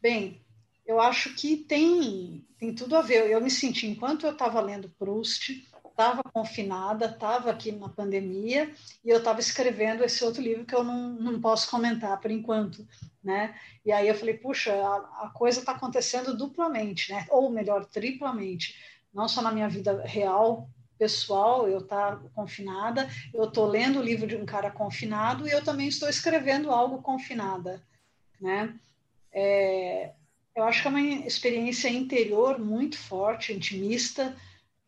Bem, 0.00 0.44
eu 0.86 1.00
acho 1.00 1.34
que 1.34 1.56
tem 1.56 2.44
tem 2.58 2.74
tudo 2.74 2.96
a 2.96 3.02
ver. 3.02 3.30
Eu 3.30 3.40
me 3.40 3.50
senti 3.50 3.86
enquanto 3.86 4.24
eu 4.24 4.32
estava 4.32 4.60
lendo 4.60 4.88
Proust, 4.98 5.66
estava 5.90 6.22
confinada, 6.22 7.06
estava 7.06 7.50
aqui 7.50 7.72
na 7.72 7.88
pandemia, 7.88 8.70
e 9.04 9.08
eu 9.08 9.18
estava 9.18 9.40
escrevendo 9.40 10.04
esse 10.04 10.22
outro 10.24 10.42
livro 10.42 10.64
que 10.64 10.74
eu 10.74 10.84
não, 10.84 11.10
não 11.10 11.40
posso 11.40 11.70
comentar 11.70 12.20
por 12.20 12.30
enquanto, 12.30 12.86
né? 13.22 13.54
E 13.84 13.90
aí 13.90 14.06
eu 14.06 14.14
falei, 14.14 14.34
puxa, 14.34 14.72
a, 14.72 15.26
a 15.26 15.30
coisa 15.30 15.60
está 15.60 15.72
acontecendo 15.72 16.36
duplamente, 16.36 17.12
né? 17.12 17.26
Ou 17.30 17.50
melhor, 17.50 17.86
triplamente. 17.86 18.74
Não 19.12 19.26
só 19.26 19.40
na 19.40 19.50
minha 19.50 19.68
vida 19.68 20.02
real, 20.04 20.68
pessoal, 20.98 21.68
eu 21.68 21.80
tá 21.80 22.20
confinada, 22.34 23.08
eu 23.32 23.44
estou 23.44 23.66
lendo 23.66 23.98
o 23.98 24.02
livro 24.02 24.26
de 24.26 24.36
um 24.36 24.44
cara 24.44 24.70
confinado 24.70 25.46
e 25.46 25.50
eu 25.50 25.64
também 25.64 25.88
estou 25.88 26.08
escrevendo 26.08 26.70
algo 26.70 27.00
confinada, 27.00 27.82
né? 28.40 28.74
É, 29.32 30.12
eu 30.56 30.64
acho 30.64 30.80
que 30.80 30.88
é 30.88 30.90
uma 30.90 31.00
experiência 31.00 31.88
interior 31.88 32.58
muito 32.58 32.98
forte, 32.98 33.52
intimista, 33.52 34.34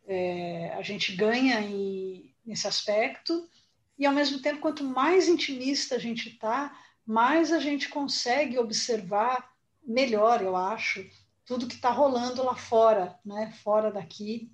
é, 0.06 0.72
a 0.72 0.80
gente 0.80 1.14
ganha 1.14 1.60
em, 1.60 2.34
nesse 2.44 2.66
aspecto, 2.66 3.46
e 3.98 4.06
ao 4.06 4.14
mesmo 4.14 4.40
tempo, 4.40 4.60
quanto 4.60 4.82
mais 4.82 5.28
intimista 5.28 5.96
a 5.96 5.98
gente 5.98 6.30
está, 6.30 6.74
mais 7.04 7.52
a 7.52 7.60
gente 7.60 7.90
consegue 7.90 8.58
observar 8.58 9.52
melhor, 9.86 10.40
eu 10.40 10.56
acho, 10.56 11.06
tudo 11.44 11.66
que 11.66 11.74
está 11.74 11.90
rolando 11.90 12.42
lá 12.42 12.54
fora, 12.54 13.18
né? 13.24 13.52
fora 13.62 13.90
daqui, 13.90 14.50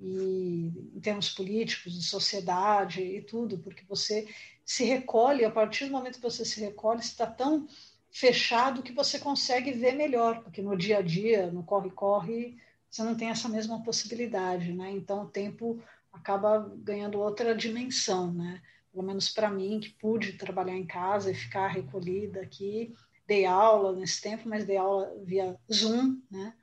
e 0.00 0.72
em 0.94 1.00
termos 1.00 1.30
políticos, 1.30 1.92
de 1.92 2.02
sociedade 2.02 3.00
e 3.02 3.22
tudo, 3.22 3.58
porque 3.58 3.84
você 3.88 4.28
se 4.64 4.84
recolhe, 4.84 5.44
a 5.44 5.50
partir 5.50 5.86
do 5.86 5.92
momento 5.92 6.16
que 6.16 6.22
você 6.22 6.44
se 6.44 6.60
recolhe, 6.60 7.00
está 7.00 7.26
tão 7.26 7.68
fechado 8.16 8.82
que 8.82 8.94
você 8.94 9.18
consegue 9.18 9.72
ver 9.72 9.92
melhor, 9.92 10.42
porque 10.42 10.62
no 10.62 10.74
dia 10.74 10.98
a 10.98 11.02
dia, 11.02 11.50
no 11.52 11.62
corre-corre, 11.62 12.56
você 12.88 13.02
não 13.02 13.14
tem 13.14 13.28
essa 13.28 13.46
mesma 13.46 13.82
possibilidade, 13.82 14.72
né? 14.72 14.90
Então 14.90 15.24
o 15.24 15.28
tempo 15.28 15.82
acaba 16.10 16.72
ganhando 16.78 17.20
outra 17.20 17.54
dimensão, 17.54 18.32
né? 18.32 18.62
Pelo 18.90 19.04
menos 19.04 19.28
para 19.28 19.50
mim, 19.50 19.78
que 19.80 19.90
pude 19.90 20.32
trabalhar 20.32 20.74
em 20.74 20.86
casa 20.86 21.30
e 21.30 21.34
ficar 21.34 21.68
recolhida 21.68 22.40
aqui, 22.40 22.94
dei 23.26 23.44
aula 23.44 23.92
nesse 23.92 24.22
tempo, 24.22 24.48
mas 24.48 24.64
dei 24.64 24.78
aula 24.78 25.14
via 25.22 25.54
Zoom, 25.70 26.18
né? 26.30 26.54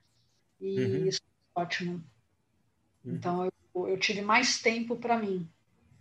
E 0.60 0.80
uhum. 0.80 1.06
isso 1.06 1.22
é 1.56 1.62
ótimo. 1.62 2.04
Uhum. 3.06 3.14
Então 3.14 3.46
eu, 3.46 3.88
eu, 3.90 4.00
tive 4.00 4.24
mais 4.24 4.60
tempo 4.60 4.96
para 4.96 5.20
mim, 5.20 5.48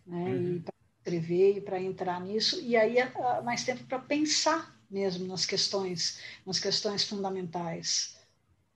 né? 0.06 0.30
Uhum. 0.30 0.56
E 0.56 0.60
para 0.60 0.74
escrever 0.96 1.58
e 1.58 1.60
para 1.60 1.78
entrar 1.78 2.22
nisso, 2.22 2.58
e 2.58 2.74
aí 2.74 2.96
mais 3.44 3.64
tempo 3.64 3.84
para 3.84 3.98
pensar 3.98 4.71
mesmo 4.92 5.26
nas 5.26 5.46
questões, 5.46 6.20
nas 6.46 6.60
questões 6.60 7.02
fundamentais. 7.02 8.18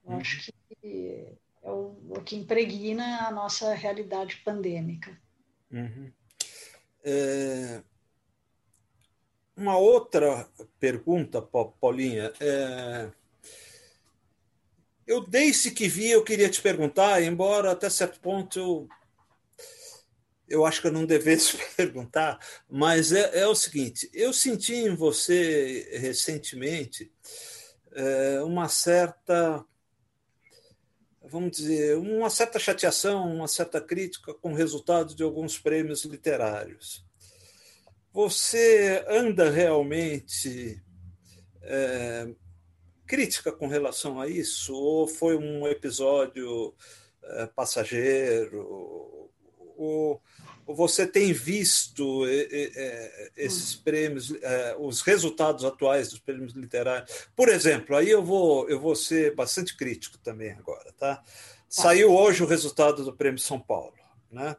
Eu 0.03 0.13
uhum. 0.13 0.17
acho 0.19 0.51
que 0.81 1.37
é 1.63 1.71
o, 1.71 1.95
o, 2.09 2.21
que 2.23 2.35
impregna 2.35 3.27
a 3.27 3.31
nossa 3.31 3.73
realidade 3.73 4.37
pandêmica. 4.37 5.17
Uhum. 5.71 6.11
É... 7.03 7.81
Uma 9.55 9.77
outra 9.77 10.47
pergunta, 10.79 11.41
Paulinha. 11.41 12.31
É... 12.39 13.11
Eu, 15.05 15.25
desde 15.25 15.71
que 15.71 15.87
vi, 15.87 16.09
eu 16.09 16.23
queria 16.23 16.49
te 16.49 16.61
perguntar, 16.61 17.21
embora 17.23 17.71
até 17.71 17.89
certo 17.89 18.19
ponto 18.19 18.59
eu, 18.59 18.89
eu 20.47 20.65
acho 20.65 20.81
que 20.81 20.87
eu 20.87 20.91
não 20.91 21.05
devesse 21.05 21.57
perguntar, 21.75 22.39
mas 22.69 23.11
é, 23.11 23.39
é 23.39 23.47
o 23.47 23.55
seguinte: 23.55 24.09
eu 24.13 24.33
senti 24.33 24.75
em 24.75 24.95
você 24.95 25.89
recentemente 25.99 27.11
é, 27.93 28.41
uma 28.41 28.69
certa 28.69 29.65
vamos 31.29 31.57
dizer, 31.57 31.97
uma 31.97 32.29
certa 32.29 32.57
chateação, 32.57 33.29
uma 33.29 33.47
certa 33.47 33.81
crítica 33.81 34.33
com 34.33 34.53
o 34.53 34.55
resultado 34.55 35.13
de 35.13 35.23
alguns 35.23 35.59
prêmios 35.59 36.05
literários. 36.05 37.05
Você 38.13 39.03
anda 39.07 39.49
realmente 39.49 40.81
é, 41.61 42.29
crítica 43.05 43.51
com 43.51 43.67
relação 43.67 44.19
a 44.19 44.27
isso? 44.27 44.73
Ou 44.73 45.07
foi 45.07 45.37
um 45.37 45.67
episódio 45.67 46.73
é, 47.23 47.45
passageiro? 47.47 49.16
Ou, 49.77 50.21
ou, 50.65 50.75
você 50.75 51.07
tem 51.07 51.31
visto 51.31 52.25
é, 52.27 53.31
esses 53.37 53.75
prêmios, 53.75 54.33
é, 54.41 54.75
os 54.79 55.01
resultados 55.01 55.63
atuais 55.63 56.09
dos 56.09 56.19
prêmios 56.19 56.53
literários? 56.53 57.27
Por 57.35 57.47
exemplo, 57.47 57.95
aí 57.95 58.09
eu 58.09 58.23
vou, 58.23 58.67
eu 58.69 58.79
vou 58.79 58.95
ser 58.95 59.35
bastante 59.35 59.77
crítico 59.77 60.17
também 60.17 60.51
agora. 60.51 60.91
Tá? 60.97 61.23
Saiu 61.69 62.11
hoje 62.11 62.43
o 62.43 62.47
resultado 62.47 63.03
do 63.03 63.13
Prêmio 63.13 63.39
São 63.39 63.59
Paulo. 63.59 63.93
Né? 64.31 64.55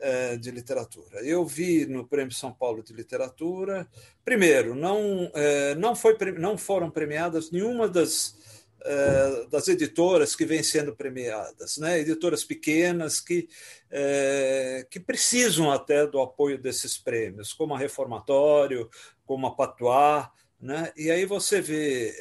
É, 0.00 0.36
de 0.36 0.50
literatura. 0.50 1.20
Eu 1.20 1.44
vi 1.44 1.86
no 1.86 2.04
Prêmio 2.04 2.32
São 2.32 2.52
Paulo 2.52 2.82
de 2.82 2.92
Literatura, 2.92 3.86
primeiro, 4.24 4.74
não, 4.74 5.30
não, 5.78 5.94
foi, 5.94 6.16
não 6.32 6.58
foram 6.58 6.90
premiadas 6.90 7.52
nenhuma 7.52 7.88
das, 7.88 8.34
é, 8.84 9.46
das 9.50 9.68
editoras 9.68 10.34
que 10.34 10.44
vêm 10.44 10.62
sendo 10.62 10.94
premiadas, 10.94 11.78
né? 11.78 12.00
editoras 12.00 12.44
pequenas 12.44 13.20
que, 13.20 13.48
que 14.90 15.00
precisam 15.00 15.70
até 15.70 16.06
do 16.06 16.20
apoio 16.20 16.58
desses 16.58 16.96
prêmios, 16.98 17.52
como 17.52 17.74
a 17.74 17.78
Reformatório, 17.78 18.90
como 19.24 19.46
a 19.46 19.54
Patois, 19.54 20.26
né? 20.60 20.92
e 20.96 21.10
aí 21.10 21.24
você 21.24 21.60
vê 21.60 22.16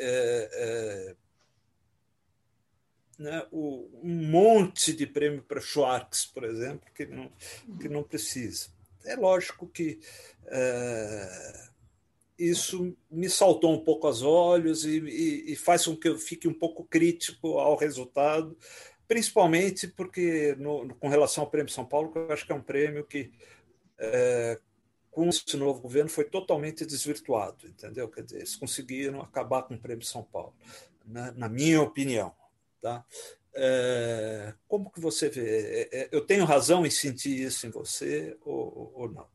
né, 3.21 3.45
o, 3.51 3.87
um 4.03 4.29
monte 4.31 4.93
de 4.93 5.05
prêmio 5.05 5.43
para 5.43 5.61
Schwartz, 5.61 6.25
por 6.25 6.43
exemplo, 6.43 6.89
que 6.93 7.05
não, 7.05 7.31
que 7.79 7.87
não 7.87 8.03
precisa. 8.03 8.69
É 9.05 9.15
lógico 9.15 9.67
que 9.67 9.99
é, 10.47 11.69
isso 12.49 12.95
me 13.09 13.29
saltou 13.29 13.71
um 13.71 13.83
pouco 13.83 14.07
aos 14.07 14.21
olhos 14.21 14.83
e, 14.83 14.99
e, 14.99 15.53
e, 15.53 15.55
faz 15.55 15.85
com 15.85 15.95
que 15.95 16.07
eu 16.07 16.17
fique 16.17 16.47
um 16.47 16.53
pouco 16.53 16.83
crítico 16.83 17.59
ao 17.59 17.75
resultado, 17.75 18.57
principalmente 19.07 19.87
porque, 19.87 20.55
no, 20.57 20.95
com 20.95 21.07
relação 21.07 21.43
ao 21.43 21.49
Prêmio 21.49 21.71
São 21.71 21.85
Paulo, 21.85 22.11
eu 22.15 22.31
acho 22.31 22.45
que 22.45 22.51
é 22.51 22.55
um 22.55 22.61
prêmio 22.61 23.05
que, 23.05 23.31
é, 23.99 24.59
com 25.11 25.29
esse 25.29 25.55
novo 25.55 25.81
governo, 25.81 26.09
foi 26.09 26.23
totalmente 26.23 26.85
desvirtuado, 26.85 27.67
entendeu? 27.67 28.09
Quer 28.09 28.23
dizer, 28.23 28.37
eles 28.37 28.55
conseguiram 28.55 29.21
acabar 29.21 29.63
com 29.63 29.75
o 29.75 29.79
Prêmio 29.79 30.05
São 30.05 30.23
Paulo, 30.23 30.55
né, 31.05 31.33
na 31.35 31.47
minha 31.47 31.81
opinião. 31.81 32.33
Tá? 32.81 33.05
É, 33.53 34.55
como 34.67 34.89
que 34.89 34.99
você 34.99 35.29
vê? 35.29 35.89
É, 35.91 36.09
eu 36.11 36.25
tenho 36.25 36.45
razão 36.45 36.85
em 36.85 36.89
sentir 36.89 37.41
isso 37.41 37.67
em 37.67 37.69
você 37.69 38.35
ou, 38.41 38.91
ou 38.95 39.11
não? 39.11 39.27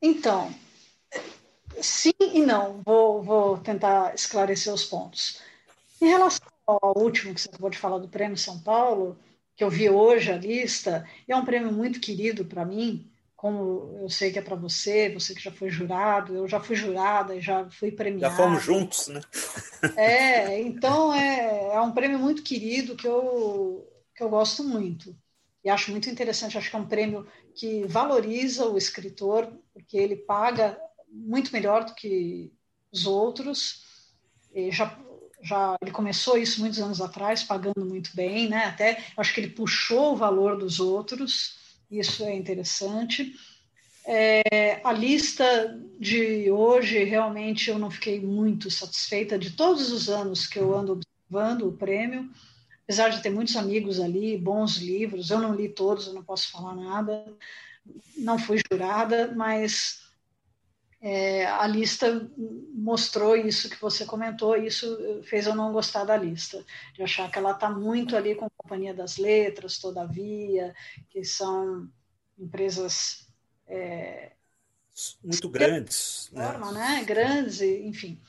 Então, 0.00 0.52
sim 1.80 2.12
e 2.20 2.40
não. 2.40 2.82
Vou, 2.84 3.22
vou 3.22 3.58
tentar 3.58 4.14
esclarecer 4.14 4.72
os 4.72 4.84
pontos. 4.84 5.40
Em 6.00 6.06
relação 6.06 6.46
ao 6.66 6.98
último 6.98 7.34
que 7.34 7.40
você 7.40 7.48
acabou 7.48 7.70
de 7.70 7.78
falar 7.78 7.98
do 7.98 8.08
Prêmio 8.08 8.36
São 8.36 8.58
Paulo, 8.58 9.18
que 9.56 9.64
eu 9.64 9.70
vi 9.70 9.88
hoje 9.88 10.30
a 10.30 10.36
lista, 10.36 11.08
é 11.26 11.34
um 11.34 11.44
prêmio 11.44 11.72
muito 11.72 12.00
querido 12.00 12.44
para 12.44 12.64
mim, 12.64 13.10
como 13.34 13.98
eu 14.00 14.08
sei 14.08 14.32
que 14.32 14.38
é 14.38 14.42
para 14.42 14.56
você, 14.56 15.08
você 15.10 15.34
que 15.34 15.42
já 15.42 15.50
foi 15.50 15.70
jurado, 15.70 16.34
eu 16.34 16.48
já 16.48 16.58
fui 16.60 16.74
jurada 16.74 17.34
e 17.34 17.40
já 17.40 17.68
fui 17.70 17.92
premiada. 17.92 18.34
Já 18.34 18.42
fomos 18.42 18.62
juntos, 18.62 19.08
né? 19.08 19.20
É, 19.96 20.60
então 20.60 21.12
é, 21.14 21.74
é 21.74 21.80
um 21.80 21.92
prêmio 21.92 22.18
muito 22.18 22.42
querido 22.42 22.96
que 22.96 23.06
eu, 23.06 23.86
que 24.14 24.22
eu 24.22 24.28
gosto 24.28 24.64
muito. 24.64 25.16
E 25.62 25.68
acho 25.68 25.90
muito 25.90 26.08
interessante, 26.08 26.56
acho 26.56 26.70
que 26.70 26.76
é 26.76 26.78
um 26.78 26.86
prêmio 26.86 27.26
que 27.54 27.84
valoriza 27.84 28.66
o 28.66 28.78
escritor, 28.78 29.52
porque 29.72 29.96
ele 29.96 30.16
paga 30.16 30.78
muito 31.10 31.52
melhor 31.52 31.84
do 31.84 31.94
que 31.94 32.52
os 32.92 33.06
outros. 33.06 33.84
E 34.54 34.70
já, 34.70 34.98
já 35.42 35.76
ele 35.82 35.90
começou 35.90 36.38
isso 36.38 36.60
muitos 36.60 36.80
anos 36.80 37.00
atrás, 37.00 37.42
pagando 37.42 37.84
muito 37.84 38.10
bem, 38.14 38.48
né? 38.48 38.64
Até 38.66 39.04
acho 39.16 39.34
que 39.34 39.40
ele 39.40 39.50
puxou 39.50 40.12
o 40.12 40.16
valor 40.16 40.56
dos 40.56 40.80
outros 40.80 41.64
isso 41.90 42.24
é 42.24 42.34
interessante. 42.34 43.34
É, 44.04 44.80
a 44.84 44.92
lista 44.92 45.78
de 45.98 46.50
hoje, 46.50 47.02
realmente, 47.04 47.70
eu 47.70 47.78
não 47.78 47.90
fiquei 47.90 48.20
muito 48.20 48.70
satisfeita 48.70 49.38
de 49.38 49.50
todos 49.50 49.90
os 49.90 50.08
anos 50.08 50.46
que 50.46 50.58
eu 50.58 50.76
ando 50.76 50.92
observando 50.92 51.68
o 51.68 51.72
prêmio, 51.72 52.30
apesar 52.84 53.08
de 53.08 53.20
ter 53.20 53.30
muitos 53.30 53.56
amigos 53.56 54.00
ali, 54.00 54.38
bons 54.38 54.76
livros, 54.76 55.30
eu 55.30 55.40
não 55.40 55.54
li 55.54 55.68
todos, 55.68 56.06
eu 56.06 56.14
não 56.14 56.22
posso 56.22 56.50
falar 56.52 56.76
nada, 56.76 57.24
não 58.16 58.38
fui 58.38 58.60
jurada, 58.70 59.32
mas 59.36 60.02
é, 61.08 61.46
a 61.46 61.64
lista 61.68 62.28
mostrou 62.74 63.36
isso 63.36 63.70
que 63.70 63.80
você 63.80 64.04
comentou, 64.04 64.56
isso 64.56 65.22
fez 65.22 65.46
eu 65.46 65.54
não 65.54 65.72
gostar 65.72 66.02
da 66.02 66.16
lista, 66.16 66.64
de 66.94 67.00
achar 67.00 67.30
que 67.30 67.38
ela 67.38 67.52
está 67.52 67.70
muito 67.70 68.16
ali 68.16 68.34
com 68.34 68.46
a 68.46 68.50
Companhia 68.50 68.92
das 68.92 69.16
Letras, 69.16 69.78
Todavia, 69.78 70.74
que 71.08 71.22
são 71.22 71.88
empresas 72.36 73.28
é, 73.68 74.32
muito 75.22 75.48
grandes, 75.48 76.28
né? 76.32 76.44
forma, 76.44 76.72
né? 76.72 76.80
né? 76.80 77.04
Grandes, 77.04 77.60
enfim. 77.60 78.20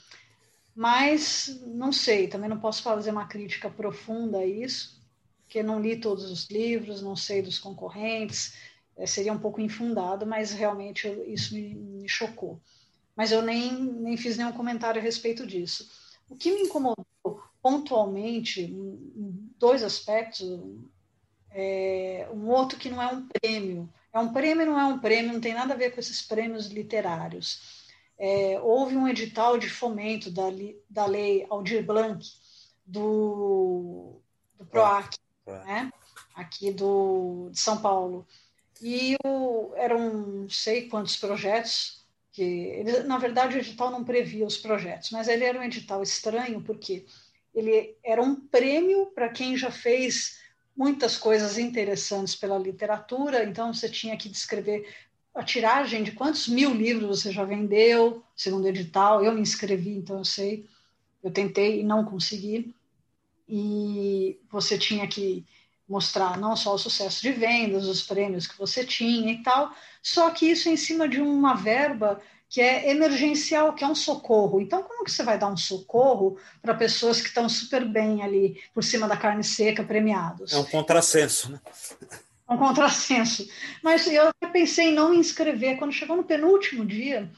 Mas 0.75 1.59
não 1.65 1.91
sei, 1.91 2.28
também 2.28 2.47
não 2.47 2.59
posso 2.59 2.84
fazer 2.84 3.09
uma 3.09 3.25
crítica 3.25 3.71
profunda 3.71 4.38
a 4.38 4.45
isso. 4.45 5.01
porque 5.45 5.63
não 5.63 5.82
li 5.82 5.99
todos 5.99 6.30
os 6.30 6.47
livros, 6.47 7.01
não 7.01 7.15
sei 7.15 7.41
dos 7.41 7.57
concorrentes, 7.57 8.53
seria 9.05 9.33
um 9.33 9.39
pouco 9.39 9.61
infundado, 9.61 10.25
mas 10.25 10.51
realmente 10.51 11.07
isso 11.27 11.53
me, 11.53 11.75
me, 11.75 12.09
chocou. 12.09 12.59
Mas 13.15 13.31
eu 13.31 13.41
nem, 13.41 13.73
nem 13.73 14.17
fiz 14.17 14.37
nenhum 14.37 14.51
comentário 14.51 14.99
a 14.99 15.03
respeito 15.03 15.45
disso. 15.45 15.89
O 16.29 16.35
que 16.35 16.51
me 16.51 16.61
incomodou 16.61 17.05
pontualmente, 17.61 18.73
dois 19.59 19.83
aspectos, 19.83 20.59
é, 21.51 22.27
um 22.31 22.47
outro 22.49 22.77
que 22.77 22.89
não 22.89 23.01
é 23.01 23.07
um 23.07 23.27
prêmio. 23.27 23.89
É 24.13 24.19
um 24.19 24.31
prêmio 24.31 24.65
não 24.65 24.79
é 24.79 24.85
um 24.85 24.99
prêmio, 24.99 25.33
não 25.33 25.41
tem 25.41 25.53
nada 25.53 25.73
a 25.73 25.77
ver 25.77 25.91
com 25.91 25.99
esses 25.99 26.21
prêmios 26.21 26.67
literários. 26.67 27.85
É, 28.17 28.59
houve 28.61 28.97
um 28.97 29.07
edital 29.07 29.57
de 29.57 29.69
fomento 29.69 30.31
da, 30.31 30.45
da 30.89 31.05
lei 31.05 31.45
Aldir 31.49 31.85
Blanc, 31.85 32.25
do, 32.85 34.19
do 34.57 34.65
PROAC, 34.65 35.17
né? 35.45 35.91
aqui 36.33 36.71
do, 36.71 37.49
de 37.51 37.59
São 37.59 37.81
Paulo. 37.81 38.25
E 38.82 39.15
o, 39.25 39.73
eram 39.75 40.28
não 40.28 40.49
sei 40.49 40.88
quantos 40.88 41.17
projetos, 41.17 42.05
que 42.32 42.43
ele, 42.43 43.03
na 43.03 43.17
verdade 43.17 43.57
o 43.57 43.59
edital 43.59 43.89
não 43.89 44.03
previa 44.03 44.45
os 44.45 44.57
projetos, 44.57 45.11
mas 45.11 45.28
ele 45.28 45.43
era 45.43 45.59
um 45.59 45.63
edital 45.63 46.03
estranho, 46.03 46.61
porque 46.61 47.05
ele 47.53 47.95
era 48.03 48.21
um 48.21 48.36
prêmio 48.36 49.07
para 49.07 49.30
quem 49.30 49.57
já 49.57 49.71
fez 49.71 50.39
muitas 50.75 51.17
coisas 51.17 51.57
interessantes 51.57 52.36
pela 52.36 52.59
literatura, 52.59 53.43
então 53.43 53.73
você 53.73 53.89
tinha 53.89 54.15
que 54.15 54.30
descrever 54.30 54.88
a 55.38 55.43
tiragem 55.43 56.03
de 56.03 56.11
quantos 56.11 56.47
mil 56.47 56.73
livros 56.73 57.21
você 57.21 57.32
já 57.32 57.43
vendeu, 57.43 58.23
segundo 58.36 58.65
o 58.65 58.67
edital. 58.67 59.23
Eu 59.23 59.34
me 59.34 59.41
inscrevi, 59.41 59.91
então 59.91 60.17
eu 60.17 60.25
sei. 60.25 60.67
Eu 61.23 61.32
tentei 61.32 61.80
e 61.80 61.84
não 61.84 62.03
consegui. 62.03 62.73
E 63.47 64.39
você 64.49 64.80
tinha 64.80 65.07
que 65.07 65.45
mostrar 65.88 66.38
não 66.38 66.55
só 66.55 66.73
o 66.73 66.77
sucesso 66.77 67.21
de 67.21 67.31
vendas, 67.31 67.88
os 67.88 68.01
prêmios 68.01 68.45
que 68.45 68.57
você 68.57 68.83
tinha 68.85 69.31
e 69.31 69.41
tal, 69.41 69.71
só 70.01 70.29
que 70.29 70.45
isso 70.45 70.67
é 70.69 70.73
em 70.73 70.77
cima 70.77 71.07
de 71.07 71.21
uma 71.21 71.55
verba 71.55 72.21
que 72.49 72.61
é 72.61 72.89
emergencial, 72.89 73.73
que 73.73 73.83
é 73.83 73.88
um 73.88 73.95
socorro. 73.95 74.61
Então, 74.61 74.81
como 74.83 75.03
que 75.03 75.11
você 75.11 75.23
vai 75.23 75.38
dar 75.38 75.47
um 75.47 75.57
socorro 75.57 76.38
para 76.61 76.73
pessoas 76.73 77.19
que 77.19 77.27
estão 77.27 77.49
super 77.49 77.83
bem 77.85 78.23
ali 78.23 78.61
por 78.73 78.83
cima 78.83 79.07
da 79.07 79.17
carne 79.17 79.43
seca, 79.43 79.83
premiados? 79.83 80.53
É 80.53 80.57
um 80.57 80.63
contrassenso, 80.63 81.51
né? 81.51 81.59
É 82.49 82.53
um 82.53 82.57
contrassenso. 82.57 83.47
Mas 83.83 84.07
eu 84.07 84.31
pensei 84.53 84.89
em 84.89 84.93
não 84.93 85.09
me 85.09 85.17
inscrever. 85.17 85.77
Quando 85.77 85.91
chegou 85.91 86.15
no 86.15 86.23
penúltimo 86.23 86.85
dia, 86.85 87.29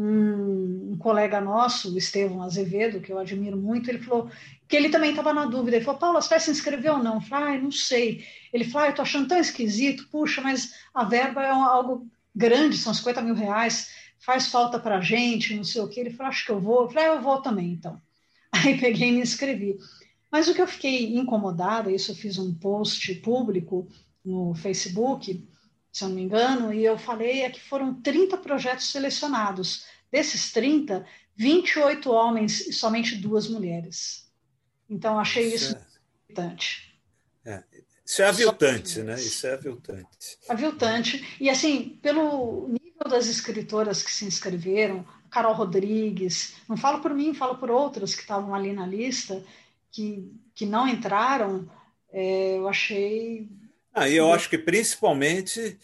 um, 0.00 0.92
um 0.92 0.96
colega 0.98 1.40
nosso, 1.40 1.92
o 1.92 1.98
Estevão 1.98 2.42
Azevedo, 2.42 3.00
que 3.00 3.12
eu 3.12 3.18
admiro 3.18 3.56
muito, 3.56 3.90
ele 3.90 3.98
falou 3.98 4.30
que 4.68 4.76
ele 4.76 4.90
também 4.90 5.10
estava 5.10 5.32
na 5.32 5.46
dúvida. 5.46 5.76
Ele 5.76 5.84
falou, 5.84 6.00
Paulo, 6.00 6.22
você 6.22 6.28
vai 6.28 6.40
se 6.40 6.50
inscrever 6.50 6.92
ou 6.92 7.02
não? 7.02 7.16
Eu 7.16 7.20
falei, 7.20 7.56
ah, 7.56 7.60
não 7.60 7.70
sei. 7.70 8.24
Ele 8.52 8.64
falou, 8.64 8.84
ah, 8.84 8.86
eu 8.88 8.90
estou 8.90 9.02
achando 9.02 9.28
tão 9.28 9.38
esquisito, 9.38 10.08
puxa, 10.10 10.40
mas 10.40 10.72
a 10.94 11.04
verba 11.04 11.42
é 11.42 11.50
algo 11.50 12.06
grande, 12.34 12.76
são 12.76 12.94
50 12.94 13.22
mil 13.22 13.34
reais 13.34 13.88
faz 14.18 14.48
falta 14.48 14.78
para 14.78 14.98
a 14.98 15.00
gente, 15.00 15.54
não 15.54 15.64
sei 15.64 15.80
o 15.80 15.88
que. 15.88 16.00
Ele 16.00 16.10
falou, 16.10 16.30
acho 16.30 16.44
que 16.44 16.52
eu 16.52 16.60
vou. 16.60 16.82
Eu 16.82 16.88
falei, 16.88 17.04
ah, 17.08 17.14
eu 17.14 17.22
vou 17.22 17.40
também, 17.40 17.72
então. 17.72 18.00
Aí 18.52 18.78
peguei 18.78 19.08
e 19.08 19.12
me 19.12 19.20
inscrevi. 19.20 19.76
Mas 20.30 20.48
o 20.48 20.54
que 20.54 20.60
eu 20.60 20.66
fiquei 20.66 21.16
incomodada, 21.16 21.90
isso 21.90 22.10
eu 22.10 22.16
fiz 22.16 22.38
um 22.38 22.54
post 22.54 23.14
público 23.16 23.88
no 24.24 24.54
Facebook, 24.54 25.47
se 25.92 26.04
eu 26.04 26.08
não 26.08 26.16
me 26.16 26.22
engano, 26.22 26.72
e 26.72 26.84
eu 26.84 26.98
falei 26.98 27.42
é 27.42 27.50
que 27.50 27.60
foram 27.60 27.94
30 28.00 28.36
projetos 28.38 28.90
selecionados. 28.90 29.84
Desses 30.10 30.52
30, 30.52 31.04
28 31.36 32.10
homens 32.10 32.66
e 32.66 32.72
somente 32.72 33.16
duas 33.16 33.48
mulheres. 33.48 34.30
Então, 34.88 35.18
achei 35.18 35.54
isso, 35.54 35.66
isso 35.66 35.76
é... 35.76 36.32
importante. 36.32 37.00
É. 37.44 37.64
Isso 38.04 38.22
é 38.22 38.26
aviltante, 38.26 39.02
né? 39.02 39.14
Isso 39.16 39.46
é 39.46 39.52
aviltante. 39.52 40.38
Aviltante. 40.48 41.36
E, 41.38 41.50
assim, 41.50 41.98
pelo 42.02 42.70
das 43.06 43.28
escritoras 43.28 44.02
que 44.02 44.10
se 44.10 44.24
inscreveram, 44.24 45.04
Carol 45.30 45.54
Rodrigues, 45.54 46.56
não 46.68 46.76
falo 46.76 47.00
por 47.00 47.14
mim, 47.14 47.34
falo 47.34 47.56
por 47.56 47.70
outras 47.70 48.14
que 48.14 48.22
estavam 48.22 48.54
ali 48.54 48.72
na 48.72 48.86
lista, 48.86 49.44
que, 49.90 50.32
que 50.54 50.66
não 50.66 50.88
entraram, 50.88 51.70
é, 52.10 52.56
eu 52.56 52.68
achei. 52.68 53.48
Ah, 53.98 54.08
e 54.08 54.16
eu 54.16 54.32
acho 54.32 54.48
que 54.48 54.58
principalmente 54.58 55.78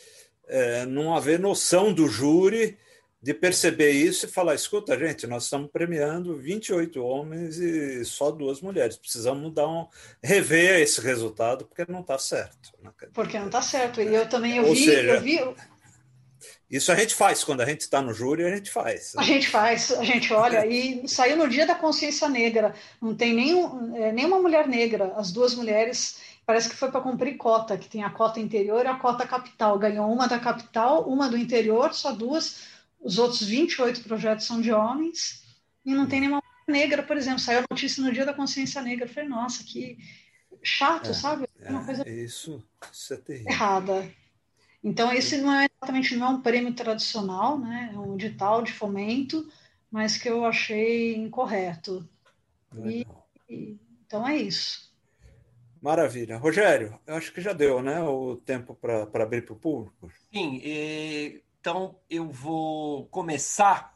é, 0.47 0.87
não 0.87 1.15
haver 1.15 1.39
noção 1.39 1.93
do 1.93 2.07
júri 2.07 2.79
de 3.21 3.33
perceber 3.33 3.91
isso 3.91 4.27
e 4.27 4.29
falar: 4.29 4.55
escuta, 4.55 4.99
gente, 4.99 5.27
nós 5.27 5.45
estamos 5.45 5.71
premiando 5.71 6.37
28 6.37 7.03
homens 7.03 7.59
e 7.59 8.05
só 8.05 8.31
duas 8.31 8.61
mulheres. 8.61 8.97
Precisamos 8.97 9.53
dar 9.53 9.67
um, 9.67 9.87
rever 10.23 10.81
esse 10.81 11.01
resultado 11.01 11.65
porque 11.65 11.91
não 11.91 12.01
está 12.01 12.19
certo. 12.19 12.71
Né? 12.83 12.91
Porque 13.12 13.39
não 13.39 13.47
está 13.47 13.62
certo. 13.62 14.03
E 14.03 14.15
eu 14.15 14.29
também 14.29 14.59
eu 14.59 14.65
vi, 14.65 14.85
seja, 14.85 15.15
eu 15.15 15.21
vi, 15.23 15.41
isso 16.71 16.91
a 16.91 16.97
gente 16.97 17.15
faz, 17.15 17.45
quando 17.45 17.61
a 17.61 17.67
gente 17.67 17.83
está 17.83 18.03
no 18.03 18.12
júri, 18.12 18.45
a 18.45 18.55
gente 18.55 18.71
faz. 18.71 19.12
A 19.17 19.23
gente 19.23 19.49
faz, 19.49 19.93
a 19.93 20.03
gente 20.03 20.33
olha, 20.33 20.67
e 20.67 21.07
saiu 21.07 21.37
no 21.37 21.49
dia 21.49 21.67
da 21.67 21.75
consciência 21.75 22.29
negra, 22.29 22.75
não 23.01 23.15
tem 23.15 23.33
nenhum, 23.35 23.95
é, 23.97 24.11
nenhuma 24.11 24.41
mulher 24.41 24.67
negra, 24.67 25.12
as 25.17 25.31
duas 25.31 25.55
mulheres, 25.55 26.17
parece 26.47 26.68
que 26.68 26.76
foi 26.76 26.90
para 26.90 27.01
cumprir 27.01 27.36
cota, 27.36 27.78
que 27.78 27.88
tem 27.88 28.03
a 28.03 28.11
cota 28.11 28.40
interior 28.40 28.84
e 28.84 28.88
a 28.88 28.97
cota 28.97 29.26
capital, 29.26 29.78
ganhou 29.78 30.12
uma 30.12 30.26
da 30.26 30.38
capital, 30.38 31.09
uma 31.09 31.28
do 31.28 31.36
interior, 31.36 31.95
só 31.95 32.12
duas, 32.12 32.64
os 33.01 33.18
outros 33.18 33.42
28 33.42 34.03
projetos 34.03 34.47
são 34.47 34.61
de 34.61 34.72
homens, 34.72 35.45
e 35.84 35.95
não 35.95 36.07
tem 36.07 36.20
nenhuma 36.20 36.42
mulher 36.66 36.80
negra, 36.80 37.03
por 37.03 37.16
exemplo, 37.16 37.40
saiu 37.40 37.61
a 37.61 37.64
notícia 37.70 38.03
no 38.03 38.12
dia 38.12 38.24
da 38.24 38.34
consciência 38.34 38.80
negra, 38.80 39.05
eu 39.05 39.09
falei, 39.09 39.28
nossa, 39.28 39.64
que 39.64 39.99
chato, 40.62 41.11
é, 41.11 41.14
sabe? 41.14 41.49
É 41.61 41.70
uma 41.70 41.84
coisa 41.84 42.09
isso, 42.09 42.62
isso 42.92 43.14
é 43.14 43.16
terrível. 43.16 43.53
errada. 43.53 44.11
Então, 44.82 45.12
esse 45.12 45.38
não 45.38 45.53
é 45.53 45.66
exatamente 45.66 46.16
não 46.16 46.26
é 46.26 46.30
um 46.30 46.42
prêmio 46.42 46.74
tradicional, 46.74 47.59
né? 47.59 47.90
é 47.92 47.99
um 47.99 48.14
edital 48.14 48.62
de 48.62 48.72
fomento, 48.72 49.51
mas 49.90 50.18
que 50.18 50.28
eu 50.28 50.45
achei 50.45 51.16
incorreto. 51.16 52.07
E, 52.84 53.07
e, 53.49 53.78
então 54.07 54.26
é 54.26 54.36
isso. 54.36 54.93
Maravilha. 55.85 56.39
Rogério, 56.39 56.99
eu 57.07 57.14
acho 57.14 57.30
que 57.30 57.43
já 57.43 57.53
deu 57.53 57.82
né, 57.82 58.01
o 58.03 58.37
tempo 58.37 58.74
para 58.74 59.03
abrir 59.22 59.43
para 59.45 59.53
o 59.53 59.59
público. 59.59 60.11
Sim, 60.32 60.62
então 61.61 61.99
eu 62.09 62.30
vou 62.30 63.05
começar 63.09 63.95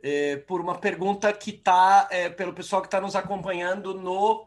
é, 0.00 0.36
por 0.36 0.60
uma 0.60 0.78
pergunta 0.78 1.32
que 1.32 1.50
está 1.50 2.06
é, 2.08 2.28
pelo 2.28 2.52
pessoal 2.52 2.80
que 2.80 2.86
está 2.86 3.00
nos 3.00 3.16
acompanhando 3.16 3.94
no. 3.94 4.42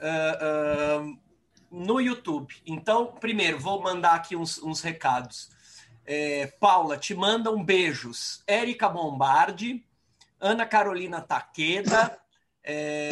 Uh, 0.00 1.04
uh, 1.04 1.22
no 1.70 2.00
YouTube. 2.00 2.54
Então, 2.66 3.14
primeiro, 3.18 3.58
vou 3.58 3.82
mandar 3.82 4.14
aqui 4.14 4.34
uns, 4.34 4.62
uns 4.62 4.82
recados. 4.82 5.50
É, 6.04 6.46
Paula, 6.58 6.98
te 6.98 7.14
mandam 7.14 7.62
beijos. 7.64 8.42
Érica 8.46 8.88
Bombardi, 8.88 9.82
Ana 10.38 10.66
Carolina 10.66 11.20
Taqueda, 11.20 12.18
é, 12.62 13.10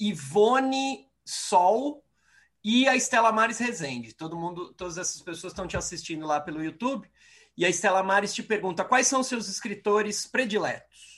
Ivone 0.00 1.05
Sol 1.26 2.02
e 2.64 2.88
a 2.88 2.96
Estela 2.96 3.32
Mares 3.32 3.58
Rezende. 3.58 4.14
Todo 4.14 4.36
mundo, 4.36 4.72
todas 4.72 4.96
essas 4.96 5.20
pessoas 5.20 5.52
estão 5.52 5.66
te 5.66 5.76
assistindo 5.76 6.26
lá 6.26 6.40
pelo 6.40 6.64
YouTube. 6.64 7.06
E 7.56 7.64
a 7.64 7.68
Estela 7.68 8.02
Mares 8.02 8.34
te 8.34 8.42
pergunta 8.42 8.84
quais 8.84 9.06
são 9.06 9.20
os 9.20 9.26
seus 9.26 9.48
escritores 9.48 10.26
prediletos. 10.26 11.16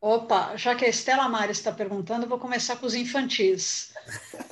Opa, 0.00 0.56
já 0.56 0.74
que 0.74 0.84
a 0.84 0.88
Estela 0.88 1.28
Mares 1.28 1.58
está 1.58 1.72
perguntando, 1.72 2.28
vou 2.28 2.38
começar 2.38 2.76
com 2.76 2.84
os 2.84 2.94
infantis. 2.94 3.94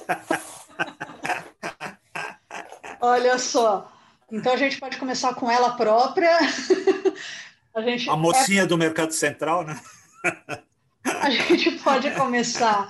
Olha 3.00 3.38
só. 3.38 3.92
Então 4.30 4.54
a 4.54 4.56
gente 4.56 4.78
pode 4.78 4.96
começar 4.96 5.34
com 5.34 5.50
ela 5.50 5.76
própria. 5.76 6.38
a, 7.74 7.82
gente 7.82 8.08
a 8.08 8.16
mocinha 8.16 8.62
é... 8.62 8.66
do 8.66 8.78
Mercado 8.78 9.12
Central, 9.12 9.64
né? 9.64 9.78
a 11.04 11.28
gente 11.28 11.72
pode 11.80 12.10
começar 12.12 12.88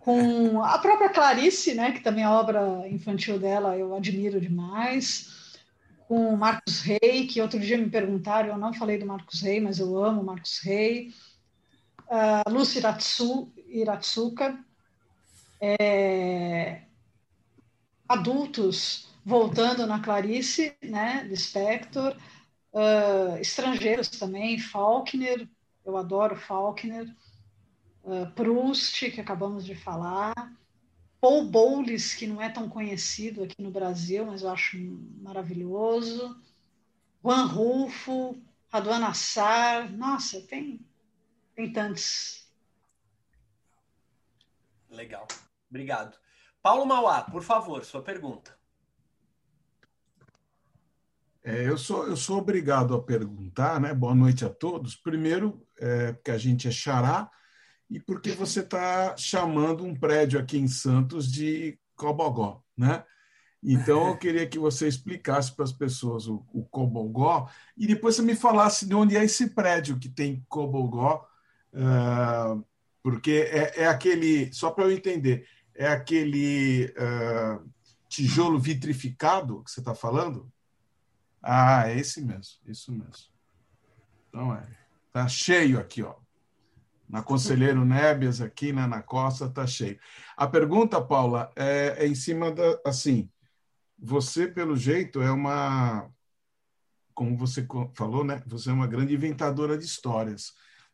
com 0.00 0.62
a 0.62 0.78
própria 0.78 1.08
Clarice, 1.08 1.74
né, 1.74 1.92
que 1.92 2.00
também 2.00 2.24
a 2.24 2.32
obra 2.32 2.88
infantil 2.88 3.38
dela 3.38 3.76
eu 3.76 3.94
admiro 3.94 4.40
demais. 4.40 5.56
Com 6.06 6.34
Marcos 6.36 6.80
Rey, 6.80 7.26
que 7.26 7.40
outro 7.40 7.60
dia 7.60 7.76
me 7.76 7.90
perguntaram, 7.90 8.48
eu 8.48 8.58
não 8.58 8.72
falei 8.72 8.98
do 8.98 9.06
Marcos 9.06 9.42
Rey, 9.42 9.60
mas 9.60 9.78
eu 9.78 9.96
amo 10.02 10.24
Marcos 10.24 10.58
Rey. 10.60 11.12
Uh, 12.08 12.50
Lúcia 12.50 12.78
Iratsu, 12.78 13.52
Iratsuka, 13.68 14.58
é, 15.60 16.82
adultos 18.08 19.08
voltando 19.24 19.86
na 19.86 20.00
Clarice, 20.00 20.74
né, 20.82 21.26
Lispector, 21.28 22.16
uh, 22.72 23.36
estrangeiros 23.38 24.08
também, 24.08 24.58
Faulkner, 24.58 25.46
eu 25.84 25.96
adoro 25.98 26.34
Faulkner, 26.34 27.06
uh, 28.08 28.30
Proust, 28.34 29.10
que 29.10 29.20
acabamos 29.20 29.64
de 29.64 29.74
falar, 29.74 30.34
Paul 31.20 31.46
Bowles, 31.46 32.14
que 32.14 32.26
não 32.26 32.40
é 32.40 32.48
tão 32.48 32.68
conhecido 32.68 33.42
aqui 33.42 33.60
no 33.60 33.70
Brasil, 33.70 34.24
mas 34.26 34.42
eu 34.42 34.50
acho 34.50 34.76
maravilhoso, 35.20 36.40
Juan 37.22 37.46
Rulfo, 37.46 38.40
Raduan 38.68 39.04
Assar, 39.06 39.90
nossa, 39.92 40.40
tem 40.42 40.80
tem 41.58 41.72
tantos. 41.72 42.48
Legal. 44.88 45.26
Obrigado. 45.68 46.16
Paulo 46.62 46.86
Mauá, 46.86 47.22
por 47.22 47.42
favor, 47.42 47.84
sua 47.84 48.00
pergunta. 48.00 48.56
É, 51.42 51.68
eu, 51.68 51.76
sou, 51.76 52.06
eu 52.06 52.16
sou 52.16 52.38
obrigado 52.38 52.94
a 52.94 53.02
perguntar, 53.02 53.80
né? 53.80 53.92
Boa 53.92 54.14
noite 54.14 54.44
a 54.44 54.48
todos. 54.48 54.94
Primeiro, 54.94 55.66
é, 55.78 56.12
porque 56.12 56.30
a 56.30 56.38
gente 56.38 56.68
é 56.68 56.70
xará 56.70 57.28
e 57.90 57.98
porque 57.98 58.32
você 58.32 58.60
está 58.60 59.16
chamando 59.16 59.84
um 59.84 59.94
prédio 59.94 60.38
aqui 60.38 60.58
em 60.58 60.68
Santos 60.68 61.30
de 61.30 61.78
Cobogó, 61.96 62.62
né? 62.76 63.04
Então, 63.62 64.08
eu 64.08 64.16
queria 64.16 64.46
que 64.46 64.58
você 64.58 64.86
explicasse 64.86 65.52
para 65.52 65.64
as 65.64 65.72
pessoas 65.72 66.28
o, 66.28 66.46
o 66.52 66.64
Cobogó 66.64 67.50
e 67.76 67.86
depois 67.86 68.14
você 68.14 68.22
me 68.22 68.36
falasse 68.36 68.86
de 68.86 68.94
onde 68.94 69.16
é 69.16 69.24
esse 69.24 69.50
prédio 69.50 69.98
que 69.98 70.08
tem 70.08 70.44
Cobogó, 70.48 71.26
uh, 71.74 72.64
porque 73.02 73.48
é, 73.50 73.82
é, 73.82 73.86
aquele, 73.88 74.52
só 74.52 74.70
para 74.70 74.84
eu 74.84 74.92
entender, 74.92 75.48
é 75.74 75.88
aquele 75.88 76.94
uh, 76.96 77.68
tijolo 78.08 78.60
vitrificado 78.60 79.62
que 79.64 79.70
você 79.70 79.80
está 79.80 79.94
falando? 79.94 80.50
Ah, 81.42 81.88
é 81.88 81.98
esse 81.98 82.20
mesmo, 82.22 82.58
isso 82.66 82.92
mesmo. 82.92 83.32
Então 84.28 84.54
é. 84.54 84.62
Tá 85.12 85.26
cheio 85.26 85.80
aqui, 85.80 86.02
ó. 86.02 86.14
Na 87.08 87.22
Conselheiro 87.22 87.84
Nébias, 87.84 88.40
aqui 88.40 88.72
né, 88.72 88.86
na 88.86 89.02
costa, 89.02 89.48
tá 89.48 89.66
cheio. 89.66 89.98
A 90.36 90.46
pergunta, 90.46 91.00
Paula, 91.00 91.50
é, 91.56 92.04
é 92.04 92.06
em 92.06 92.14
cima 92.14 92.52
da. 92.52 92.78
Assim, 92.84 93.30
você, 93.98 94.46
pelo 94.46 94.76
jeito, 94.76 95.22
é 95.22 95.30
uma. 95.30 96.10
Como 97.14 97.36
você 97.36 97.66
falou, 97.94 98.24
né? 98.24 98.42
Você 98.46 98.70
é 98.70 98.72
uma 98.72 98.86
grande 98.86 99.14
inventadora 99.14 99.76
de 99.76 99.84
histórias. 99.84 100.52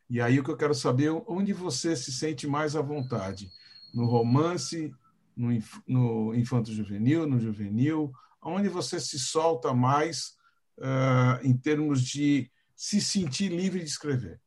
E 0.09 0.21
aí 0.21 0.39
o 0.39 0.43
que 0.43 0.51
eu 0.51 0.57
quero 0.57 0.73
saber 0.73 1.07
é 1.07 1.23
onde 1.27 1.51
você 1.51 1.95
se 1.95 2.11
sente 2.11 2.47
mais 2.47 2.75
à 2.75 2.81
vontade? 2.81 3.49
No 3.93 4.05
romance, 4.05 4.93
no, 5.35 5.49
no 5.87 6.33
infanto 6.33 6.71
juvenil, 6.71 7.27
no 7.27 7.39
juvenil, 7.39 8.11
onde 8.41 8.69
você 8.69 8.99
se 8.99 9.19
solta 9.19 9.73
mais 9.73 10.35
uh, 10.77 11.43
em 11.43 11.55
termos 11.55 12.01
de 12.01 12.49
se 12.75 13.01
sentir 13.01 13.49
livre 13.49 13.79
de 13.79 13.89
escrever? 13.89 14.39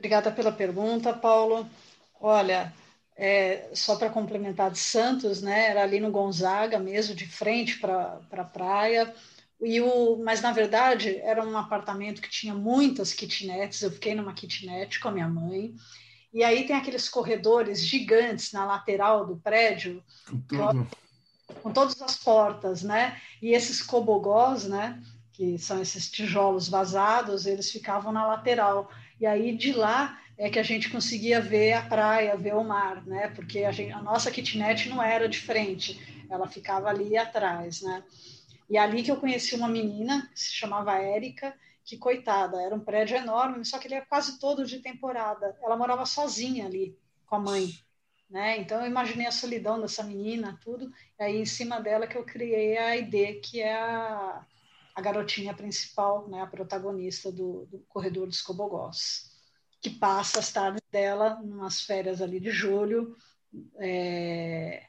Obrigada 0.00 0.32
pela 0.32 0.50
pergunta, 0.50 1.12
Paulo. 1.12 1.68
Olha, 2.18 2.72
é, 3.14 3.68
só 3.74 3.96
para 3.96 4.08
complementar 4.08 4.70
de 4.70 4.78
Santos, 4.78 5.42
né, 5.42 5.68
era 5.68 5.82
ali 5.82 6.00
no 6.00 6.10
Gonzaga 6.10 6.78
mesmo, 6.78 7.14
de 7.14 7.26
frente 7.26 7.78
para 7.78 8.14
a 8.14 8.16
pra 8.30 8.44
praia. 8.44 9.14
E 9.60 9.78
o, 9.78 10.16
mas, 10.24 10.40
na 10.40 10.52
verdade, 10.52 11.18
era 11.18 11.44
um 11.44 11.54
apartamento 11.54 12.22
que 12.22 12.30
tinha 12.30 12.54
muitas 12.54 13.12
kitnets. 13.12 13.82
Eu 13.82 13.90
fiquei 13.90 14.14
numa 14.14 14.32
kitnet 14.32 14.98
com 15.00 15.08
a 15.08 15.12
minha 15.12 15.28
mãe. 15.28 15.74
E 16.32 16.42
aí 16.42 16.66
tem 16.66 16.74
aqueles 16.74 17.06
corredores 17.06 17.84
gigantes 17.84 18.52
na 18.52 18.64
lateral 18.64 19.26
do 19.26 19.36
prédio. 19.36 20.02
Tudo 20.48 20.88
com 21.62 21.72
todas 21.72 22.00
as 22.00 22.16
portas, 22.16 22.82
né? 22.82 23.20
E 23.42 23.52
esses 23.52 23.82
cobogós, 23.82 24.64
né? 24.64 24.98
Que 25.40 25.56
são 25.56 25.80
esses 25.80 26.10
tijolos 26.10 26.68
vazados, 26.68 27.46
eles 27.46 27.72
ficavam 27.72 28.12
na 28.12 28.26
lateral. 28.26 28.90
E 29.18 29.24
aí 29.24 29.56
de 29.56 29.72
lá 29.72 30.20
é 30.36 30.50
que 30.50 30.58
a 30.58 30.62
gente 30.62 30.90
conseguia 30.90 31.40
ver 31.40 31.72
a 31.72 31.80
praia, 31.80 32.36
ver 32.36 32.54
o 32.54 32.62
mar, 32.62 33.06
né? 33.06 33.28
Porque 33.28 33.60
a, 33.60 33.72
gente, 33.72 33.90
a 33.90 34.02
nossa 34.02 34.30
kitnet 34.30 34.90
não 34.90 35.02
era 35.02 35.26
de 35.26 35.40
frente, 35.40 36.26
ela 36.28 36.46
ficava 36.46 36.90
ali 36.90 37.16
atrás, 37.16 37.80
né? 37.80 38.04
E 38.68 38.76
ali 38.76 39.02
que 39.02 39.10
eu 39.10 39.16
conheci 39.16 39.54
uma 39.54 39.66
menina 39.66 40.28
que 40.34 40.40
se 40.40 40.52
chamava 40.52 40.98
Érica, 40.98 41.54
que 41.86 41.96
coitada, 41.96 42.60
era 42.60 42.74
um 42.74 42.84
prédio 42.84 43.16
enorme, 43.16 43.64
só 43.64 43.78
que 43.78 43.88
ele 43.88 43.94
era 43.94 44.04
quase 44.04 44.38
todo 44.38 44.66
de 44.66 44.80
temporada. 44.80 45.56
Ela 45.62 45.74
morava 45.74 46.04
sozinha 46.04 46.66
ali 46.66 46.94
com 47.24 47.36
a 47.36 47.40
mãe 47.40 47.70
né? 48.30 48.58
Então 48.58 48.80
eu 48.80 48.86
imaginei 48.86 49.26
a 49.26 49.32
solidão 49.32 49.80
dessa 49.80 50.04
menina, 50.04 50.58
tudo, 50.62 50.92
e 51.18 51.22
aí 51.22 51.36
em 51.40 51.44
cima 51.44 51.80
dela 51.80 52.06
que 52.06 52.16
eu 52.16 52.24
criei 52.24 52.78
a 52.78 52.96
ID, 52.96 53.40
que 53.40 53.60
é 53.60 53.74
a, 53.74 54.46
a 55.00 55.02
garotinha 55.02 55.54
principal, 55.54 56.28
né? 56.28 56.42
A 56.42 56.46
protagonista 56.46 57.32
do, 57.32 57.66
do 57.66 57.78
Corredor 57.88 58.26
dos 58.26 58.42
Cobogós, 58.42 59.30
que 59.80 59.90
passa 59.90 60.38
as 60.38 60.52
tardes 60.52 60.82
dela 60.92 61.40
umas 61.42 61.80
férias 61.80 62.20
ali 62.20 62.38
de 62.38 62.50
julho, 62.50 63.16
é, 63.78 64.84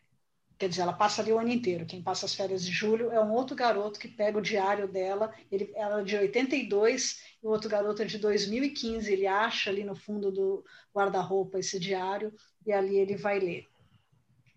quer 0.59 0.68
dizer, 0.68 0.82
ela 0.82 0.93
passa 0.93 1.22
ali 1.22 1.32
o 1.32 1.39
ano 1.39 1.49
inteiro. 1.49 1.86
Quem 1.86 2.03
passa 2.03 2.26
as 2.26 2.36
férias 2.36 2.64
de 2.64 2.72
julho 2.72 3.09
é 3.09 3.24
um 3.24 3.32
outro 3.32 3.55
garoto 3.55 3.99
que 3.99 4.07
pega 4.07 4.38
o 4.38 4.41
diário 4.41 4.88
dela. 4.88 5.34
Ele, 5.49 5.72
ela 5.76 6.01
é 6.01 6.03
de 6.03 6.18
82 6.18 7.22
e 7.41 7.47
o 7.47 7.49
outro 7.49 7.70
garoto 7.70 8.01
é 8.01 8.05
de 8.05 8.18
2015. 8.18 9.12
Ele 9.12 9.26
acha 9.26 9.70
ali 9.70 9.84
no 9.84 9.95
fundo 9.95 10.32
do 10.32 10.64
guarda-roupa 10.93 11.57
esse 11.57 11.80
diário 11.80 12.34
e 12.66 12.72
ali 12.72 12.97
ele 12.97 13.16
vai 13.16 13.39
ler 13.39 13.68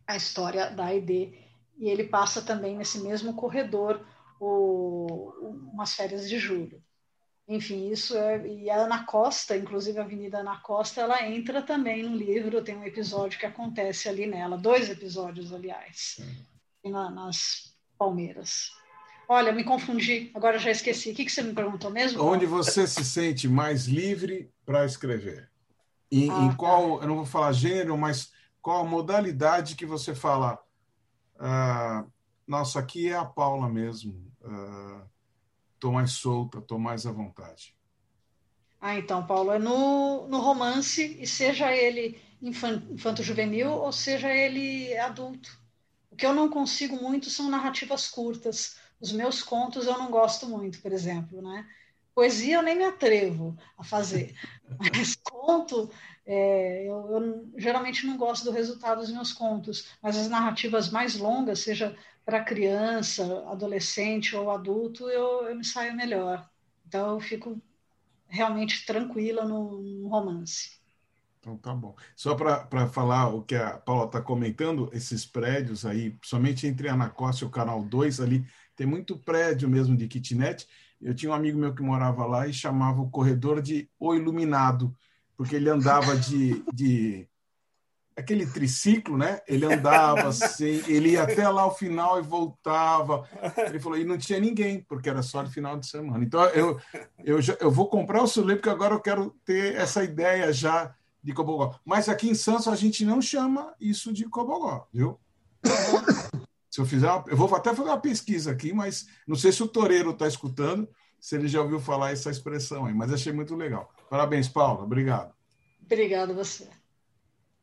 a 0.06 0.16
história 0.16 0.68
da 0.68 0.92
ID. 0.92 1.32
E 1.78 1.88
ele 1.88 2.04
passa 2.04 2.42
também 2.42 2.76
nesse 2.76 3.00
mesmo 3.00 3.34
corredor 3.34 4.04
o, 4.40 5.68
umas 5.72 5.94
férias 5.94 6.28
de 6.28 6.38
julho. 6.38 6.82
Enfim, 7.46 7.90
isso 7.90 8.16
é. 8.16 8.46
E 8.46 8.70
a 8.70 8.76
Ana 8.76 9.04
Costa, 9.04 9.56
inclusive 9.56 9.98
a 9.98 10.02
Avenida 10.02 10.38
Ana 10.38 10.56
Costa, 10.58 11.02
ela 11.02 11.26
entra 11.28 11.62
também 11.62 12.02
no 12.02 12.16
livro. 12.16 12.62
Tem 12.62 12.76
um 12.76 12.84
episódio 12.84 13.38
que 13.38 13.46
acontece 13.46 14.08
ali 14.08 14.26
nela, 14.26 14.56
dois 14.56 14.88
episódios, 14.88 15.52
aliás, 15.52 16.16
na, 16.82 17.10
nas 17.10 17.74
Palmeiras. 17.98 18.70
Olha, 19.28 19.52
me 19.52 19.64
confundi, 19.64 20.30
agora 20.34 20.58
já 20.58 20.70
esqueci. 20.70 21.10
O 21.10 21.14
que, 21.14 21.24
que 21.24 21.32
você 21.32 21.42
me 21.42 21.54
perguntou 21.54 21.90
mesmo? 21.90 22.22
Onde 22.22 22.46
você 22.46 22.86
se 22.86 23.04
sente 23.04 23.48
mais 23.48 23.86
livre 23.86 24.50
para 24.64 24.84
escrever? 24.84 25.50
Em, 26.10 26.30
ah, 26.30 26.42
em 26.42 26.50
tá. 26.50 26.56
qual, 26.56 27.00
eu 27.00 27.08
não 27.08 27.16
vou 27.16 27.26
falar 27.26 27.52
gênero, 27.52 27.96
mas 27.96 28.32
qual 28.60 28.80
a 28.80 28.88
modalidade 28.88 29.76
que 29.76 29.86
você 29.86 30.14
fala? 30.14 30.58
Ah, 31.38 32.04
nossa, 32.46 32.78
aqui 32.78 33.08
é 33.08 33.14
a 33.14 33.24
Paula 33.24 33.68
mesmo. 33.68 34.30
Estou 35.74 35.90
ah, 35.90 35.94
mais 35.94 36.12
solta, 36.12 36.58
estou 36.58 36.78
mais 36.78 37.06
à 37.06 37.12
vontade. 37.12 37.74
Ah, 38.80 38.98
então, 38.98 39.26
Paulo, 39.26 39.50
é 39.50 39.58
no, 39.58 40.28
no 40.28 40.40
romance, 40.40 41.16
e 41.18 41.26
seja 41.26 41.74
ele 41.74 42.20
infanto-juvenil 42.42 43.70
ou 43.70 43.90
seja 43.90 44.28
ele 44.30 44.94
adulto. 44.98 45.58
O 46.10 46.16
que 46.16 46.26
eu 46.26 46.34
não 46.34 46.50
consigo 46.50 46.96
muito 46.96 47.30
são 47.30 47.48
narrativas 47.48 48.08
curtas. 48.08 48.76
Os 49.00 49.10
meus 49.10 49.42
contos 49.42 49.86
eu 49.86 49.98
não 49.98 50.10
gosto 50.10 50.46
muito, 50.46 50.80
por 50.80 50.92
exemplo, 50.92 51.40
né? 51.40 51.66
Poesia 52.14 52.56
eu 52.56 52.62
nem 52.62 52.76
me 52.76 52.84
atrevo 52.84 53.56
a 53.76 53.82
fazer, 53.82 54.36
mas 54.78 55.16
conto, 55.16 55.90
é, 56.24 56.84
eu, 56.88 57.10
eu, 57.10 57.50
geralmente 57.56 58.06
não 58.06 58.16
gosto 58.16 58.44
do 58.44 58.52
resultado 58.52 59.00
dos 59.00 59.10
meus 59.10 59.32
contos, 59.32 59.88
mas 60.00 60.16
as 60.16 60.28
narrativas 60.28 60.90
mais 60.90 61.16
longas, 61.16 61.58
seja 61.58 61.96
para 62.24 62.44
criança, 62.44 63.44
adolescente 63.48 64.34
ou 64.34 64.50
adulto, 64.50 65.08
eu, 65.08 65.46
eu 65.46 65.54
me 65.54 65.64
saio 65.64 65.94
melhor. 65.94 66.48
Então 66.86 67.14
eu 67.14 67.20
fico 67.20 67.60
realmente 68.26 68.84
tranquila 68.86 69.44
no, 69.44 69.82
no 69.82 70.08
romance. 70.08 70.78
Então 71.40 71.58
tá 71.58 71.74
bom. 71.74 71.94
Só 72.16 72.34
para 72.34 72.88
falar 72.88 73.28
o 73.28 73.42
que 73.42 73.54
a 73.54 73.76
Paula 73.76 74.06
está 74.06 74.20
comentando, 74.20 74.88
esses 74.92 75.26
prédios 75.26 75.84
aí, 75.84 76.16
somente 76.22 76.66
entre 76.66 76.88
Anacosta 76.88 77.44
e 77.44 77.46
o 77.46 77.50
Canal 77.50 77.82
2 77.82 78.20
ali, 78.20 78.46
tem 78.74 78.86
muito 78.86 79.18
prédio 79.18 79.68
mesmo 79.68 79.94
de 79.96 80.08
kitnet, 80.08 80.66
eu 81.00 81.14
tinha 81.14 81.30
um 81.30 81.34
amigo 81.34 81.58
meu 81.58 81.74
que 81.74 81.82
morava 81.82 82.24
lá 82.24 82.48
e 82.48 82.52
chamava 82.52 83.02
o 83.02 83.10
corredor 83.10 83.60
de 83.60 83.88
O 84.00 84.14
Iluminado, 84.14 84.96
porque 85.36 85.56
ele 85.56 85.68
andava 85.68 86.16
de, 86.16 86.64
de 86.72 87.28
aquele 88.16 88.46
triciclo, 88.46 89.16
né? 89.16 89.40
Ele 89.46 89.66
andava 89.66 90.28
assim, 90.28 90.82
ele 90.86 91.10
ia 91.10 91.22
até 91.22 91.48
lá 91.48 91.62
ao 91.62 91.74
final 91.74 92.18
e 92.18 92.22
voltava. 92.22 93.28
Ele 93.66 93.80
falou, 93.80 93.98
e 93.98 94.04
não 94.04 94.16
tinha 94.16 94.38
ninguém, 94.38 94.80
porque 94.88 95.08
era 95.08 95.22
só 95.22 95.42
de 95.42 95.52
final 95.52 95.78
de 95.78 95.86
semana. 95.86 96.24
Então 96.24 96.44
eu, 96.46 96.80
eu, 97.24 97.40
já, 97.40 97.56
eu 97.60 97.70
vou 97.70 97.88
comprar 97.88 98.22
o 98.22 98.26
Sulê, 98.26 98.56
porque 98.56 98.70
agora 98.70 98.94
eu 98.94 99.00
quero 99.00 99.34
ter 99.44 99.74
essa 99.74 100.02
ideia 100.04 100.52
já 100.52 100.94
de 101.22 101.32
Cobogó. 101.32 101.78
Mas 101.84 102.08
aqui 102.08 102.28
em 102.28 102.34
Santos 102.34 102.68
a 102.68 102.76
gente 102.76 103.04
não 103.04 103.20
chama 103.20 103.74
isso 103.80 104.12
de 104.12 104.24
Cobogó, 104.26 104.86
viu? 104.92 105.18
Se 106.70 106.80
eu 106.80 106.86
fizer, 106.86 107.10
uma, 107.10 107.24
eu 107.28 107.36
vou 107.36 107.52
até 107.54 107.74
fazer 107.74 107.88
uma 107.88 108.00
pesquisa 108.00 108.50
aqui, 108.50 108.72
mas 108.72 109.06
não 109.26 109.36
sei 109.36 109.52
se 109.52 109.62
o 109.62 109.68
Toreiro 109.68 110.10
está 110.10 110.26
escutando, 110.26 110.88
se 111.20 111.36
ele 111.36 111.48
já 111.48 111.62
ouviu 111.62 111.80
falar 111.80 112.10
essa 112.10 112.30
expressão 112.30 112.84
aí, 112.84 112.92
mas 112.92 113.12
achei 113.12 113.32
muito 113.32 113.56
legal. 113.56 113.90
Parabéns, 114.10 114.48
Paulo. 114.48 114.82
Obrigado. 114.82 115.32
Obrigado 115.80 116.34
você. 116.34 116.68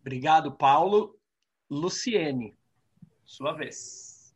Obrigado, 0.01 0.51
Paulo. 0.51 1.17
Luciene, 1.69 2.57
sua 3.23 3.53
vez. 3.53 4.35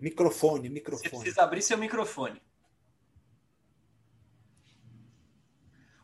Microfone, 0.00 0.68
microfone. 0.68 1.08
Você 1.08 1.16
precisa 1.16 1.42
abrir 1.42 1.62
seu 1.62 1.78
microfone. 1.78 2.42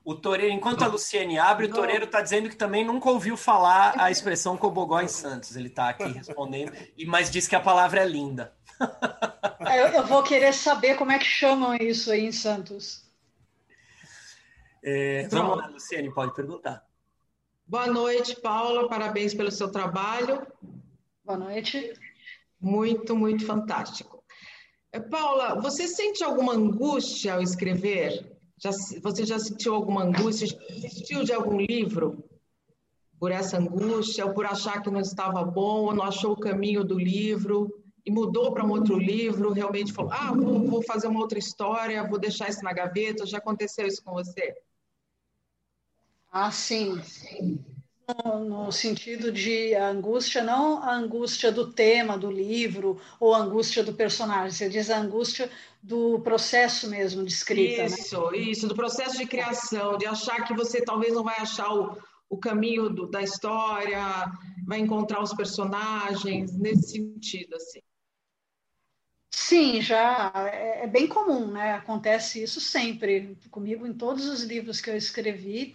O 0.05 0.15
Toreiro, 0.15 0.55
enquanto 0.55 0.83
a 0.85 0.87
Luciene 0.87 1.39
abre, 1.39 1.67
o 1.67 1.71
Toreiro 1.71 2.05
está 2.05 2.23
dizendo 2.23 2.49
que 2.49 2.57
também 2.57 2.85
nunca 2.85 3.11
ouviu 3.11 3.37
falar 3.37 3.93
a 3.99 4.11
expressão 4.11 4.57
cobogó 4.57 5.01
em 5.01 5.09
Santos. 5.09 5.57
Ele 5.57 5.69
está 5.69 5.89
aqui 5.91 6.05
respondendo, 6.13 6.73
mas 7.07 7.31
diz 7.31 7.49
que 7.49 7.57
a 7.57 7.61
palavra 7.61 8.01
é 8.01 8.07
linda. 8.07 8.55
É, 9.67 9.83
eu, 9.83 9.89
eu, 9.89 10.07
vou 10.07 10.23
querer 10.23 10.55
saber 10.55 10.95
como 10.95 11.13
é 11.13 11.19
que 11.19 11.27
chamam 11.27 11.75
isso 11.75 12.11
aí 12.11 12.25
em 12.25 12.33
Santos. 12.33 13.08
É, 14.91 15.29
vamos 15.29 15.59
lá, 15.59 15.67
Luciene, 15.67 16.11
pode 16.11 16.35
perguntar. 16.35 16.83
Boa 17.67 17.87
noite, 17.87 18.41
Paula. 18.41 18.89
Parabéns 18.89 19.35
pelo 19.35 19.51
seu 19.51 19.71
trabalho. 19.71 20.47
Boa 21.23 21.39
noite. 21.39 21.93
Muito, 22.59 23.15
muito 23.15 23.45
fantástico. 23.45 24.25
Eh, 24.91 24.99
Paula, 24.99 25.61
você 25.61 25.87
sente 25.87 26.25
alguma 26.25 26.55
angústia 26.55 27.35
ao 27.35 27.43
escrever? 27.43 28.35
Já, 28.57 28.71
você 29.03 29.27
já 29.27 29.39
sentiu 29.39 29.75
alguma 29.75 30.05
angústia? 30.05 30.47
Já 30.47 30.57
desistiu 30.57 31.23
de 31.23 31.35
algum 31.35 31.59
livro 31.61 32.25
por 33.21 33.31
essa 33.31 33.59
angústia, 33.59 34.25
ou 34.25 34.33
por 34.33 34.47
achar 34.47 34.81
que 34.81 34.91
não 34.91 35.01
estava 35.01 35.45
bom, 35.45 35.83
ou 35.83 35.95
não 35.95 36.05
achou 36.05 36.33
o 36.33 36.41
caminho 36.41 36.83
do 36.83 36.99
livro 36.99 37.71
e 38.07 38.11
mudou 38.11 38.55
para 38.55 38.65
um 38.65 38.71
outro 38.71 38.97
livro? 38.97 39.53
Realmente 39.53 39.93
falou: 39.93 40.13
ah, 40.15 40.33
vou, 40.33 40.67
vou 40.67 40.83
fazer 40.83 41.09
uma 41.09 41.21
outra 41.21 41.39
história, 41.39 42.09
vou 42.09 42.19
deixar 42.19 42.49
isso 42.49 42.65
na 42.65 42.73
gaveta. 42.73 43.27
Já 43.27 43.37
aconteceu 43.37 43.87
isso 43.87 44.03
com 44.03 44.13
você? 44.13 44.57
Ah, 46.31 46.51
sim. 46.51 47.01
No, 48.25 48.45
no, 48.45 48.73
sentido 48.73 49.31
de 49.31 49.75
angústia, 49.75 50.43
não 50.43 50.83
a 50.83 50.95
angústia 50.95 51.53
do 51.53 51.71
tema 51.73 52.17
do 52.17 52.31
livro 52.31 52.99
ou 53.21 53.35
a 53.35 53.39
angústia 53.39 53.85
do 53.85 53.93
personagem, 53.93 54.51
você 54.51 54.69
diz 54.69 54.89
a 54.89 54.99
angústia 54.99 55.51
do 55.83 56.19
processo 56.21 56.89
mesmo 56.89 57.23
de 57.23 57.33
escrita. 57.33 57.83
Né? 57.83 57.87
Isso, 57.87 58.31
né? 58.31 58.39
isso, 58.39 58.67
do 58.67 58.75
processo 58.75 59.19
de 59.19 59.27
criação, 59.27 59.99
de 59.99 60.07
achar 60.07 60.45
que 60.47 60.55
você 60.55 60.83
talvez 60.83 61.13
não 61.13 61.23
vai 61.23 61.37
achar 61.37 61.71
o, 61.71 61.99
o 62.31 62.39
caminho 62.39 62.89
do, 62.89 63.07
da 63.07 63.23
história, 63.23 64.03
vai 64.67 64.79
encontrar 64.79 65.23
os 65.23 65.35
personagens, 65.35 66.57
nesse 66.57 66.93
sentido, 66.93 67.57
assim. 67.57 67.81
Sim, 69.31 69.81
já 69.83 70.33
é, 70.51 70.85
é 70.85 70.87
bem 70.87 71.07
comum, 71.07 71.51
né? 71.51 71.75
Acontece 71.75 72.43
isso 72.43 72.61
sempre 72.61 73.37
comigo 73.51 73.87
em 73.87 73.93
todos 73.93 74.27
os 74.27 74.43
livros 74.43 74.81
que 74.81 74.91
eu 74.91 74.97
escrevi 74.97 75.75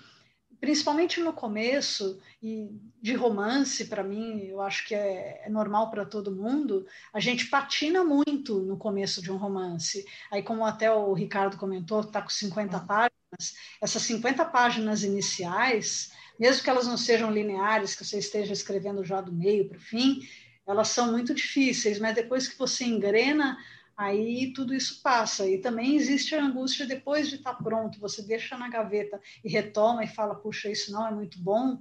principalmente 0.64 1.20
no 1.20 1.34
começo, 1.34 2.22
e 2.42 2.70
de 3.02 3.14
romance, 3.16 3.84
para 3.84 4.02
mim, 4.02 4.46
eu 4.46 4.62
acho 4.62 4.88
que 4.88 4.96
é, 4.96 5.42
é 5.44 5.50
normal 5.50 5.92
para 5.92 6.06
todo 6.06 6.34
mundo, 6.34 6.88
a 7.12 7.20
gente 7.20 7.48
patina 7.48 8.02
muito 8.02 8.62
no 8.62 8.78
começo 8.78 9.22
de 9.22 9.30
um 9.30 9.36
romance. 9.36 10.06
Aí, 10.32 10.42
como 10.42 10.66
até 10.66 10.90
o 10.90 11.12
Ricardo 11.12 11.58
comentou, 11.58 12.00
está 12.00 12.22
com 12.22 12.30
50 12.30 12.80
páginas, 12.80 13.58
essas 13.82 14.04
50 14.04 14.46
páginas 14.46 15.04
iniciais, 15.04 16.14
mesmo 16.40 16.64
que 16.64 16.70
elas 16.70 16.88
não 16.88 16.96
sejam 16.96 17.30
lineares, 17.30 17.94
que 17.94 18.06
você 18.06 18.20
esteja 18.20 18.54
escrevendo 18.54 19.04
já 19.04 19.20
do 19.20 19.34
meio 19.34 19.68
para 19.68 19.78
o 19.78 19.82
fim, 19.82 20.22
elas 20.66 20.88
são 20.88 21.12
muito 21.12 21.34
difíceis, 21.34 22.00
mas 22.00 22.16
depois 22.16 22.48
que 22.48 22.58
você 22.58 22.86
engrena 22.86 23.58
aí 23.96 24.54
tudo 24.54 24.74
isso 24.74 25.02
passa. 25.02 25.48
E 25.48 25.60
também 25.60 25.96
existe 25.96 26.36
a 26.36 26.44
angústia 26.44 26.86
depois 26.86 27.30
de 27.30 27.36
estar 27.36 27.54
pronto, 27.56 28.00
você 28.00 28.22
deixa 28.22 28.58
na 28.58 28.70
gaveta 28.70 29.22
e 29.44 29.50
retoma 29.50 30.04
e 30.04 30.08
fala, 30.08 30.36
puxa, 30.36 30.70
isso 30.70 30.92
não 30.92 31.08
é 31.08 31.12
muito 31.12 31.40
bom, 31.40 31.78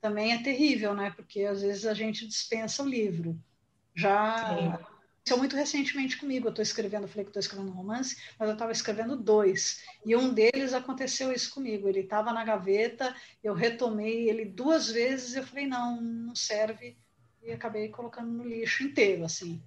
também 0.00 0.32
é 0.32 0.42
terrível, 0.42 0.94
né? 0.94 1.12
Porque 1.14 1.44
às 1.44 1.62
vezes 1.62 1.86
a 1.86 1.94
gente 1.94 2.26
dispensa 2.26 2.82
o 2.82 2.88
livro. 2.88 3.38
Já 3.94 4.80
aconteceu 5.22 5.38
muito 5.38 5.54
recentemente 5.54 6.18
comigo. 6.18 6.48
Eu 6.48 6.50
estou 6.50 6.62
escrevendo, 6.62 7.04
eu 7.04 7.08
falei 7.08 7.24
que 7.24 7.30
estou 7.30 7.40
escrevendo 7.40 7.70
um 7.70 7.74
romance, 7.74 8.16
mas 8.38 8.48
eu 8.48 8.54
estava 8.54 8.72
escrevendo 8.72 9.16
dois. 9.16 9.84
E 10.04 10.16
um 10.16 10.34
deles 10.34 10.72
aconteceu 10.72 11.32
isso 11.32 11.54
comigo. 11.54 11.88
Ele 11.88 12.00
estava 12.00 12.32
na 12.32 12.44
gaveta, 12.44 13.14
eu 13.42 13.54
retomei 13.54 14.28
ele 14.28 14.44
duas 14.44 14.90
vezes, 14.90 15.36
eu 15.36 15.46
falei, 15.46 15.66
não, 15.66 16.00
não 16.00 16.34
serve. 16.34 16.98
E 17.40 17.52
acabei 17.52 17.88
colocando 17.88 18.30
no 18.30 18.44
lixo 18.44 18.82
inteiro, 18.82 19.24
assim. 19.24 19.62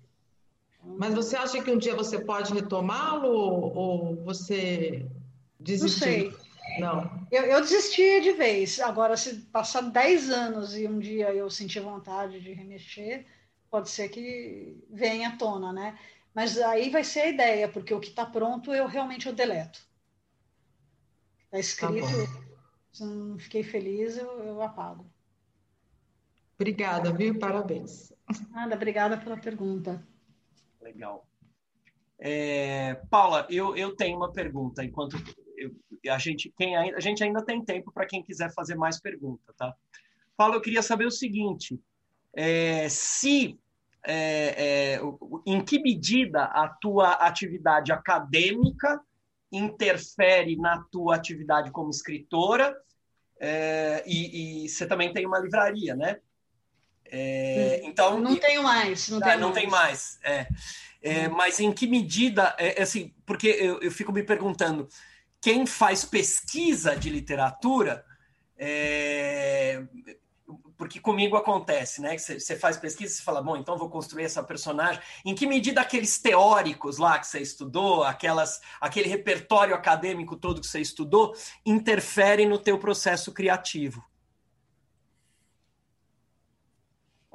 Mas 0.98 1.14
você 1.14 1.36
acha 1.36 1.62
que 1.62 1.72
um 1.72 1.78
dia 1.78 1.96
você 1.96 2.24
pode 2.24 2.54
retomá-lo 2.54 3.30
ou 3.30 4.24
você 4.24 5.06
desistiu? 5.60 6.08
Não 6.08 6.32
sei. 6.32 6.46
Não. 6.80 7.28
Eu, 7.32 7.44
eu 7.44 7.62
desisti 7.62 8.22
de 8.22 8.32
vez. 8.34 8.80
Agora, 8.80 9.16
se 9.18 9.36
passar 9.52 9.82
10 9.82 10.30
anos 10.30 10.76
e 10.76 10.88
um 10.88 11.00
dia 11.00 11.34
eu 11.34 11.50
sentir 11.50 11.80
vontade 11.80 12.40
de 12.40 12.54
remexer, 12.54 13.26
pode 13.70 13.90
ser 13.90 14.10
que 14.10 14.84
venha 14.90 15.30
à 15.30 15.38
tona, 15.38 15.72
né? 15.72 15.98
Mas 16.34 16.58
aí 16.58 16.90
vai 16.90 17.04
ser 17.04 17.22
a 17.22 17.30
ideia, 17.30 17.70
porque 17.70 17.94
o 17.94 18.00
que 18.00 18.10
está 18.10 18.26
pronto 18.26 18.74
eu 18.74 18.88
realmente 18.88 19.28
eu 19.28 19.34
deleto. 19.34 19.80
Está 21.46 21.60
escrito, 21.60 22.08
tá 22.08 22.46
se 22.92 23.06
não 23.06 23.38
fiquei 23.38 23.64
feliz, 23.64 24.18
eu, 24.18 24.44
eu 24.44 24.62
apago. 24.62 25.06
Obrigada, 26.56 27.12
viu? 27.14 27.38
Parabéns. 27.38 28.14
Nada, 28.50 28.76
obrigada 28.76 29.18
pela 29.18 29.38
pergunta. 29.38 30.06
Legal. 30.86 31.28
É, 32.20 32.94
Paula, 33.10 33.48
eu, 33.50 33.76
eu 33.76 33.96
tenho 33.96 34.18
uma 34.18 34.32
pergunta. 34.32 34.84
Enquanto 34.84 35.18
eu, 35.58 35.72
a 36.14 36.20
gente 36.20 36.54
quem 36.56 36.76
ainda, 36.76 36.96
a 36.96 37.00
gente 37.00 37.24
ainda 37.24 37.44
tem 37.44 37.66
tempo 37.66 37.92
para 37.92 38.06
quem 38.06 38.22
quiser 38.22 38.54
fazer 38.54 38.76
mais 38.76 39.00
pergunta, 39.00 39.52
tá? 39.58 39.76
Paula, 40.38 40.56
eu 40.56 40.62
queria 40.62 40.84
saber 40.84 41.06
o 41.08 41.12
seguinte: 41.12 41.80
é, 42.36 42.88
se 42.88 43.60
é, 44.06 44.98
é 44.98 45.02
em 45.48 45.66
que 45.66 45.80
medida 45.80 46.44
a 46.44 46.70
tua 46.70 47.14
atividade 47.14 47.92
acadêmica 47.92 49.02
interfere 49.52 50.56
na 50.56 50.84
tua 50.92 51.16
atividade 51.16 51.72
como 51.72 51.90
escritora 51.90 52.76
é, 53.40 54.04
e, 54.06 54.66
e, 54.66 54.70
você 54.70 54.86
também 54.86 55.12
tem 55.12 55.26
uma 55.26 55.40
livraria, 55.40 55.96
né? 55.96 56.20
É, 57.12 57.82
então 57.84 58.20
não 58.20 58.36
tenho 58.36 58.64
mais, 58.64 59.10
não, 59.10 59.20
tenho 59.20 59.40
não 59.40 59.50
mais. 59.50 59.60
tem 59.62 59.70
mais. 59.70 60.20
É. 60.24 60.48
É, 61.02 61.28
mas 61.28 61.60
em 61.60 61.72
que 61.72 61.86
medida, 61.86 62.56
é, 62.58 62.80
é, 62.80 62.82
assim, 62.82 63.14
porque 63.28 63.48
eu, 63.48 63.80
eu, 63.80 63.92
fico 63.92 64.12
me 64.12 64.24
perguntando, 64.24 64.90
quem 65.40 65.68
faz 65.68 66.04
pesquisa 66.04 66.96
de 66.96 67.12
literatura, 67.12 68.04
é, 68.58 69.84
porque 70.76 71.00
comigo 71.00 71.38
acontece, 71.38 72.02
né? 72.02 72.18
Você 72.18 72.56
faz 72.56 72.78
pesquisa, 72.78 73.14
você 73.14 73.22
fala, 73.22 73.42
bom, 73.42 73.56
então 73.56 73.78
vou 73.78 73.90
construir 73.90 74.24
essa 74.24 74.44
personagem. 74.44 75.00
Em 75.24 75.36
que 75.36 75.46
medida 75.46 75.82
aqueles 75.82 76.18
teóricos 76.18 76.98
lá 76.98 77.20
que 77.20 77.28
você 77.28 77.40
estudou, 77.40 78.04
aquelas, 78.04 78.60
aquele 78.82 79.08
repertório 79.08 79.76
acadêmico 79.76 80.36
todo 80.36 80.60
que 80.60 80.68
você 80.68 80.80
estudou, 80.80 81.36
interferem 81.66 82.48
no 82.48 82.58
teu 82.58 82.78
processo 82.78 83.32
criativo? 83.32 84.04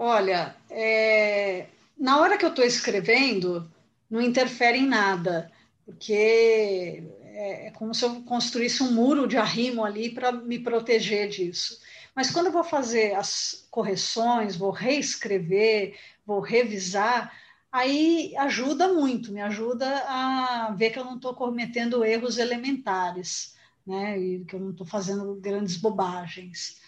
Olha, 0.02 0.56
é, 0.70 1.66
na 1.98 2.20
hora 2.20 2.38
que 2.38 2.44
eu 2.46 2.48
estou 2.48 2.64
escrevendo, 2.64 3.70
não 4.10 4.18
interfere 4.22 4.78
em 4.78 4.86
nada, 4.86 5.52
porque 5.84 7.02
é, 7.20 7.66
é 7.66 7.70
como 7.72 7.94
se 7.94 8.06
eu 8.06 8.22
construísse 8.22 8.82
um 8.82 8.92
muro 8.92 9.26
de 9.28 9.36
arrimo 9.36 9.84
ali 9.84 10.10
para 10.10 10.32
me 10.32 10.58
proteger 10.58 11.28
disso. 11.28 11.78
Mas 12.16 12.30
quando 12.30 12.46
eu 12.46 12.52
vou 12.52 12.64
fazer 12.64 13.14
as 13.14 13.66
correções, 13.70 14.56
vou 14.56 14.70
reescrever, 14.70 15.94
vou 16.24 16.40
revisar, 16.40 17.30
aí 17.70 18.34
ajuda 18.38 18.88
muito, 18.88 19.30
me 19.30 19.42
ajuda 19.42 19.86
a 20.08 20.74
ver 20.78 20.92
que 20.92 20.98
eu 20.98 21.04
não 21.04 21.16
estou 21.16 21.34
cometendo 21.34 22.02
erros 22.02 22.38
elementares, 22.38 23.54
né? 23.86 24.18
E 24.18 24.46
que 24.46 24.56
eu 24.56 24.60
não 24.60 24.70
estou 24.70 24.86
fazendo 24.86 25.34
grandes 25.34 25.76
bobagens. 25.76 26.80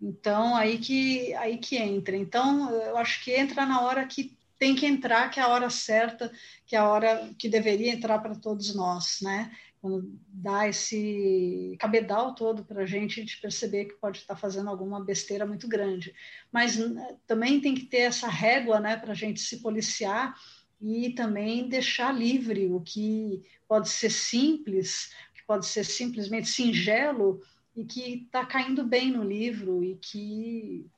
Então, 0.00 0.56
aí 0.56 0.78
que, 0.78 1.34
aí 1.34 1.58
que 1.58 1.76
entra. 1.76 2.16
Então, 2.16 2.70
eu 2.70 2.96
acho 2.96 3.22
que 3.22 3.32
entra 3.32 3.66
na 3.66 3.82
hora 3.82 4.06
que 4.06 4.36
tem 4.58 4.74
que 4.74 4.86
entrar, 4.86 5.30
que 5.30 5.40
é 5.40 5.42
a 5.42 5.48
hora 5.48 5.70
certa, 5.70 6.30
que 6.66 6.76
é 6.76 6.78
a 6.78 6.88
hora 6.88 7.34
que 7.38 7.48
deveria 7.48 7.92
entrar 7.92 8.18
para 8.18 8.34
todos 8.34 8.74
nós, 8.74 9.18
né? 9.22 9.50
Quando 9.80 10.20
dá 10.28 10.68
esse 10.68 11.74
cabedal 11.80 12.34
todo 12.34 12.62
para 12.64 12.82
a 12.82 12.86
gente, 12.86 13.20
gente 13.20 13.40
perceber 13.40 13.86
que 13.86 13.94
pode 13.94 14.18
estar 14.18 14.36
fazendo 14.36 14.68
alguma 14.68 15.02
besteira 15.02 15.46
muito 15.46 15.66
grande. 15.66 16.14
Mas 16.52 16.78
também 17.26 17.60
tem 17.60 17.74
que 17.74 17.86
ter 17.86 18.00
essa 18.00 18.28
régua, 18.28 18.78
né, 18.78 18.98
para 18.98 19.12
a 19.12 19.14
gente 19.14 19.40
se 19.40 19.62
policiar 19.62 20.34
e 20.78 21.10
também 21.10 21.66
deixar 21.66 22.12
livre 22.12 22.66
o 22.66 22.80
que 22.80 23.42
pode 23.66 23.88
ser 23.88 24.10
simples, 24.10 25.10
que 25.34 25.42
pode 25.46 25.64
ser 25.64 25.84
simplesmente 25.84 26.48
singelo, 26.48 27.40
e 27.74 27.84
que 27.84 28.24
está 28.24 28.44
caindo 28.44 28.84
bem 28.84 29.12
no 29.12 29.24
livro 29.24 29.82
e 29.84 29.96
que 29.96 30.90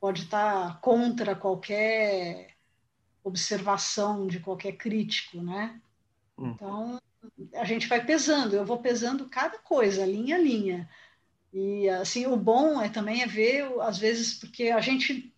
pode 0.00 0.22
estar 0.22 0.74
tá 0.74 0.74
contra 0.80 1.34
qualquer 1.34 2.56
observação 3.22 4.26
de 4.26 4.40
qualquer 4.40 4.72
crítico, 4.72 5.42
né? 5.42 5.80
Hum. 6.38 6.50
Então 6.50 7.00
a 7.54 7.64
gente 7.64 7.88
vai 7.88 8.04
pesando, 8.04 8.54
eu 8.54 8.64
vou 8.64 8.78
pesando 8.78 9.28
cada 9.28 9.58
coisa, 9.58 10.06
linha 10.06 10.36
a 10.36 10.38
linha. 10.38 10.88
E 11.52 11.88
assim, 11.88 12.26
o 12.26 12.36
bom 12.36 12.80
é 12.80 12.88
também 12.88 13.22
é 13.22 13.26
ver, 13.26 13.64
às 13.80 13.98
vezes, 13.98 14.34
porque 14.34 14.64
a 14.64 14.80
gente 14.80 15.34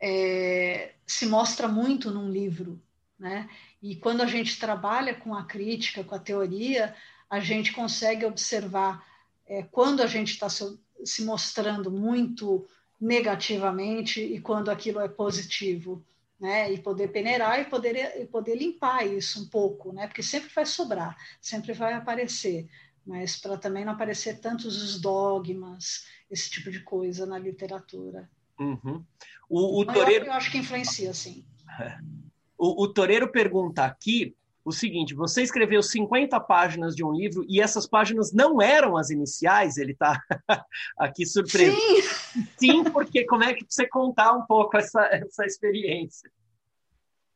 é, 0.00 0.94
se 1.06 1.26
mostra 1.26 1.68
muito 1.68 2.10
num 2.10 2.30
livro, 2.30 2.82
né? 3.18 3.48
E 3.82 3.96
quando 3.96 4.22
a 4.22 4.26
gente 4.26 4.58
trabalha 4.58 5.14
com 5.14 5.34
a 5.34 5.44
crítica, 5.44 6.02
com 6.02 6.14
a 6.14 6.18
teoria, 6.18 6.94
a 7.28 7.40
gente 7.40 7.72
consegue 7.72 8.24
observar 8.24 9.06
é, 9.50 9.64
quando 9.64 10.00
a 10.00 10.06
gente 10.06 10.30
está 10.30 10.48
se, 10.48 10.78
se 11.04 11.24
mostrando 11.24 11.90
muito 11.90 12.64
negativamente 13.00 14.22
e 14.22 14.40
quando 14.40 14.70
aquilo 14.70 15.00
é 15.00 15.08
positivo, 15.08 16.06
né? 16.38 16.72
E 16.72 16.78
poder 16.78 17.08
peneirar 17.08 17.60
e 17.60 17.64
poder, 17.64 18.20
e 18.20 18.26
poder 18.26 18.54
limpar 18.54 19.04
isso 19.04 19.42
um 19.42 19.48
pouco, 19.48 19.92
né? 19.92 20.06
Porque 20.06 20.22
sempre 20.22 20.50
vai 20.54 20.64
sobrar, 20.64 21.16
sempre 21.40 21.72
vai 21.72 21.94
aparecer, 21.94 22.68
mas 23.04 23.36
para 23.36 23.58
também 23.58 23.84
não 23.84 23.92
aparecer 23.92 24.38
tantos 24.38 24.80
os 24.80 25.00
dogmas 25.00 26.06
esse 26.30 26.48
tipo 26.48 26.70
de 26.70 26.80
coisa 26.84 27.26
na 27.26 27.36
literatura. 27.36 28.30
Uhum. 28.56 29.04
O, 29.48 29.80
o 29.80 29.84
Toreiro... 29.84 30.26
eu, 30.26 30.32
acho 30.32 30.52
que 30.52 30.58
influencia, 30.58 31.12
sim. 31.12 31.44
O, 32.62 32.82
o 32.82 32.88
Toreiro 32.88 33.32
pergunta 33.32 33.86
aqui 33.86 34.36
o 34.64 34.72
seguinte: 34.72 35.14
você 35.14 35.42
escreveu 35.42 35.82
50 35.82 36.38
páginas 36.40 36.94
de 36.94 37.04
um 37.04 37.12
livro 37.12 37.44
e 37.48 37.60
essas 37.60 37.86
páginas 37.86 38.32
não 38.32 38.60
eram 38.60 38.96
as 38.96 39.10
iniciais, 39.10 39.76
ele 39.76 39.92
está 39.92 40.20
aqui 40.98 41.26
surpreso. 41.26 41.76
Sim. 41.76 42.46
Sim, 42.58 42.84
porque 42.84 43.24
como 43.24 43.44
é 43.44 43.54
que 43.54 43.64
você 43.68 43.88
contar 43.88 44.32
um 44.32 44.46
pouco 44.46 44.76
essa, 44.76 45.02
essa 45.12 45.44
experiência? 45.44 46.30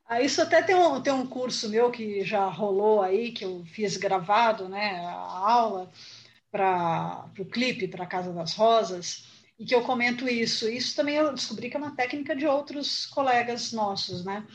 Ah, 0.07 0.21
isso 0.21 0.43
até 0.43 0.63
tem 0.63 0.75
um, 0.75 1.01
tem 1.01 1.13
um 1.13 1.27
curso 1.27 1.69
meu 1.71 1.91
que 1.91 2.23
já 2.25 2.47
rolou 2.47 3.03
aí, 3.03 3.33
que 3.33 3.45
eu 3.45 3.65
fiz 3.65 3.97
gravado, 3.97 4.69
né, 4.69 5.01
a 5.07 5.51
aula 5.51 5.91
para 6.53 7.27
o 7.39 7.45
clipe, 7.45 7.89
para 7.89 8.05
a 8.05 8.07
Casa 8.07 8.33
das 8.33 8.55
Rosas, 8.55 9.25
e 9.59 9.65
que 9.65 9.75
eu 9.75 9.83
comento 9.83 10.29
isso. 10.29 10.69
Isso 10.69 10.95
também 10.95 11.17
eu 11.17 11.33
descobri 11.33 11.71
que 11.71 11.77
é 11.77 11.81
uma 11.81 11.97
técnica 11.97 12.37
de 12.37 12.47
outros 12.47 13.07
colegas 13.07 13.73
nossos, 13.73 14.25
né? 14.25 14.47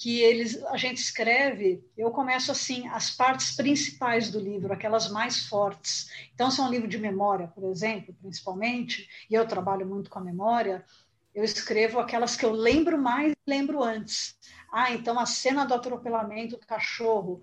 Que 0.00 0.22
eles, 0.22 0.64
a 0.64 0.78
gente 0.78 0.96
escreve, 0.96 1.84
eu 1.94 2.10
começo 2.10 2.50
assim, 2.50 2.88
as 2.88 3.10
partes 3.10 3.54
principais 3.54 4.30
do 4.30 4.40
livro, 4.40 4.72
aquelas 4.72 5.10
mais 5.10 5.46
fortes. 5.46 6.10
Então, 6.32 6.50
se 6.50 6.58
é 6.58 6.64
um 6.64 6.70
livro 6.70 6.88
de 6.88 6.96
memória, 6.96 7.48
por 7.48 7.64
exemplo, 7.64 8.16
principalmente, 8.18 9.06
e 9.28 9.34
eu 9.34 9.46
trabalho 9.46 9.86
muito 9.86 10.08
com 10.08 10.18
a 10.18 10.24
memória, 10.24 10.86
eu 11.34 11.44
escrevo 11.44 11.98
aquelas 11.98 12.34
que 12.34 12.46
eu 12.46 12.50
lembro 12.50 12.96
mais 12.96 13.32
e 13.32 13.50
lembro 13.50 13.82
antes. 13.82 14.38
Ah, 14.72 14.90
então 14.90 15.20
a 15.20 15.26
cena 15.26 15.66
do 15.66 15.74
atropelamento 15.74 16.56
do 16.56 16.66
cachorro, 16.66 17.42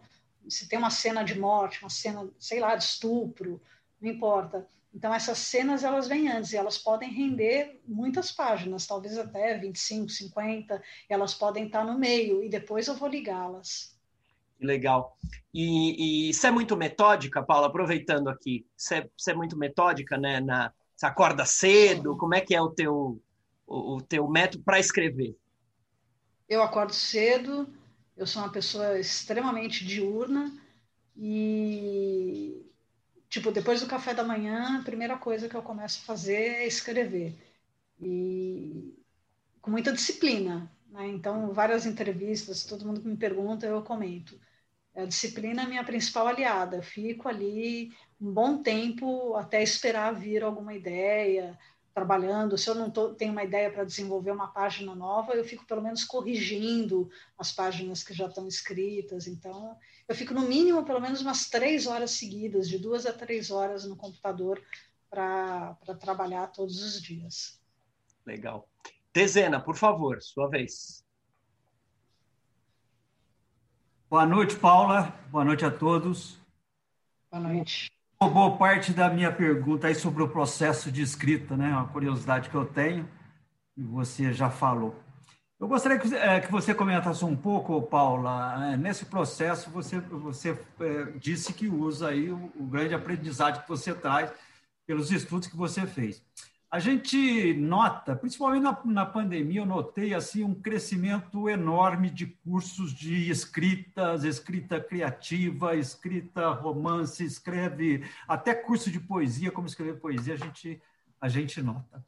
se 0.50 0.68
tem 0.68 0.80
uma 0.80 0.90
cena 0.90 1.22
de 1.22 1.40
morte, 1.40 1.84
uma 1.84 1.92
cena, 1.92 2.28
sei 2.40 2.60
lá, 2.60 2.76
de 2.76 2.86
estupro, 2.86 3.62
não 4.02 4.10
importa. 4.10 4.68
Então, 4.98 5.14
essas 5.14 5.38
cenas 5.38 5.84
elas 5.84 6.08
vêm 6.08 6.28
antes 6.28 6.52
e 6.52 6.58
elas 6.58 6.80
podem 6.80 7.14
render 7.14 7.80
muitas 7.86 8.32
páginas, 8.32 8.88
talvez 8.88 9.16
até 9.16 9.56
25, 9.56 10.10
50, 10.10 10.82
elas 11.08 11.36
podem 11.36 11.68
estar 11.68 11.86
no 11.86 12.00
meio 12.00 12.44
e 12.44 12.50
depois 12.50 12.88
eu 12.88 12.96
vou 12.96 13.08
ligá-las. 13.08 13.96
Legal. 14.60 15.16
E, 15.54 16.30
e 16.30 16.34
você 16.34 16.48
é 16.48 16.52
muito 16.52 16.76
metódica, 16.76 17.44
Paula, 17.44 17.68
aproveitando 17.68 18.28
aqui, 18.28 18.66
você, 18.76 18.96
é, 18.96 19.10
você 19.16 19.34
é 19.34 19.36
muito 19.36 19.56
metódica, 19.56 20.18
né? 20.18 20.40
Na, 20.40 20.74
você 20.96 21.06
acorda 21.06 21.46
cedo, 21.46 22.18
como 22.18 22.34
é 22.34 22.42
que 22.42 22.56
é 22.56 22.62
o 22.62 22.72
teu, 22.72 23.22
o, 23.68 23.98
o 23.98 24.02
teu 24.02 24.28
método 24.28 24.64
para 24.64 24.80
escrever? 24.80 25.38
Eu 26.50 26.64
acordo 26.64 26.96
cedo, 26.96 27.72
eu 28.18 28.26
sou 28.26 28.42
uma 28.42 28.52
pessoa 28.52 29.00
extremamente 29.00 29.86
diurna 29.86 30.60
e 31.16 32.67
tipo, 33.30 33.52
depois 33.52 33.82
do 33.82 33.88
café 33.88 34.14
da 34.14 34.24
manhã, 34.24 34.80
a 34.80 34.84
primeira 34.84 35.18
coisa 35.18 35.50
que 35.50 35.56
eu 35.56 35.62
começo 35.64 36.02
a 36.02 36.06
fazer 36.06 36.36
é 36.36 36.68
escrever. 36.68 37.36
E 38.00 38.96
com 39.62 39.72
muita 39.72 39.92
disciplina. 39.92 40.72
Né? 40.90 41.08
Então, 41.10 41.54
várias 41.54 41.86
entrevistas, 41.86 42.66
todo 42.66 42.86
mundo 42.86 43.02
que 43.02 43.08
me 43.08 43.18
pergunta, 43.18 43.66
eu 43.66 43.82
comento. 43.84 44.40
A 44.96 45.06
disciplina 45.06 45.64
é 45.64 45.68
minha 45.68 45.84
principal 45.84 46.28
aliada. 46.28 46.78
Eu 46.78 46.84
fico 46.84 47.28
ali 47.28 47.92
um 48.20 48.32
bom 48.32 48.62
tempo 48.64 49.36
até 49.36 49.62
esperar 49.62 50.14
vir 50.14 50.44
alguma 50.44 50.74
ideia, 50.74 51.58
trabalhando. 51.98 52.60
Se 52.60 52.70
eu 52.70 52.76
não 52.76 52.92
tô, 52.92 53.16
tenho 53.16 53.32
uma 53.32 53.44
ideia 53.44 53.72
para 53.72 53.84
desenvolver 53.84 54.30
uma 54.30 54.50
página 54.50 54.94
nova, 54.94 55.34
eu 55.34 55.44
fico 55.44 55.66
pelo 55.66 55.82
menos 55.82 56.04
corrigindo 56.04 57.10
as 57.40 57.52
páginas 57.52 58.04
que 58.04 58.14
já 58.14 58.28
estão 58.28 58.48
escritas. 58.48 59.26
Então, 59.26 59.76
eu 60.08 60.14
fico 60.14 60.32
no 60.32 60.44
mínimo 60.44 60.86
pelo 60.86 61.02
menos 61.02 61.22
umas 61.22 61.50
três 61.50 61.88
horas 61.88 62.12
seguidas, 62.12 62.70
de 62.70 62.78
duas 62.78 63.08
a 63.08 63.14
três 63.14 63.50
horas 63.50 63.84
no 63.84 63.96
computador 63.96 64.62
para 65.10 65.76
trabalhar 66.00 66.52
todos 66.52 66.84
os 66.84 67.02
dias. 67.02 67.60
Legal. 68.28 68.70
Dezena, 69.12 69.60
por 69.60 69.76
favor, 69.76 70.22
sua 70.22 70.48
vez. 70.48 71.04
Boa 74.08 74.28
noite, 74.28 74.56
Paula. 74.56 75.20
Boa 75.32 75.44
noite 75.44 75.66
a 75.66 75.72
todos. 75.72 76.40
Boa 77.32 77.42
noite 77.42 77.97
boa 78.26 78.58
parte 78.58 78.94
da 78.94 79.10
minha 79.10 79.32
pergunta 79.32 79.88
aí 79.88 79.94
sobre 79.94 80.24
o 80.24 80.28
processo 80.28 80.92
de 80.92 81.04
escrita, 81.04 81.56
né? 81.56 81.70
Uma 81.70 81.88
curiosidade 81.88 82.50
que 82.50 82.56
eu 82.56 82.66
tenho, 82.66 83.08
e 83.78 83.84
você 83.84 84.34
já 84.34 84.50
falou. 84.50 84.96
Eu 85.60 85.68
gostaria 85.68 86.00
que, 86.00 86.14
é, 86.16 86.40
você 86.48 86.74
comentasse 86.74 87.24
um 87.24 87.36
pouco, 87.36 87.82
Paula, 87.82 88.74
é, 88.74 88.78
nesse 88.78 89.06
processo 89.06 89.70
você, 89.70 90.00
você 90.00 90.60
é, 90.80 91.04
disse 91.18 91.54
que 91.54 91.68
usa 91.68 92.10
aí 92.10 92.32
o 92.32 92.66
grande 92.70 92.96
aprendizado 92.96 93.62
que 93.62 93.70
você 93.70 93.94
traz 93.94 94.32
pelos 94.86 95.12
estudos 95.12 95.48
que 95.48 95.58
você 95.58 95.86
fez. 95.86 96.24
A 96.70 96.80
gente 96.80 97.54
nota, 97.54 98.14
principalmente 98.14 98.64
na, 98.64 98.78
na, 98.84 99.06
pandemia, 99.06 99.62
eu 99.62 99.66
notei 99.66 100.14
assim 100.14 100.44
um 100.44 100.54
crescimento 100.54 101.48
enorme 101.48 102.10
de 102.10 102.26
cursos 102.26 102.94
de 102.94 103.30
escritas, 103.30 104.26
escrita 104.26 104.78
criativa, 104.78 105.78
escrita 105.78 106.50
romance, 106.50 107.24
escreve 107.24 108.04
até 108.28 108.54
curso 108.54 108.92
de 108.92 109.00
poesia, 109.00 109.50
como 109.50 109.66
escrever 109.66 110.02
poesia, 110.02 110.34
a 110.34 110.38
gente, 110.38 110.82
a 111.22 111.30
gente 111.30 111.62
nota. 111.62 112.06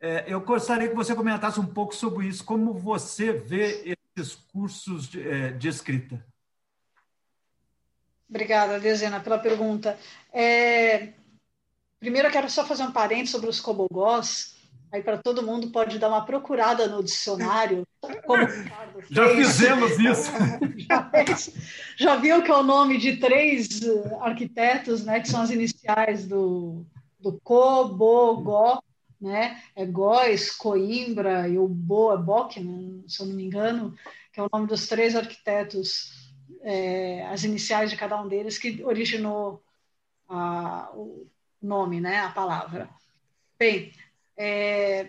É, 0.00 0.24
eu 0.26 0.40
gostaria 0.40 0.88
que 0.88 0.94
você 0.96 1.14
comentasse 1.14 1.60
um 1.60 1.66
pouco 1.66 1.94
sobre 1.94 2.26
isso, 2.26 2.44
como 2.44 2.74
você 2.74 3.32
vê 3.32 3.96
esses 4.16 4.34
cursos 4.34 5.08
de, 5.08 5.28
é, 5.28 5.52
de 5.52 5.68
escrita. 5.68 6.24
Obrigada, 8.28 8.80
Dezena, 8.80 9.20
pela 9.20 9.38
pergunta. 9.38 9.96
É, 10.32 11.12
Primeiro, 12.00 12.28
eu 12.28 12.32
quero 12.32 12.48
só 12.48 12.64
fazer 12.64 12.82
um 12.82 12.92
parênteses 12.92 13.30
sobre 13.30 13.50
os 13.50 13.60
cobogós. 13.60 14.56
Aí, 14.90 15.02
para 15.02 15.18
todo 15.18 15.42
mundo, 15.42 15.70
pode 15.70 15.98
dar 15.98 16.08
uma 16.08 16.24
procurada 16.24 16.88
no 16.88 17.04
dicionário. 17.04 17.86
Como 18.26 18.42
já 19.10 19.28
fizemos 19.36 19.98
isso. 19.98 20.32
já, 20.88 21.10
já, 21.96 22.16
viu 22.16 22.42
que 22.42 22.50
é 22.50 22.56
o 22.56 22.62
nome 22.62 22.96
de 22.96 23.18
três 23.18 23.82
arquitetos, 24.20 25.04
né, 25.04 25.20
que 25.20 25.28
são 25.28 25.42
as 25.42 25.50
iniciais 25.50 26.26
do, 26.26 26.84
do 27.20 27.38
Cobogó, 27.44 28.82
né? 29.20 29.62
É 29.76 29.84
Góes, 29.84 30.50
Coimbra 30.50 31.46
e 31.46 31.58
o 31.58 31.68
Boa 31.68 32.16
Bock, 32.16 32.58
né, 32.58 33.02
se 33.06 33.20
eu 33.20 33.26
não 33.26 33.34
me 33.34 33.44
engano, 33.44 33.94
que 34.32 34.40
é 34.40 34.42
o 34.42 34.48
nome 34.50 34.66
dos 34.66 34.88
três 34.88 35.14
arquitetos, 35.14 36.32
é, 36.62 37.26
as 37.26 37.44
iniciais 37.44 37.90
de 37.90 37.96
cada 37.96 38.20
um 38.20 38.26
deles, 38.26 38.56
que 38.56 38.82
originou 38.82 39.62
a, 40.26 40.90
o 40.94 41.28
nome, 41.62 42.00
né, 42.00 42.20
a 42.20 42.30
palavra. 42.30 42.88
Bem, 43.58 43.92
é, 44.36 45.08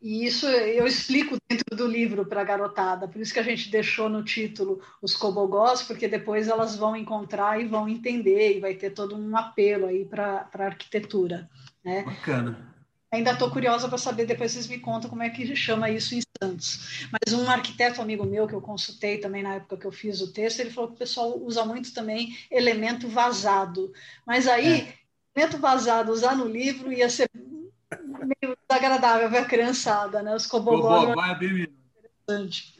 e 0.00 0.24
isso 0.24 0.46
eu 0.46 0.86
explico 0.86 1.36
dentro 1.46 1.76
do 1.76 1.86
livro 1.86 2.24
para 2.24 2.40
a 2.40 2.44
garotada, 2.44 3.06
por 3.06 3.20
isso 3.20 3.34
que 3.34 3.38
a 3.38 3.44
gente 3.44 3.70
deixou 3.70 4.08
no 4.08 4.24
título 4.24 4.80
os 5.02 5.14
cobogós, 5.14 5.82
porque 5.82 6.08
depois 6.08 6.48
elas 6.48 6.74
vão 6.74 6.96
encontrar 6.96 7.60
e 7.60 7.66
vão 7.66 7.86
entender, 7.86 8.56
e 8.56 8.60
vai 8.60 8.74
ter 8.74 8.90
todo 8.90 9.14
um 9.14 9.36
apelo 9.36 9.86
aí 9.86 10.06
para 10.06 10.48
a 10.52 10.64
arquitetura. 10.64 11.50
Né? 11.84 12.02
Bacana. 12.02 12.70
Ainda 13.12 13.32
estou 13.32 13.50
curiosa 13.50 13.88
para 13.88 13.98
saber, 13.98 14.24
depois 14.24 14.52
vocês 14.52 14.68
me 14.68 14.78
contam 14.78 15.10
como 15.10 15.22
é 15.22 15.28
que 15.28 15.54
chama 15.54 15.90
isso 15.90 16.14
em 16.14 16.22
Santos. 16.40 17.08
Mas 17.10 17.34
um 17.34 17.50
arquiteto 17.50 18.00
amigo 18.00 18.24
meu, 18.24 18.46
que 18.46 18.54
eu 18.54 18.60
consultei 18.60 19.18
também 19.18 19.42
na 19.42 19.56
época 19.56 19.76
que 19.76 19.86
eu 19.86 19.92
fiz 19.92 20.20
o 20.20 20.32
texto, 20.32 20.60
ele 20.60 20.70
falou 20.70 20.90
que 20.90 20.96
o 20.96 20.98
pessoal 20.98 21.36
usa 21.42 21.64
muito 21.64 21.92
também 21.92 22.38
elemento 22.50 23.08
vazado. 23.08 23.92
Mas 24.24 24.46
aí 24.46 24.82
é 24.82 24.94
elemento 25.40 25.58
vazado 25.58 26.12
usar 26.12 26.36
no 26.36 26.46
livro 26.46 26.92
ia 26.92 27.08
ser 27.08 27.28
meio 27.32 28.56
desagradável 28.68 29.28
para 29.30 29.40
a 29.40 29.44
criançada, 29.44 30.22
né? 30.22 30.34
Os 30.34 30.46
cobogós. 30.46 31.08
É 31.08 32.28
interessante. 32.28 32.74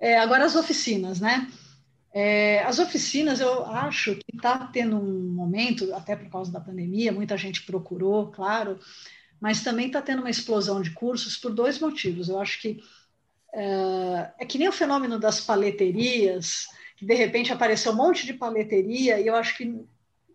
É, 0.00 0.18
agora 0.18 0.44
as 0.44 0.56
oficinas, 0.56 1.20
né? 1.20 1.50
É, 2.12 2.62
as 2.64 2.78
oficinas, 2.78 3.38
eu 3.38 3.66
acho 3.66 4.14
que 4.16 4.34
está 4.34 4.66
tendo 4.72 4.96
um 4.96 5.28
momento, 5.28 5.94
até 5.94 6.16
por 6.16 6.30
causa 6.30 6.50
da 6.50 6.60
pandemia, 6.60 7.12
muita 7.12 7.36
gente 7.36 7.62
procurou, 7.64 8.28
claro, 8.28 8.78
mas 9.40 9.62
também 9.62 9.88
está 9.88 10.00
tendo 10.00 10.20
uma 10.20 10.30
explosão 10.30 10.80
de 10.80 10.90
cursos 10.90 11.36
por 11.36 11.52
dois 11.52 11.78
motivos. 11.78 12.28
Eu 12.28 12.40
acho 12.40 12.60
que 12.60 12.82
é, 13.52 14.32
é, 14.38 14.46
que 14.46 14.58
nem 14.58 14.68
o 14.68 14.72
fenômeno 14.72 15.18
das 15.18 15.40
paleterias, 15.40 16.66
que 16.96 17.04
de 17.04 17.14
repente 17.14 17.52
apareceu 17.52 17.92
um 17.92 17.96
monte 17.96 18.26
de 18.26 18.34
paleteria, 18.34 19.20
e 19.20 19.26
eu 19.26 19.36
acho 19.36 19.56
que 19.56 19.84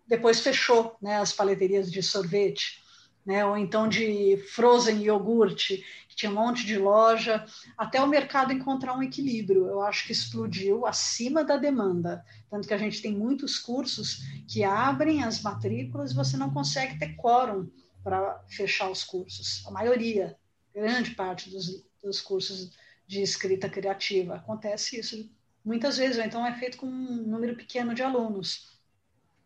depois 0.06 0.40
fechou 0.40 0.96
né, 1.00 1.18
as 1.18 1.32
paleterias 1.32 1.90
de 1.90 2.02
sorvete, 2.02 2.82
né, 3.24 3.44
ou 3.44 3.56
então 3.56 3.88
de 3.88 4.36
frozen 4.54 5.02
iogurte, 5.02 5.84
que 6.08 6.16
tinha 6.16 6.30
um 6.30 6.34
monte 6.34 6.66
de 6.66 6.78
loja, 6.78 7.44
até 7.76 8.00
o 8.02 8.06
mercado 8.06 8.52
encontrar 8.52 8.96
um 8.96 9.02
equilíbrio. 9.02 9.66
Eu 9.66 9.80
acho 9.80 10.06
que 10.06 10.12
explodiu 10.12 10.86
acima 10.86 11.42
da 11.42 11.56
demanda. 11.56 12.24
Tanto 12.50 12.68
que 12.68 12.74
a 12.74 12.78
gente 12.78 13.00
tem 13.00 13.12
muitos 13.12 13.58
cursos 13.58 14.18
que 14.46 14.62
abrem 14.62 15.24
as 15.24 15.40
matrículas 15.40 16.12
e 16.12 16.14
você 16.14 16.36
não 16.36 16.52
consegue 16.52 16.98
ter 16.98 17.16
quórum 17.16 17.70
para 18.02 18.44
fechar 18.46 18.90
os 18.90 19.02
cursos. 19.02 19.64
A 19.66 19.70
maioria, 19.70 20.36
grande 20.74 21.12
parte 21.12 21.48
dos, 21.48 21.82
dos 22.02 22.20
cursos 22.20 22.70
de 23.06 23.22
escrita 23.22 23.68
criativa. 23.68 24.34
Acontece 24.36 25.00
isso 25.00 25.30
muitas 25.64 25.96
vezes, 25.96 26.18
ou 26.18 26.24
então 26.24 26.46
é 26.46 26.52
feito 26.58 26.76
com 26.76 26.86
um 26.86 27.26
número 27.26 27.56
pequeno 27.56 27.94
de 27.94 28.02
alunos 28.02 28.73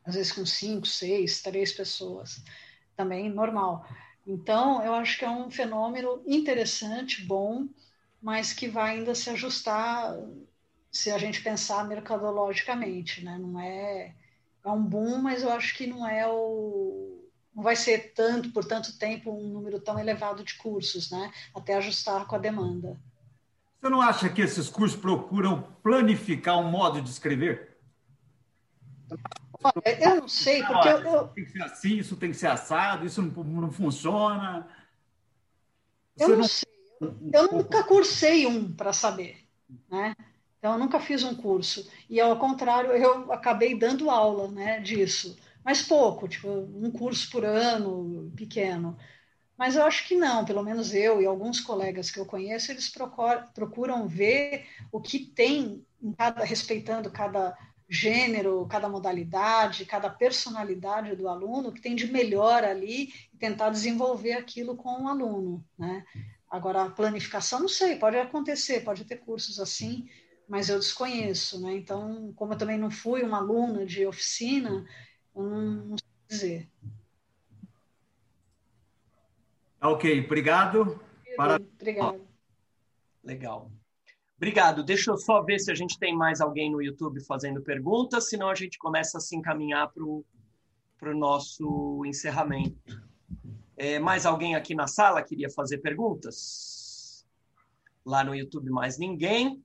às 0.08 0.14
vezes 0.14 0.32
com 0.32 0.46
cinco, 0.46 0.86
seis, 0.86 1.42
três 1.42 1.72
pessoas. 1.72 2.42
também 2.96 3.30
normal. 3.30 3.86
Então, 4.26 4.82
eu 4.82 4.94
acho 4.94 5.18
que 5.18 5.24
é 5.24 5.30
um 5.30 5.50
fenômeno 5.50 6.22
interessante, 6.26 7.24
bom, 7.24 7.68
mas 8.20 8.52
que 8.52 8.68
vai 8.68 8.96
ainda 8.96 9.14
se 9.14 9.30
ajustar 9.30 10.16
se 10.90 11.10
a 11.10 11.18
gente 11.18 11.42
pensar 11.42 11.86
mercadologicamente, 11.86 13.22
né? 13.24 13.38
Não 13.38 13.60
é 13.60 14.14
é 14.64 14.70
um 14.70 14.82
boom, 14.82 15.18
mas 15.22 15.42
eu 15.42 15.52
acho 15.52 15.76
que 15.76 15.86
não 15.86 16.06
é 16.06 16.26
o 16.26 17.24
não 17.54 17.62
vai 17.62 17.76
ser 17.76 18.12
tanto 18.14 18.50
por 18.50 18.64
tanto 18.64 18.98
tempo 18.98 19.30
um 19.32 19.48
número 19.48 19.80
tão 19.80 19.98
elevado 19.98 20.44
de 20.44 20.54
cursos, 20.54 21.10
né? 21.10 21.32
Até 21.54 21.76
ajustar 21.76 22.26
com 22.26 22.36
a 22.36 22.38
demanda. 22.38 23.00
Você 23.80 23.88
não 23.88 24.00
acha 24.00 24.28
que 24.28 24.42
esses 24.42 24.68
cursos 24.68 24.98
procuram 24.98 25.62
planificar 25.82 26.58
um 26.58 26.70
modo 26.70 27.00
de 27.00 27.10
escrever? 27.10 27.78
Eu 30.00 30.16
não 30.16 30.28
sei, 30.28 30.62
porque 30.62 30.88
eu, 30.88 30.98
eu... 30.98 31.28
Tem 31.28 31.44
que 31.44 31.50
ser 31.50 31.62
assim, 31.62 31.96
isso 31.96 32.16
tem 32.16 32.30
que 32.30 32.36
ser 32.36 32.46
assado, 32.46 33.06
isso 33.06 33.20
não, 33.20 33.44
não 33.44 33.72
funciona. 33.72 34.68
Você 36.16 36.24
eu 36.24 36.28
não, 36.28 36.36
não 36.38 36.44
sei. 36.44 36.68
Eu 37.32 37.52
nunca 37.52 37.84
cursei 37.84 38.46
um 38.46 38.72
para 38.72 38.92
saber, 38.92 39.46
né? 39.90 40.14
Então, 40.58 40.72
eu 40.72 40.78
nunca 40.78 40.98
fiz 40.98 41.22
um 41.22 41.34
curso. 41.34 41.88
E, 42.10 42.20
ao 42.20 42.36
contrário, 42.38 42.90
eu 42.90 43.32
acabei 43.32 43.78
dando 43.78 44.10
aula 44.10 44.48
né, 44.48 44.80
disso. 44.80 45.38
Mas 45.64 45.82
pouco, 45.82 46.26
tipo, 46.26 46.48
um 46.48 46.90
curso 46.90 47.30
por 47.30 47.44
ano, 47.44 48.32
pequeno. 48.34 48.96
Mas 49.56 49.76
eu 49.76 49.84
acho 49.84 50.06
que 50.06 50.16
não, 50.16 50.44
pelo 50.44 50.62
menos 50.62 50.94
eu 50.94 51.20
e 51.20 51.26
alguns 51.26 51.60
colegas 51.60 52.10
que 52.10 52.18
eu 52.18 52.26
conheço, 52.26 52.70
eles 52.70 52.92
procuram 53.54 54.06
ver 54.06 54.66
o 54.90 55.00
que 55.00 55.18
tem, 55.18 55.84
cada, 56.16 56.44
respeitando 56.44 57.10
cada 57.10 57.56
gênero, 57.88 58.66
cada 58.66 58.88
modalidade, 58.88 59.86
cada 59.86 60.10
personalidade 60.10 61.16
do 61.16 61.28
aluno, 61.28 61.72
que 61.72 61.80
tem 61.80 61.96
de 61.96 62.10
melhor 62.12 62.62
ali 62.62 63.12
e 63.32 63.36
tentar 63.38 63.70
desenvolver 63.70 64.32
aquilo 64.32 64.76
com 64.76 65.04
o 65.04 65.08
aluno. 65.08 65.64
Né? 65.78 66.04
Agora, 66.50 66.82
a 66.82 66.90
planificação, 66.90 67.60
não 67.60 67.68
sei, 67.68 67.96
pode 67.96 68.16
acontecer, 68.16 68.80
pode 68.80 69.04
ter 69.04 69.16
cursos 69.16 69.58
assim, 69.58 70.08
mas 70.46 70.68
eu 70.68 70.78
desconheço, 70.78 71.60
né? 71.60 71.76
Então, 71.76 72.32
como 72.34 72.54
eu 72.54 72.58
também 72.58 72.78
não 72.78 72.90
fui 72.90 73.22
uma 73.22 73.38
aluna 73.38 73.84
de 73.84 74.06
oficina, 74.06 74.86
eu 75.36 75.42
não, 75.42 75.72
não 75.88 75.96
sei 75.98 76.08
dizer. 76.28 76.68
Ok, 79.80 80.24
obrigado. 80.24 81.00
Para... 81.36 81.56
Obrigado. 81.56 82.26
Legal. 83.22 83.70
Obrigado. 84.38 84.84
Deixa 84.84 85.10
eu 85.10 85.18
só 85.18 85.42
ver 85.42 85.58
se 85.58 85.70
a 85.70 85.74
gente 85.74 85.98
tem 85.98 86.16
mais 86.16 86.40
alguém 86.40 86.70
no 86.70 86.80
YouTube 86.80 87.20
fazendo 87.24 87.60
perguntas, 87.60 88.28
senão 88.28 88.48
a 88.48 88.54
gente 88.54 88.78
começa 88.78 89.18
a 89.18 89.20
se 89.20 89.36
encaminhar 89.36 89.92
para 89.92 90.04
o 90.04 90.24
nosso 91.14 92.02
encerramento. 92.06 92.78
É, 93.76 93.98
mais 93.98 94.24
alguém 94.24 94.54
aqui 94.54 94.76
na 94.76 94.86
sala 94.86 95.22
queria 95.22 95.50
fazer 95.50 95.78
perguntas? 95.78 97.26
Lá 98.06 98.22
no 98.22 98.32
YouTube, 98.32 98.70
mais 98.70 98.96
ninguém. 98.96 99.62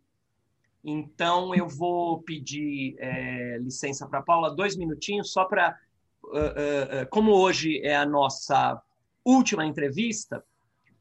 Então, 0.84 1.54
eu 1.54 1.68
vou 1.68 2.22
pedir 2.24 2.96
é, 2.98 3.60
licença 3.60 4.08
para 4.08 4.20
a 4.20 4.24
Paula, 4.24 4.56
dois 4.56 4.76
minutinhos, 4.76 5.32
só 5.32 5.46
para. 5.46 5.80
Uh, 6.24 6.30
uh, 6.30 7.04
uh, 7.04 7.10
como 7.10 7.32
hoje 7.32 7.80
é 7.84 7.96
a 7.96 8.06
nossa 8.06 8.82
última 9.24 9.66
entrevista, 9.66 10.44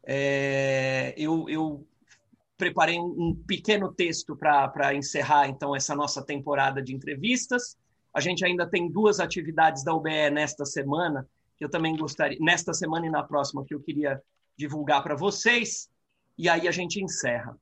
é, 0.05 1.15
eu, 1.17 1.49
eu, 1.49 1.87
preparei 2.63 2.97
um, 2.97 3.35
pequeno 3.45 3.93
texto 3.93 4.37
para 4.37 4.95
encerrar, 4.95 5.49
então, 5.49 5.75
essa 5.75 5.97
nossa 5.97 6.25
temporada 6.25 6.81
de 6.81 6.95
entrevistas. 6.95 7.77
A 8.15 8.21
gente 8.21 8.45
ainda 8.45 8.65
tem 8.65 8.89
duas 8.89 9.19
atividades 9.19 9.83
da 9.83 9.93
UBE 9.93 10.31
nesta 10.31 10.65
semana, 10.65 11.29
que 11.59 11.65
eu 11.65 11.69
também 11.69 11.97
gostaria, 11.97 12.39
nesta 12.41 12.73
semana 12.73 13.05
e 13.05 13.11
na 13.11 13.25
próxima, 13.25 13.65
que 13.65 13.75
eu 13.75 13.81
queria 13.81 14.23
divulgar 14.57 15.03
para 15.03 15.17
vocês, 15.17 15.91
e 16.39 16.49
aí 16.49 16.69
a 16.69 16.71
gente 16.71 17.03
encerra. 17.03 17.59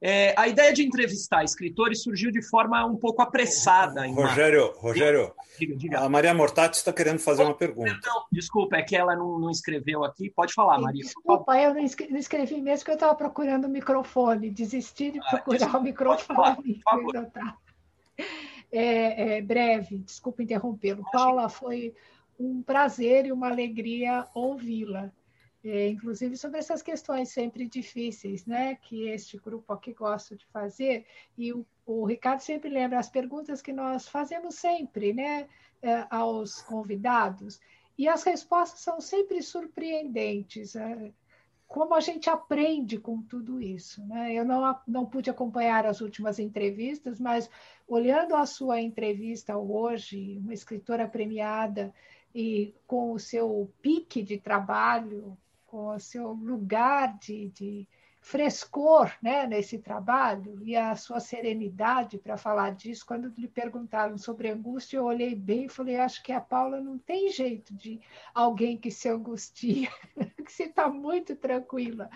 É, 0.00 0.34
a 0.38 0.46
ideia 0.46 0.72
de 0.74 0.86
entrevistar 0.86 1.42
escritores 1.42 2.02
surgiu 2.02 2.30
de 2.30 2.42
forma 2.42 2.84
um 2.84 2.96
pouco 2.96 3.22
apressada. 3.22 4.06
Rogério, 4.08 4.72
Rogério, 4.76 5.32
diga, 5.58 5.76
diga. 5.76 6.00
a 6.00 6.08
Maria 6.08 6.34
Mortati 6.34 6.76
está 6.76 6.92
querendo 6.92 7.18
fazer 7.18 7.42
oh, 7.42 7.46
uma 7.46 7.54
pergunta. 7.54 7.90
Perdão, 7.92 8.24
desculpa, 8.30 8.76
é 8.76 8.82
que 8.82 8.94
ela 8.94 9.16
não, 9.16 9.38
não 9.38 9.50
escreveu 9.50 10.04
aqui. 10.04 10.28
Pode 10.28 10.52
falar, 10.52 10.78
Maria. 10.78 11.02
Desculpa, 11.02 11.58
eu 11.58 11.74
não 11.74 12.18
escrevi 12.18 12.60
mesmo 12.60 12.80
porque 12.80 12.90
eu 12.90 12.94
estava 12.94 13.14
procurando 13.14 13.64
o 13.64 13.70
microfone. 13.70 14.50
Desisti 14.50 15.12
de 15.12 15.18
ah, 15.18 15.30
procurar 15.30 15.58
desculpa, 15.58 15.78
o 15.78 15.82
microfone. 15.82 16.82
Falar, 16.84 17.58
é, 18.70 19.38
é, 19.38 19.42
breve, 19.42 19.98
desculpa 19.98 20.42
interrompê-lo. 20.42 21.04
Paula, 21.10 21.48
foi 21.48 21.94
um 22.38 22.62
prazer 22.62 23.24
e 23.24 23.32
uma 23.32 23.48
alegria 23.48 24.26
ouvi-la 24.34 25.10
inclusive 25.68 26.36
sobre 26.36 26.58
essas 26.58 26.82
questões 26.82 27.30
sempre 27.30 27.68
difíceis, 27.68 28.46
né, 28.46 28.76
que 28.76 29.08
este 29.08 29.36
grupo 29.38 29.72
aqui 29.72 29.92
gosta 29.92 30.36
de 30.36 30.46
fazer, 30.46 31.06
e 31.36 31.52
o, 31.52 31.66
o 31.84 32.04
Ricardo 32.04 32.40
sempre 32.40 32.68
lembra 32.68 32.98
as 32.98 33.08
perguntas 33.08 33.62
que 33.62 33.72
nós 33.72 34.08
fazemos 34.08 34.56
sempre, 34.56 35.12
né, 35.12 35.48
é, 35.82 36.06
aos 36.10 36.62
convidados, 36.62 37.60
e 37.98 38.08
as 38.08 38.22
respostas 38.24 38.80
são 38.80 39.00
sempre 39.00 39.42
surpreendentes, 39.42 40.76
é, 40.76 41.12
como 41.66 41.94
a 41.94 42.00
gente 42.00 42.30
aprende 42.30 42.98
com 42.98 43.20
tudo 43.22 43.60
isso, 43.60 44.04
né? 44.06 44.32
Eu 44.32 44.44
não, 44.44 44.78
não 44.86 45.04
pude 45.04 45.28
acompanhar 45.28 45.84
as 45.84 46.00
últimas 46.00 46.38
entrevistas, 46.38 47.18
mas 47.18 47.50
olhando 47.88 48.36
a 48.36 48.46
sua 48.46 48.80
entrevista 48.80 49.56
hoje, 49.56 50.38
uma 50.38 50.54
escritora 50.54 51.08
premiada 51.08 51.92
e 52.34 52.72
com 52.86 53.12
o 53.12 53.18
seu 53.18 53.72
pique 53.82 54.22
de 54.22 54.38
trabalho, 54.38 55.36
com 55.76 55.88
o 55.88 56.00
seu 56.00 56.32
lugar 56.32 57.18
de, 57.18 57.50
de 57.50 57.86
frescor 58.18 59.12
né, 59.22 59.46
nesse 59.46 59.76
trabalho 59.76 60.58
e 60.64 60.74
a 60.74 60.96
sua 60.96 61.20
serenidade 61.20 62.16
para 62.16 62.38
falar 62.38 62.70
disso. 62.70 63.04
Quando 63.04 63.30
lhe 63.36 63.46
perguntaram 63.46 64.16
sobre 64.16 64.48
angústia, 64.48 64.96
eu 64.96 65.04
olhei 65.04 65.34
bem 65.34 65.66
e 65.66 65.68
falei: 65.68 65.96
acho 65.96 66.22
que 66.22 66.32
a 66.32 66.40
Paula 66.40 66.80
não 66.80 66.96
tem 66.96 67.28
jeito 67.28 67.74
de 67.74 68.00
alguém 68.34 68.78
que 68.78 68.90
se 68.90 69.06
angustia, 69.10 69.90
que 70.46 70.50
se 70.50 70.62
está 70.62 70.88
muito 70.88 71.36
tranquila. 71.36 72.08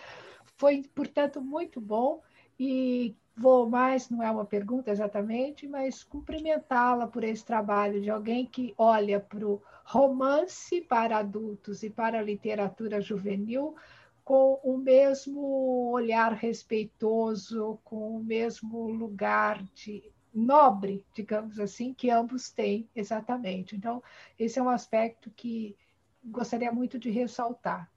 Foi, 0.57 0.83
portanto, 0.95 1.43
muito 1.43 1.83
bom 1.83 2.23
e 2.59 3.15
vou 3.37 3.69
mais, 3.69 4.09
não 4.09 4.23
é 4.23 4.31
uma 4.31 4.47
pergunta 4.47 4.91
exatamente, 4.91 5.69
mas 5.69 6.03
cumprimentá-la 6.03 7.07
por 7.07 7.25
esse 7.25 7.45
trabalho 7.45 8.01
de 8.01 8.09
alguém 8.09 8.47
que 8.47 8.73
olha 8.79 9.21
para 9.21 9.47
o 9.47 9.63
romance 9.91 10.81
para 10.83 11.19
adultos 11.19 11.83
e 11.83 11.91
para 11.91 12.23
literatura 12.23 13.01
juvenil 13.01 13.75
com 14.23 14.61
o 14.63 14.79
mesmo 14.79 15.91
olhar 15.91 16.33
respeitoso, 16.33 17.77
com 17.83 18.17
o 18.17 18.23
mesmo 18.23 18.87
lugar 18.89 19.61
de 19.75 20.05
nobre, 20.33 21.05
digamos 21.13 21.59
assim, 21.59 21.93
que 21.93 22.09
ambos 22.09 22.51
têm 22.51 22.89
exatamente. 22.95 23.75
Então, 23.75 24.01
esse 24.39 24.61
é 24.61 24.63
um 24.63 24.69
aspecto 24.69 25.29
que 25.35 25.77
gostaria 26.25 26.71
muito 26.71 26.97
de 26.97 27.11
ressaltar. 27.11 27.91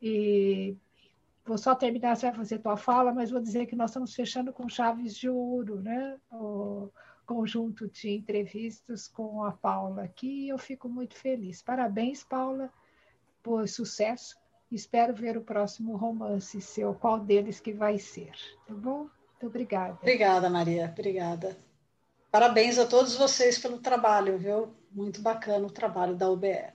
E 0.00 0.76
vou 1.44 1.58
só 1.58 1.74
terminar, 1.74 2.16
você 2.16 2.26
vai 2.26 2.36
fazer 2.36 2.58
tua 2.60 2.76
fala, 2.76 3.12
mas 3.12 3.32
vou 3.32 3.40
dizer 3.40 3.66
que 3.66 3.74
nós 3.74 3.90
estamos 3.90 4.14
fechando 4.14 4.52
com 4.52 4.68
chaves 4.68 5.16
de 5.16 5.28
ouro, 5.28 5.80
né? 5.80 6.16
O, 6.30 6.90
conjunto 7.24 7.88
de 7.88 8.10
entrevistas 8.10 9.08
com 9.08 9.44
a 9.44 9.52
Paula 9.52 10.04
aqui. 10.04 10.48
Eu 10.48 10.58
fico 10.58 10.88
muito 10.88 11.14
feliz. 11.14 11.62
Parabéns, 11.62 12.22
Paula, 12.22 12.70
por 13.42 13.68
sucesso. 13.68 14.36
Espero 14.70 15.14
ver 15.14 15.36
o 15.36 15.42
próximo 15.42 15.96
romance 15.96 16.60
seu, 16.60 16.94
qual 16.94 17.20
deles 17.20 17.60
que 17.60 17.72
vai 17.72 17.98
ser. 17.98 18.32
Tá 18.66 18.74
bom? 18.74 19.00
Muito 19.00 19.46
obrigada. 19.46 19.98
Obrigada, 20.00 20.50
Maria. 20.50 20.90
Obrigada. 20.92 21.56
Parabéns 22.30 22.78
a 22.78 22.86
todos 22.86 23.16
vocês 23.16 23.58
pelo 23.58 23.78
trabalho, 23.78 24.38
viu? 24.38 24.74
Muito 24.90 25.20
bacana 25.20 25.66
o 25.66 25.70
trabalho 25.70 26.16
da 26.16 26.30
UBE. 26.30 26.72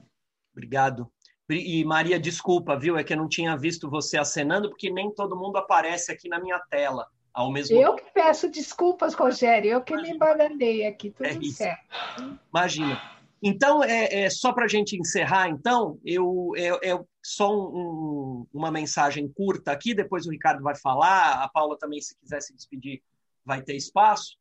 Obrigado. 0.52 1.12
E 1.50 1.84
Maria, 1.84 2.20
desculpa, 2.20 2.78
viu? 2.78 2.96
É 2.96 3.04
que 3.04 3.14
eu 3.14 3.18
não 3.18 3.28
tinha 3.28 3.58
visto 3.58 3.90
você 3.90 4.18
acenando, 4.18 4.70
porque 4.70 4.92
nem 4.92 5.12
todo 5.14 5.36
mundo 5.36 5.58
aparece 5.58 6.12
aqui 6.12 6.30
na 6.30 6.40
minha 6.40 6.60
tela 6.70 7.08
ao 7.40 7.50
mesmo 7.50 7.78
Eu 7.78 7.96
que 7.96 8.04
peço 8.14 8.50
desculpas, 8.50 9.14
Rogério, 9.14 9.72
eu 9.72 9.82
que 9.82 9.94
Imagina. 9.94 10.10
me 10.10 10.16
embananei 10.16 10.86
aqui, 10.86 11.10
tudo 11.10 11.26
é 11.26 11.42
certo. 11.44 12.38
Imagina. 12.54 13.02
Então, 13.42 13.82
é, 13.82 14.24
é 14.24 14.30
só 14.30 14.52
para 14.52 14.66
a 14.66 14.68
gente 14.68 15.00
encerrar, 15.00 15.48
então, 15.48 15.98
eu, 16.04 16.52
é, 16.58 16.92
é 16.92 17.00
só 17.24 17.50
um, 17.58 18.46
uma 18.54 18.70
mensagem 18.70 19.26
curta 19.30 19.72
aqui, 19.72 19.94
depois 19.94 20.28
o 20.28 20.32
Ricardo 20.32 20.62
vai 20.62 20.76
falar, 20.76 21.42
a 21.42 21.48
Paula 21.48 21.78
também, 21.80 22.02
se 22.02 22.14
quiser 22.20 22.42
se 22.42 22.54
despedir, 22.54 23.02
vai 23.46 23.62
ter 23.62 23.78
espaço. 23.78 24.38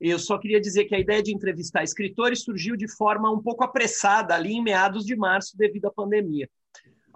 Eu 0.00 0.20
só 0.20 0.38
queria 0.38 0.60
dizer 0.60 0.84
que 0.84 0.94
a 0.94 1.00
ideia 1.00 1.20
de 1.20 1.34
entrevistar 1.34 1.82
escritores 1.82 2.44
surgiu 2.44 2.76
de 2.76 2.86
forma 2.86 3.28
um 3.28 3.42
pouco 3.42 3.64
apressada 3.64 4.36
ali 4.36 4.52
em 4.52 4.62
meados 4.62 5.04
de 5.04 5.16
março 5.16 5.58
devido 5.58 5.86
à 5.86 5.90
pandemia. 5.90 6.48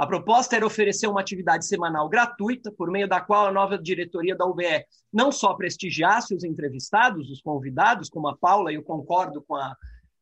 A 0.00 0.06
proposta 0.06 0.56
era 0.56 0.64
oferecer 0.64 1.06
uma 1.08 1.20
atividade 1.20 1.66
semanal 1.66 2.08
gratuita, 2.08 2.72
por 2.72 2.90
meio 2.90 3.06
da 3.06 3.20
qual 3.20 3.46
a 3.46 3.52
nova 3.52 3.76
diretoria 3.76 4.34
da 4.34 4.46
UBE 4.46 4.86
não 5.12 5.30
só 5.30 5.52
prestigiasse 5.52 6.34
os 6.34 6.42
entrevistados, 6.42 7.28
os 7.28 7.42
convidados, 7.42 8.08
como 8.08 8.26
a 8.26 8.34
Paula, 8.34 8.72
e 8.72 8.76
eu 8.76 8.82
concordo 8.82 9.42
com 9.42 9.56
a, 9.56 9.76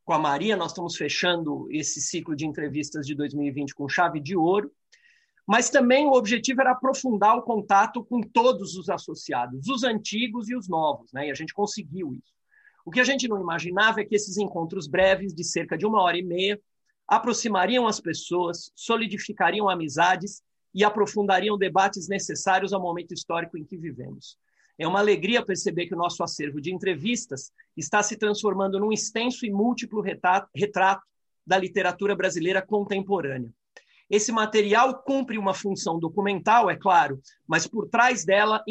com 0.04 0.12
a 0.12 0.18
Maria. 0.18 0.56
Nós 0.56 0.72
estamos 0.72 0.96
fechando 0.96 1.68
esse 1.70 2.00
ciclo 2.00 2.34
de 2.34 2.44
entrevistas 2.44 3.06
de 3.06 3.14
2020 3.14 3.72
com 3.72 3.88
chave 3.88 4.18
de 4.18 4.36
ouro. 4.36 4.68
Mas 5.46 5.70
também 5.70 6.06
o 6.06 6.12
objetivo 6.14 6.60
era 6.60 6.72
aprofundar 6.72 7.36
o 7.36 7.42
contato 7.42 8.04
com 8.04 8.20
todos 8.20 8.74
os 8.74 8.88
associados, 8.88 9.68
os 9.68 9.84
antigos 9.84 10.48
e 10.48 10.56
os 10.56 10.68
novos, 10.68 11.12
né? 11.12 11.28
E 11.28 11.30
a 11.30 11.34
gente 11.34 11.54
conseguiu 11.54 12.12
isso. 12.12 12.34
O 12.84 12.90
que 12.90 12.98
a 12.98 13.04
gente 13.04 13.28
não 13.28 13.40
imaginava 13.40 14.00
é 14.00 14.04
que 14.04 14.16
esses 14.16 14.38
encontros 14.38 14.88
breves, 14.88 15.32
de 15.32 15.44
cerca 15.44 15.78
de 15.78 15.86
uma 15.86 16.02
hora 16.02 16.18
e 16.18 16.24
meia, 16.24 16.60
aproximariam 17.08 17.86
as 17.86 17.98
pessoas, 17.98 18.70
solidificariam 18.74 19.68
amizades 19.68 20.42
e 20.74 20.84
aprofundariam 20.84 21.56
debates 21.56 22.06
necessários 22.06 22.72
ao 22.72 22.82
momento 22.82 23.14
histórico 23.14 23.56
em 23.56 23.64
que 23.64 23.78
vivemos. 23.78 24.36
É 24.78 24.86
uma 24.86 25.00
alegria 25.00 25.44
perceber 25.44 25.86
que 25.86 25.94
o 25.94 25.98
nosso 25.98 26.22
acervo 26.22 26.60
de 26.60 26.72
entrevistas 26.72 27.50
está 27.76 28.02
se 28.02 28.16
transformando 28.16 28.78
num 28.78 28.92
extenso 28.92 29.44
e 29.44 29.50
múltiplo 29.50 30.00
retrato 30.00 31.02
da 31.44 31.58
literatura 31.58 32.14
brasileira 32.14 32.60
contemporânea. 32.60 33.52
Esse 34.08 34.30
material 34.30 35.02
cumpre 35.02 35.36
uma 35.36 35.52
função 35.52 35.98
documental, 35.98 36.70
é 36.70 36.76
claro, 36.76 37.20
mas 37.46 37.66
por 37.66 37.88
trás 37.88 38.24
dela, 38.24 38.62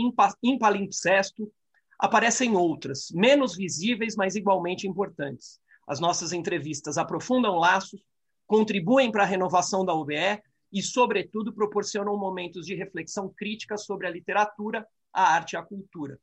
em 0.43 0.57
palimpsesto, 0.57 1.51
aparecem 1.99 2.55
outras, 2.55 3.11
menos 3.11 3.55
visíveis, 3.55 4.15
mas 4.15 4.35
igualmente 4.35 4.87
importantes. 4.87 5.59
As 5.87 5.99
nossas 5.99 6.33
entrevistas 6.33 6.97
aprofundam 6.97 7.55
laços, 7.55 8.01
contribuem 8.47 9.11
para 9.11 9.23
a 9.23 9.27
renovação 9.27 9.85
da 9.85 9.93
UBE 9.93 10.41
e, 10.71 10.81
sobretudo, 10.81 11.53
proporcionam 11.53 12.17
momentos 12.17 12.65
de 12.65 12.73
reflexão 12.73 13.29
crítica 13.29 13.77
sobre 13.77 14.07
a 14.07 14.09
literatura, 14.09 14.87
a 15.13 15.33
arte 15.33 15.53
e 15.53 15.57
a 15.57 15.61
cultura. 15.61 16.17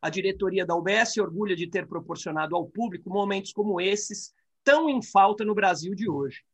A 0.00 0.08
diretoria 0.08 0.64
da 0.64 0.76
UBE 0.76 1.04
se 1.04 1.20
orgulha 1.20 1.56
de 1.56 1.66
ter 1.66 1.86
proporcionado 1.86 2.54
ao 2.54 2.66
público 2.66 3.10
momentos 3.10 3.52
como 3.52 3.80
esses, 3.80 4.32
tão 4.62 4.88
em 4.88 5.02
falta 5.02 5.44
no 5.44 5.54
Brasil 5.54 5.94
de 5.94 6.08
hoje. 6.08 6.44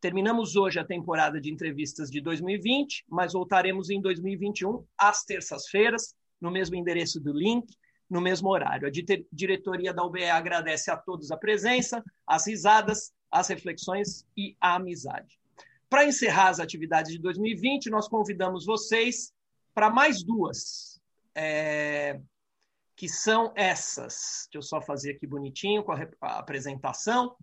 Terminamos 0.00 0.56
hoje 0.56 0.78
a 0.78 0.84
temporada 0.84 1.40
de 1.40 1.50
entrevistas 1.50 2.10
de 2.10 2.20
2020, 2.20 3.04
mas 3.08 3.32
voltaremos 3.32 3.90
em 3.90 4.00
2021, 4.00 4.84
às 4.98 5.24
terças-feiras, 5.24 6.14
no 6.40 6.50
mesmo 6.50 6.74
endereço 6.76 7.20
do 7.20 7.32
link, 7.32 7.66
no 8.10 8.20
mesmo 8.20 8.48
horário. 8.50 8.88
A 8.88 8.90
diretoria 9.32 9.94
da 9.94 10.04
UBE 10.04 10.24
agradece 10.24 10.90
a 10.90 10.96
todos 10.96 11.30
a 11.30 11.36
presença, 11.36 12.04
as 12.26 12.46
risadas, 12.46 13.12
as 13.32 13.48
reflexões 13.48 14.26
e 14.36 14.54
a 14.60 14.74
amizade. 14.76 15.40
Para 15.88 16.04
encerrar 16.04 16.48
as 16.48 16.60
atividades 16.60 17.12
de 17.12 17.18
2020, 17.18 17.90
nós 17.90 18.06
convidamos 18.06 18.66
vocês 18.66 19.32
para 19.74 19.90
mais 19.90 20.22
duas, 20.22 21.00
é, 21.34 22.20
que 22.94 23.08
são 23.08 23.52
essas. 23.56 24.48
Deixa 24.52 24.58
eu 24.58 24.62
só 24.62 24.80
fazer 24.80 25.12
aqui 25.12 25.26
bonitinho 25.26 25.82
com 25.82 25.92
a, 25.92 26.08
a 26.20 26.38
apresentação. 26.38 27.34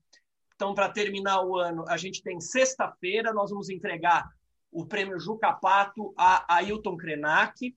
Então, 0.56 0.74
para 0.74 0.90
terminar 0.90 1.44
o 1.44 1.57
ano, 1.57 1.86
a 1.88 1.98
gente 1.98 2.22
tem 2.22 2.40
sexta-feira, 2.40 3.34
nós 3.34 3.49
vamos 3.49 3.70
entregar 3.70 4.30
o 4.72 4.86
prêmio 4.86 5.20
Juca 5.20 5.53
Pato 5.53 6.14
a 6.18 6.56
Ailton 6.56 6.95
Krenak, 6.98 7.76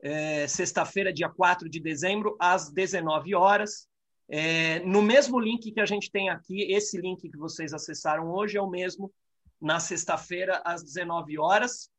é, 0.00 0.46
sexta-feira, 0.46 1.12
dia 1.12 1.28
4 1.28 1.68
de 1.68 1.80
dezembro, 1.80 2.36
às 2.38 2.70
19 2.70 3.34
horas. 3.34 3.88
É, 4.28 4.80
no 4.80 5.02
mesmo 5.02 5.38
link 5.38 5.70
que 5.70 5.80
a 5.80 5.86
gente 5.86 6.10
tem 6.10 6.30
aqui, 6.30 6.72
esse 6.72 6.98
link 6.98 7.28
que 7.28 7.36
vocês 7.36 7.72
acessaram 7.72 8.30
hoje 8.30 8.56
é 8.56 8.62
o 8.62 8.70
mesmo 8.70 9.12
na 9.60 9.80
sexta-feira, 9.80 10.62
às 10.64 10.82
19 10.82 11.38
horas. 11.38 11.90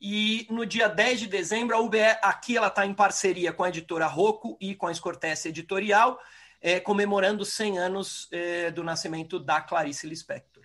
E 0.00 0.46
no 0.50 0.66
dia 0.66 0.88
10 0.88 1.20
de 1.20 1.26
dezembro, 1.26 1.74
a 1.74 1.80
UBE, 1.80 1.98
aqui 2.22 2.56
ela 2.56 2.66
está 2.66 2.84
em 2.84 2.94
parceria 2.94 3.52
com 3.52 3.64
a 3.64 3.68
editora 3.68 4.06
Rocco 4.06 4.56
e 4.60 4.74
com 4.74 4.86
a 4.86 4.92
Escortece 4.92 5.48
Editorial, 5.48 6.18
é, 6.60 6.80
comemorando 6.80 7.44
100 7.44 7.78
anos 7.78 8.28
é, 8.30 8.70
do 8.70 8.84
nascimento 8.84 9.38
da 9.38 9.60
Clarice 9.60 10.06
Lispector. 10.06 10.64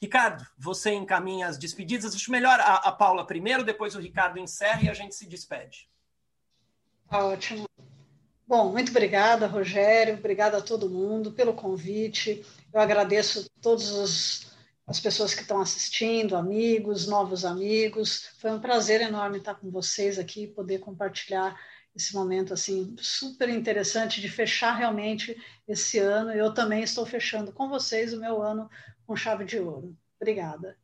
Ricardo, 0.00 0.46
você 0.58 0.92
encaminha 0.92 1.46
as 1.46 1.56
despedidas. 1.56 2.14
Acho 2.14 2.30
melhor 2.30 2.60
a, 2.60 2.74
a 2.76 2.92
Paula 2.92 3.26
primeiro, 3.26 3.64
depois 3.64 3.94
o 3.94 4.00
Ricardo 4.00 4.38
encerra 4.38 4.82
e 4.82 4.90
a 4.90 4.94
gente 4.94 5.14
se 5.14 5.26
despede. 5.26 5.88
Ótimo. 7.10 7.66
Bom, 8.46 8.70
muito 8.70 8.90
obrigada, 8.90 9.46
Rogério. 9.46 10.14
Obrigada 10.14 10.58
a 10.58 10.62
todo 10.62 10.88
mundo 10.88 11.32
pelo 11.32 11.52
convite. 11.52 12.44
Eu 12.72 12.80
agradeço 12.80 13.50
todas 13.60 14.46
as 14.86 15.00
pessoas 15.00 15.34
que 15.34 15.42
estão 15.42 15.60
assistindo, 15.60 16.36
amigos, 16.36 17.08
novos 17.08 17.44
amigos. 17.44 18.30
Foi 18.38 18.52
um 18.52 18.60
prazer 18.60 19.00
enorme 19.00 19.38
estar 19.38 19.56
com 19.56 19.68
vocês 19.70 20.16
aqui, 20.18 20.46
poder 20.46 20.78
compartilhar 20.78 21.58
esse 21.94 22.14
momento 22.14 22.54
assim 22.54 22.94
super 23.00 23.48
interessante 23.48 24.20
de 24.20 24.28
fechar 24.28 24.76
realmente 24.76 25.36
esse 25.66 25.98
ano. 25.98 26.30
Eu 26.30 26.54
também 26.54 26.82
estou 26.82 27.04
fechando 27.04 27.52
com 27.52 27.68
vocês 27.68 28.12
o 28.12 28.20
meu 28.20 28.40
ano 28.40 28.70
com 29.06 29.16
chave 29.16 29.44
de 29.44 29.58
ouro. 29.58 29.96
Obrigada. 30.20 30.78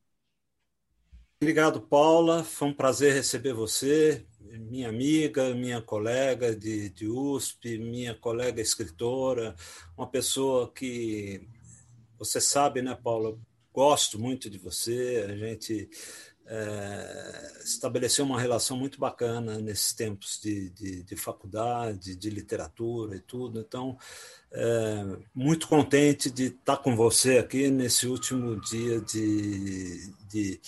Obrigado, 1.41 1.81
Paula. 1.81 2.43
Foi 2.43 2.69
um 2.69 2.75
prazer 2.75 3.13
receber 3.13 3.53
você, 3.53 4.27
minha 4.59 4.89
amiga, 4.89 5.55
minha 5.55 5.81
colega 5.81 6.55
de, 6.55 6.91
de 6.91 7.09
USP, 7.09 7.79
minha 7.79 8.15
colega 8.15 8.61
escritora, 8.61 9.55
uma 9.97 10.07
pessoa 10.07 10.71
que 10.73 11.47
você 12.19 12.41
sabe, 12.41 12.83
né, 12.83 12.95
Paula? 12.95 13.39
Gosto 13.73 14.19
muito 14.19 14.51
de 14.51 14.59
você. 14.59 15.27
A 15.29 15.37
gente 15.37 15.89
é, 16.47 17.53
estabeleceu 17.65 18.25
uma 18.25 18.41
relação 18.41 18.77
muito 18.77 18.99
bacana 18.99 19.59
nesses 19.59 19.93
tempos 19.93 20.41
de, 20.43 20.71
de, 20.71 21.03
de, 21.03 21.17
faculdade, 21.17 22.15
de 22.15 22.31
literatura 22.31 23.17
e 23.17 23.21
tudo. 23.21 23.61
Então, 23.61 23.97
é, 24.53 25.19
muito 25.35 25.67
contente 25.69 26.31
de 26.31 26.47
estar 26.47 26.77
com 26.77 26.95
você 26.95 27.39
aqui 27.39 27.71
nesse 27.71 28.07
último 28.07 28.61
dia 28.61 29.01
de, 29.01 30.13
de, 30.29 30.61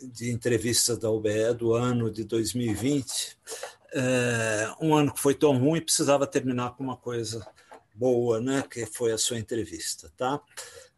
de 0.00 0.30
entrevista 0.30 0.96
da 0.96 1.10
UBE 1.10 1.54
do 1.56 1.74
ano 1.74 2.10
de 2.10 2.24
2020. 2.24 3.36
É, 3.92 4.74
um 4.80 4.94
ano 4.94 5.12
que 5.12 5.20
foi 5.20 5.34
tão 5.34 5.56
ruim 5.56 5.80
precisava 5.80 6.26
terminar 6.26 6.76
com 6.76 6.84
uma 6.84 6.96
coisa 6.96 7.46
boa, 7.94 8.40
né? 8.40 8.62
Que 8.68 8.86
foi 8.86 9.12
a 9.12 9.18
sua 9.18 9.38
entrevista, 9.38 10.12
tá? 10.16 10.40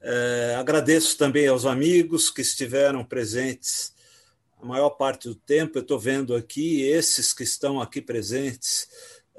É, 0.00 0.56
agradeço 0.58 1.16
também 1.16 1.46
aos 1.46 1.66
amigos 1.66 2.30
que 2.30 2.40
estiveram 2.40 3.04
presentes 3.04 3.92
a 4.60 4.66
maior 4.66 4.90
parte 4.90 5.28
do 5.28 5.34
tempo. 5.34 5.78
Eu 5.78 5.82
estou 5.82 5.98
vendo 5.98 6.34
aqui 6.34 6.82
esses 6.82 7.32
que 7.32 7.42
estão 7.42 7.80
aqui 7.80 8.00
presentes, 8.00 8.88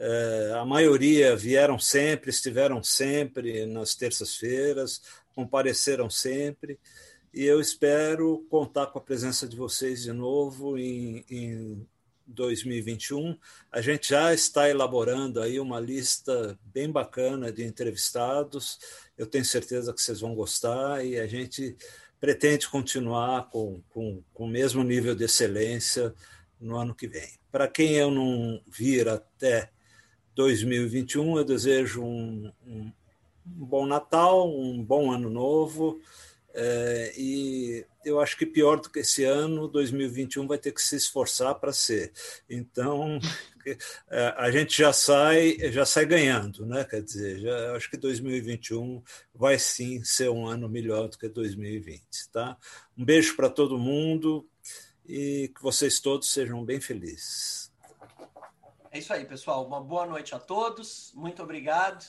é, 0.02 0.54
a 0.56 0.64
maioria 0.64 1.36
vieram 1.36 1.78
sempre, 1.78 2.30
estiveram 2.30 2.82
sempre 2.82 3.66
nas 3.66 3.96
terças-feiras, 3.96 5.02
compareceram 5.36 6.10
sempre, 6.10 6.80
e 7.34 7.44
eu 7.44 7.60
espero 7.60 8.46
contar 8.50 8.88
com 8.88 9.00
a 9.00 9.02
presença 9.02 9.48
de 9.48 9.56
vocês 9.56 10.02
de 10.02 10.12
novo 10.12 10.78
em, 10.78 11.24
em 11.30 11.88
2021. 12.26 13.38
A 13.72 13.82
gente 13.82 14.10
já 14.10 14.34
está 14.34 14.70
elaborando 14.70 15.42
aí 15.42 15.60
uma 15.60 15.80
lista 15.80 16.58
bem 16.64 16.92
bacana 16.92 17.52
de 17.52 17.64
entrevistados. 17.64 18.80
Eu 19.18 19.26
tenho 19.26 19.46
certeza 19.46 19.94
que 19.94 20.02
vocês 20.02 20.20
vão 20.22 20.34
gostar 20.34 21.06
e 21.06 21.20
a 21.20 21.28
gente 21.28 21.76
pretende 22.20 22.68
continuar 22.68 23.50
com, 23.50 23.82
com, 23.90 24.22
com 24.34 24.46
o 24.46 24.50
mesmo 24.50 24.84
nível 24.84 25.16
de 25.16 25.24
excelência 25.24 26.14
no 26.60 26.78
ano 26.78 26.94
que 26.94 27.08
vem. 27.08 27.30
Para 27.52 27.68
quem 27.68 27.96
eu 27.96 28.12
não 28.12 28.62
vir 28.68 29.08
até 29.08 29.72
2021, 30.36 31.38
eu 31.38 31.44
desejo 31.44 32.04
um, 32.04 32.52
um, 32.66 32.92
um 33.46 33.66
bom 33.66 33.86
Natal, 33.86 34.50
um 34.50 34.84
bom 34.84 35.12
Ano 35.12 35.30
Novo. 35.30 36.00
É, 36.54 37.14
e 37.16 37.86
eu 38.04 38.20
acho 38.20 38.38
que 38.38 38.46
pior 38.46 38.80
do 38.80 38.90
que 38.90 39.00
esse 39.00 39.24
ano, 39.24 39.68
2021 39.68 40.48
vai 40.48 40.58
ter 40.58 40.72
que 40.72 40.82
se 40.82 40.96
esforçar 40.96 41.56
para 41.56 41.72
ser. 41.72 42.12
Então, 42.50 43.20
é, 44.10 44.34
a 44.38 44.50
gente 44.50 44.78
já 44.78 44.92
sai, 44.92 45.58
já 45.72 45.86
sai 45.86 46.06
ganhando, 46.06 46.66
né? 46.66 46.84
Quer 46.84 47.02
dizer, 47.02 47.40
já, 47.40 47.76
acho 47.76 47.90
que 47.90 47.98
2021 47.98 49.04
vai 49.34 49.60
sim 49.60 50.04
ser 50.04 50.30
um 50.30 50.48
ano 50.48 50.68
melhor 50.68 51.08
do 51.08 51.18
que 51.18 51.28
2020, 51.28 52.04
tá? 52.32 52.58
Um 52.98 53.06
beijo 53.06 53.36
para 53.36 53.50
todo 53.50 53.78
mundo 53.78 54.48
e 55.06 55.52
que 55.56 55.62
vocês 55.62 56.00
todos 56.00 56.32
sejam 56.32 56.64
bem 56.64 56.82
felizes. 56.82 57.72
É 58.92 58.98
isso 58.98 59.14
aí, 59.14 59.24
pessoal. 59.24 59.66
Uma 59.68 59.80
boa 59.80 60.08
noite 60.08 60.34
a 60.34 60.40
todos. 60.40 61.12
Muito 61.14 61.44
obrigado. 61.44 62.04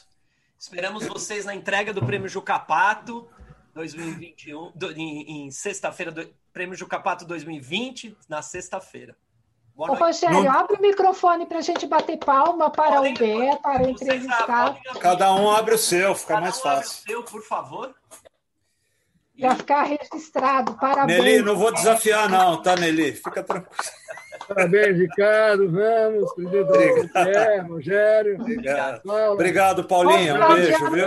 Esperamos 0.59 1.07
vocês 1.07 1.45
na 1.45 1.55
entrega 1.55 1.93
do 1.93 2.05
Prêmio 2.05 2.29
Jucapato 2.29 3.29
2021, 3.75 4.73
do, 4.75 4.93
em, 4.93 5.47
em 5.47 5.51
sexta-feira, 5.51 6.11
do, 6.11 6.29
Prêmio 6.53 6.77
Jucapato 6.77 7.25
2020, 7.25 8.17
na 8.29 8.43
sexta-feira. 8.43 9.17
Ô, 9.77 9.95
Rogério, 9.95 10.43
Não... 10.43 10.51
abre 10.51 10.77
o 10.77 10.83
microfone 10.83 11.47
para 11.47 11.59
a 11.59 11.63
gente 11.63 11.87
bater 11.87 12.19
palma 12.19 12.71
para 12.71 13.01
o 13.01 13.15
Bé, 13.15 13.57
para 13.63 13.89
entrevistar. 13.89 14.79
Cada 15.01 15.35
um 15.35 15.51
abre 15.51 15.75
o 15.75 15.79
seu, 15.79 16.15
fica 16.15 16.35
Cada 16.35 16.41
mais 16.43 16.59
um 16.59 16.61
fácil. 16.61 17.03
Abre 17.03 17.15
o 17.15 17.17
seu, 17.17 17.25
por 17.25 17.43
favor. 17.43 17.95
Para 19.41 19.55
ficar 19.55 19.83
registrado. 19.85 20.75
Parabéns. 20.75 21.19
Nelly, 21.19 21.43
não 21.43 21.57
vou 21.57 21.73
desafiar, 21.73 22.29
não, 22.29 22.61
tá, 22.61 22.77
Nelly? 22.77 23.13
Fica 23.13 23.43
tranquilo. 23.43 23.75
Parabéns, 24.47 24.99
Ricardo, 24.99 25.71
vamos, 25.71 26.35
presidente 26.35 27.11
Rogério. 27.69 28.41
Obrigado. 28.41 29.03
Obrigado, 29.33 29.85
Paulinha. 29.85 30.35
Um 30.35 30.55
beijo, 30.55 30.91
viu? 30.91 31.07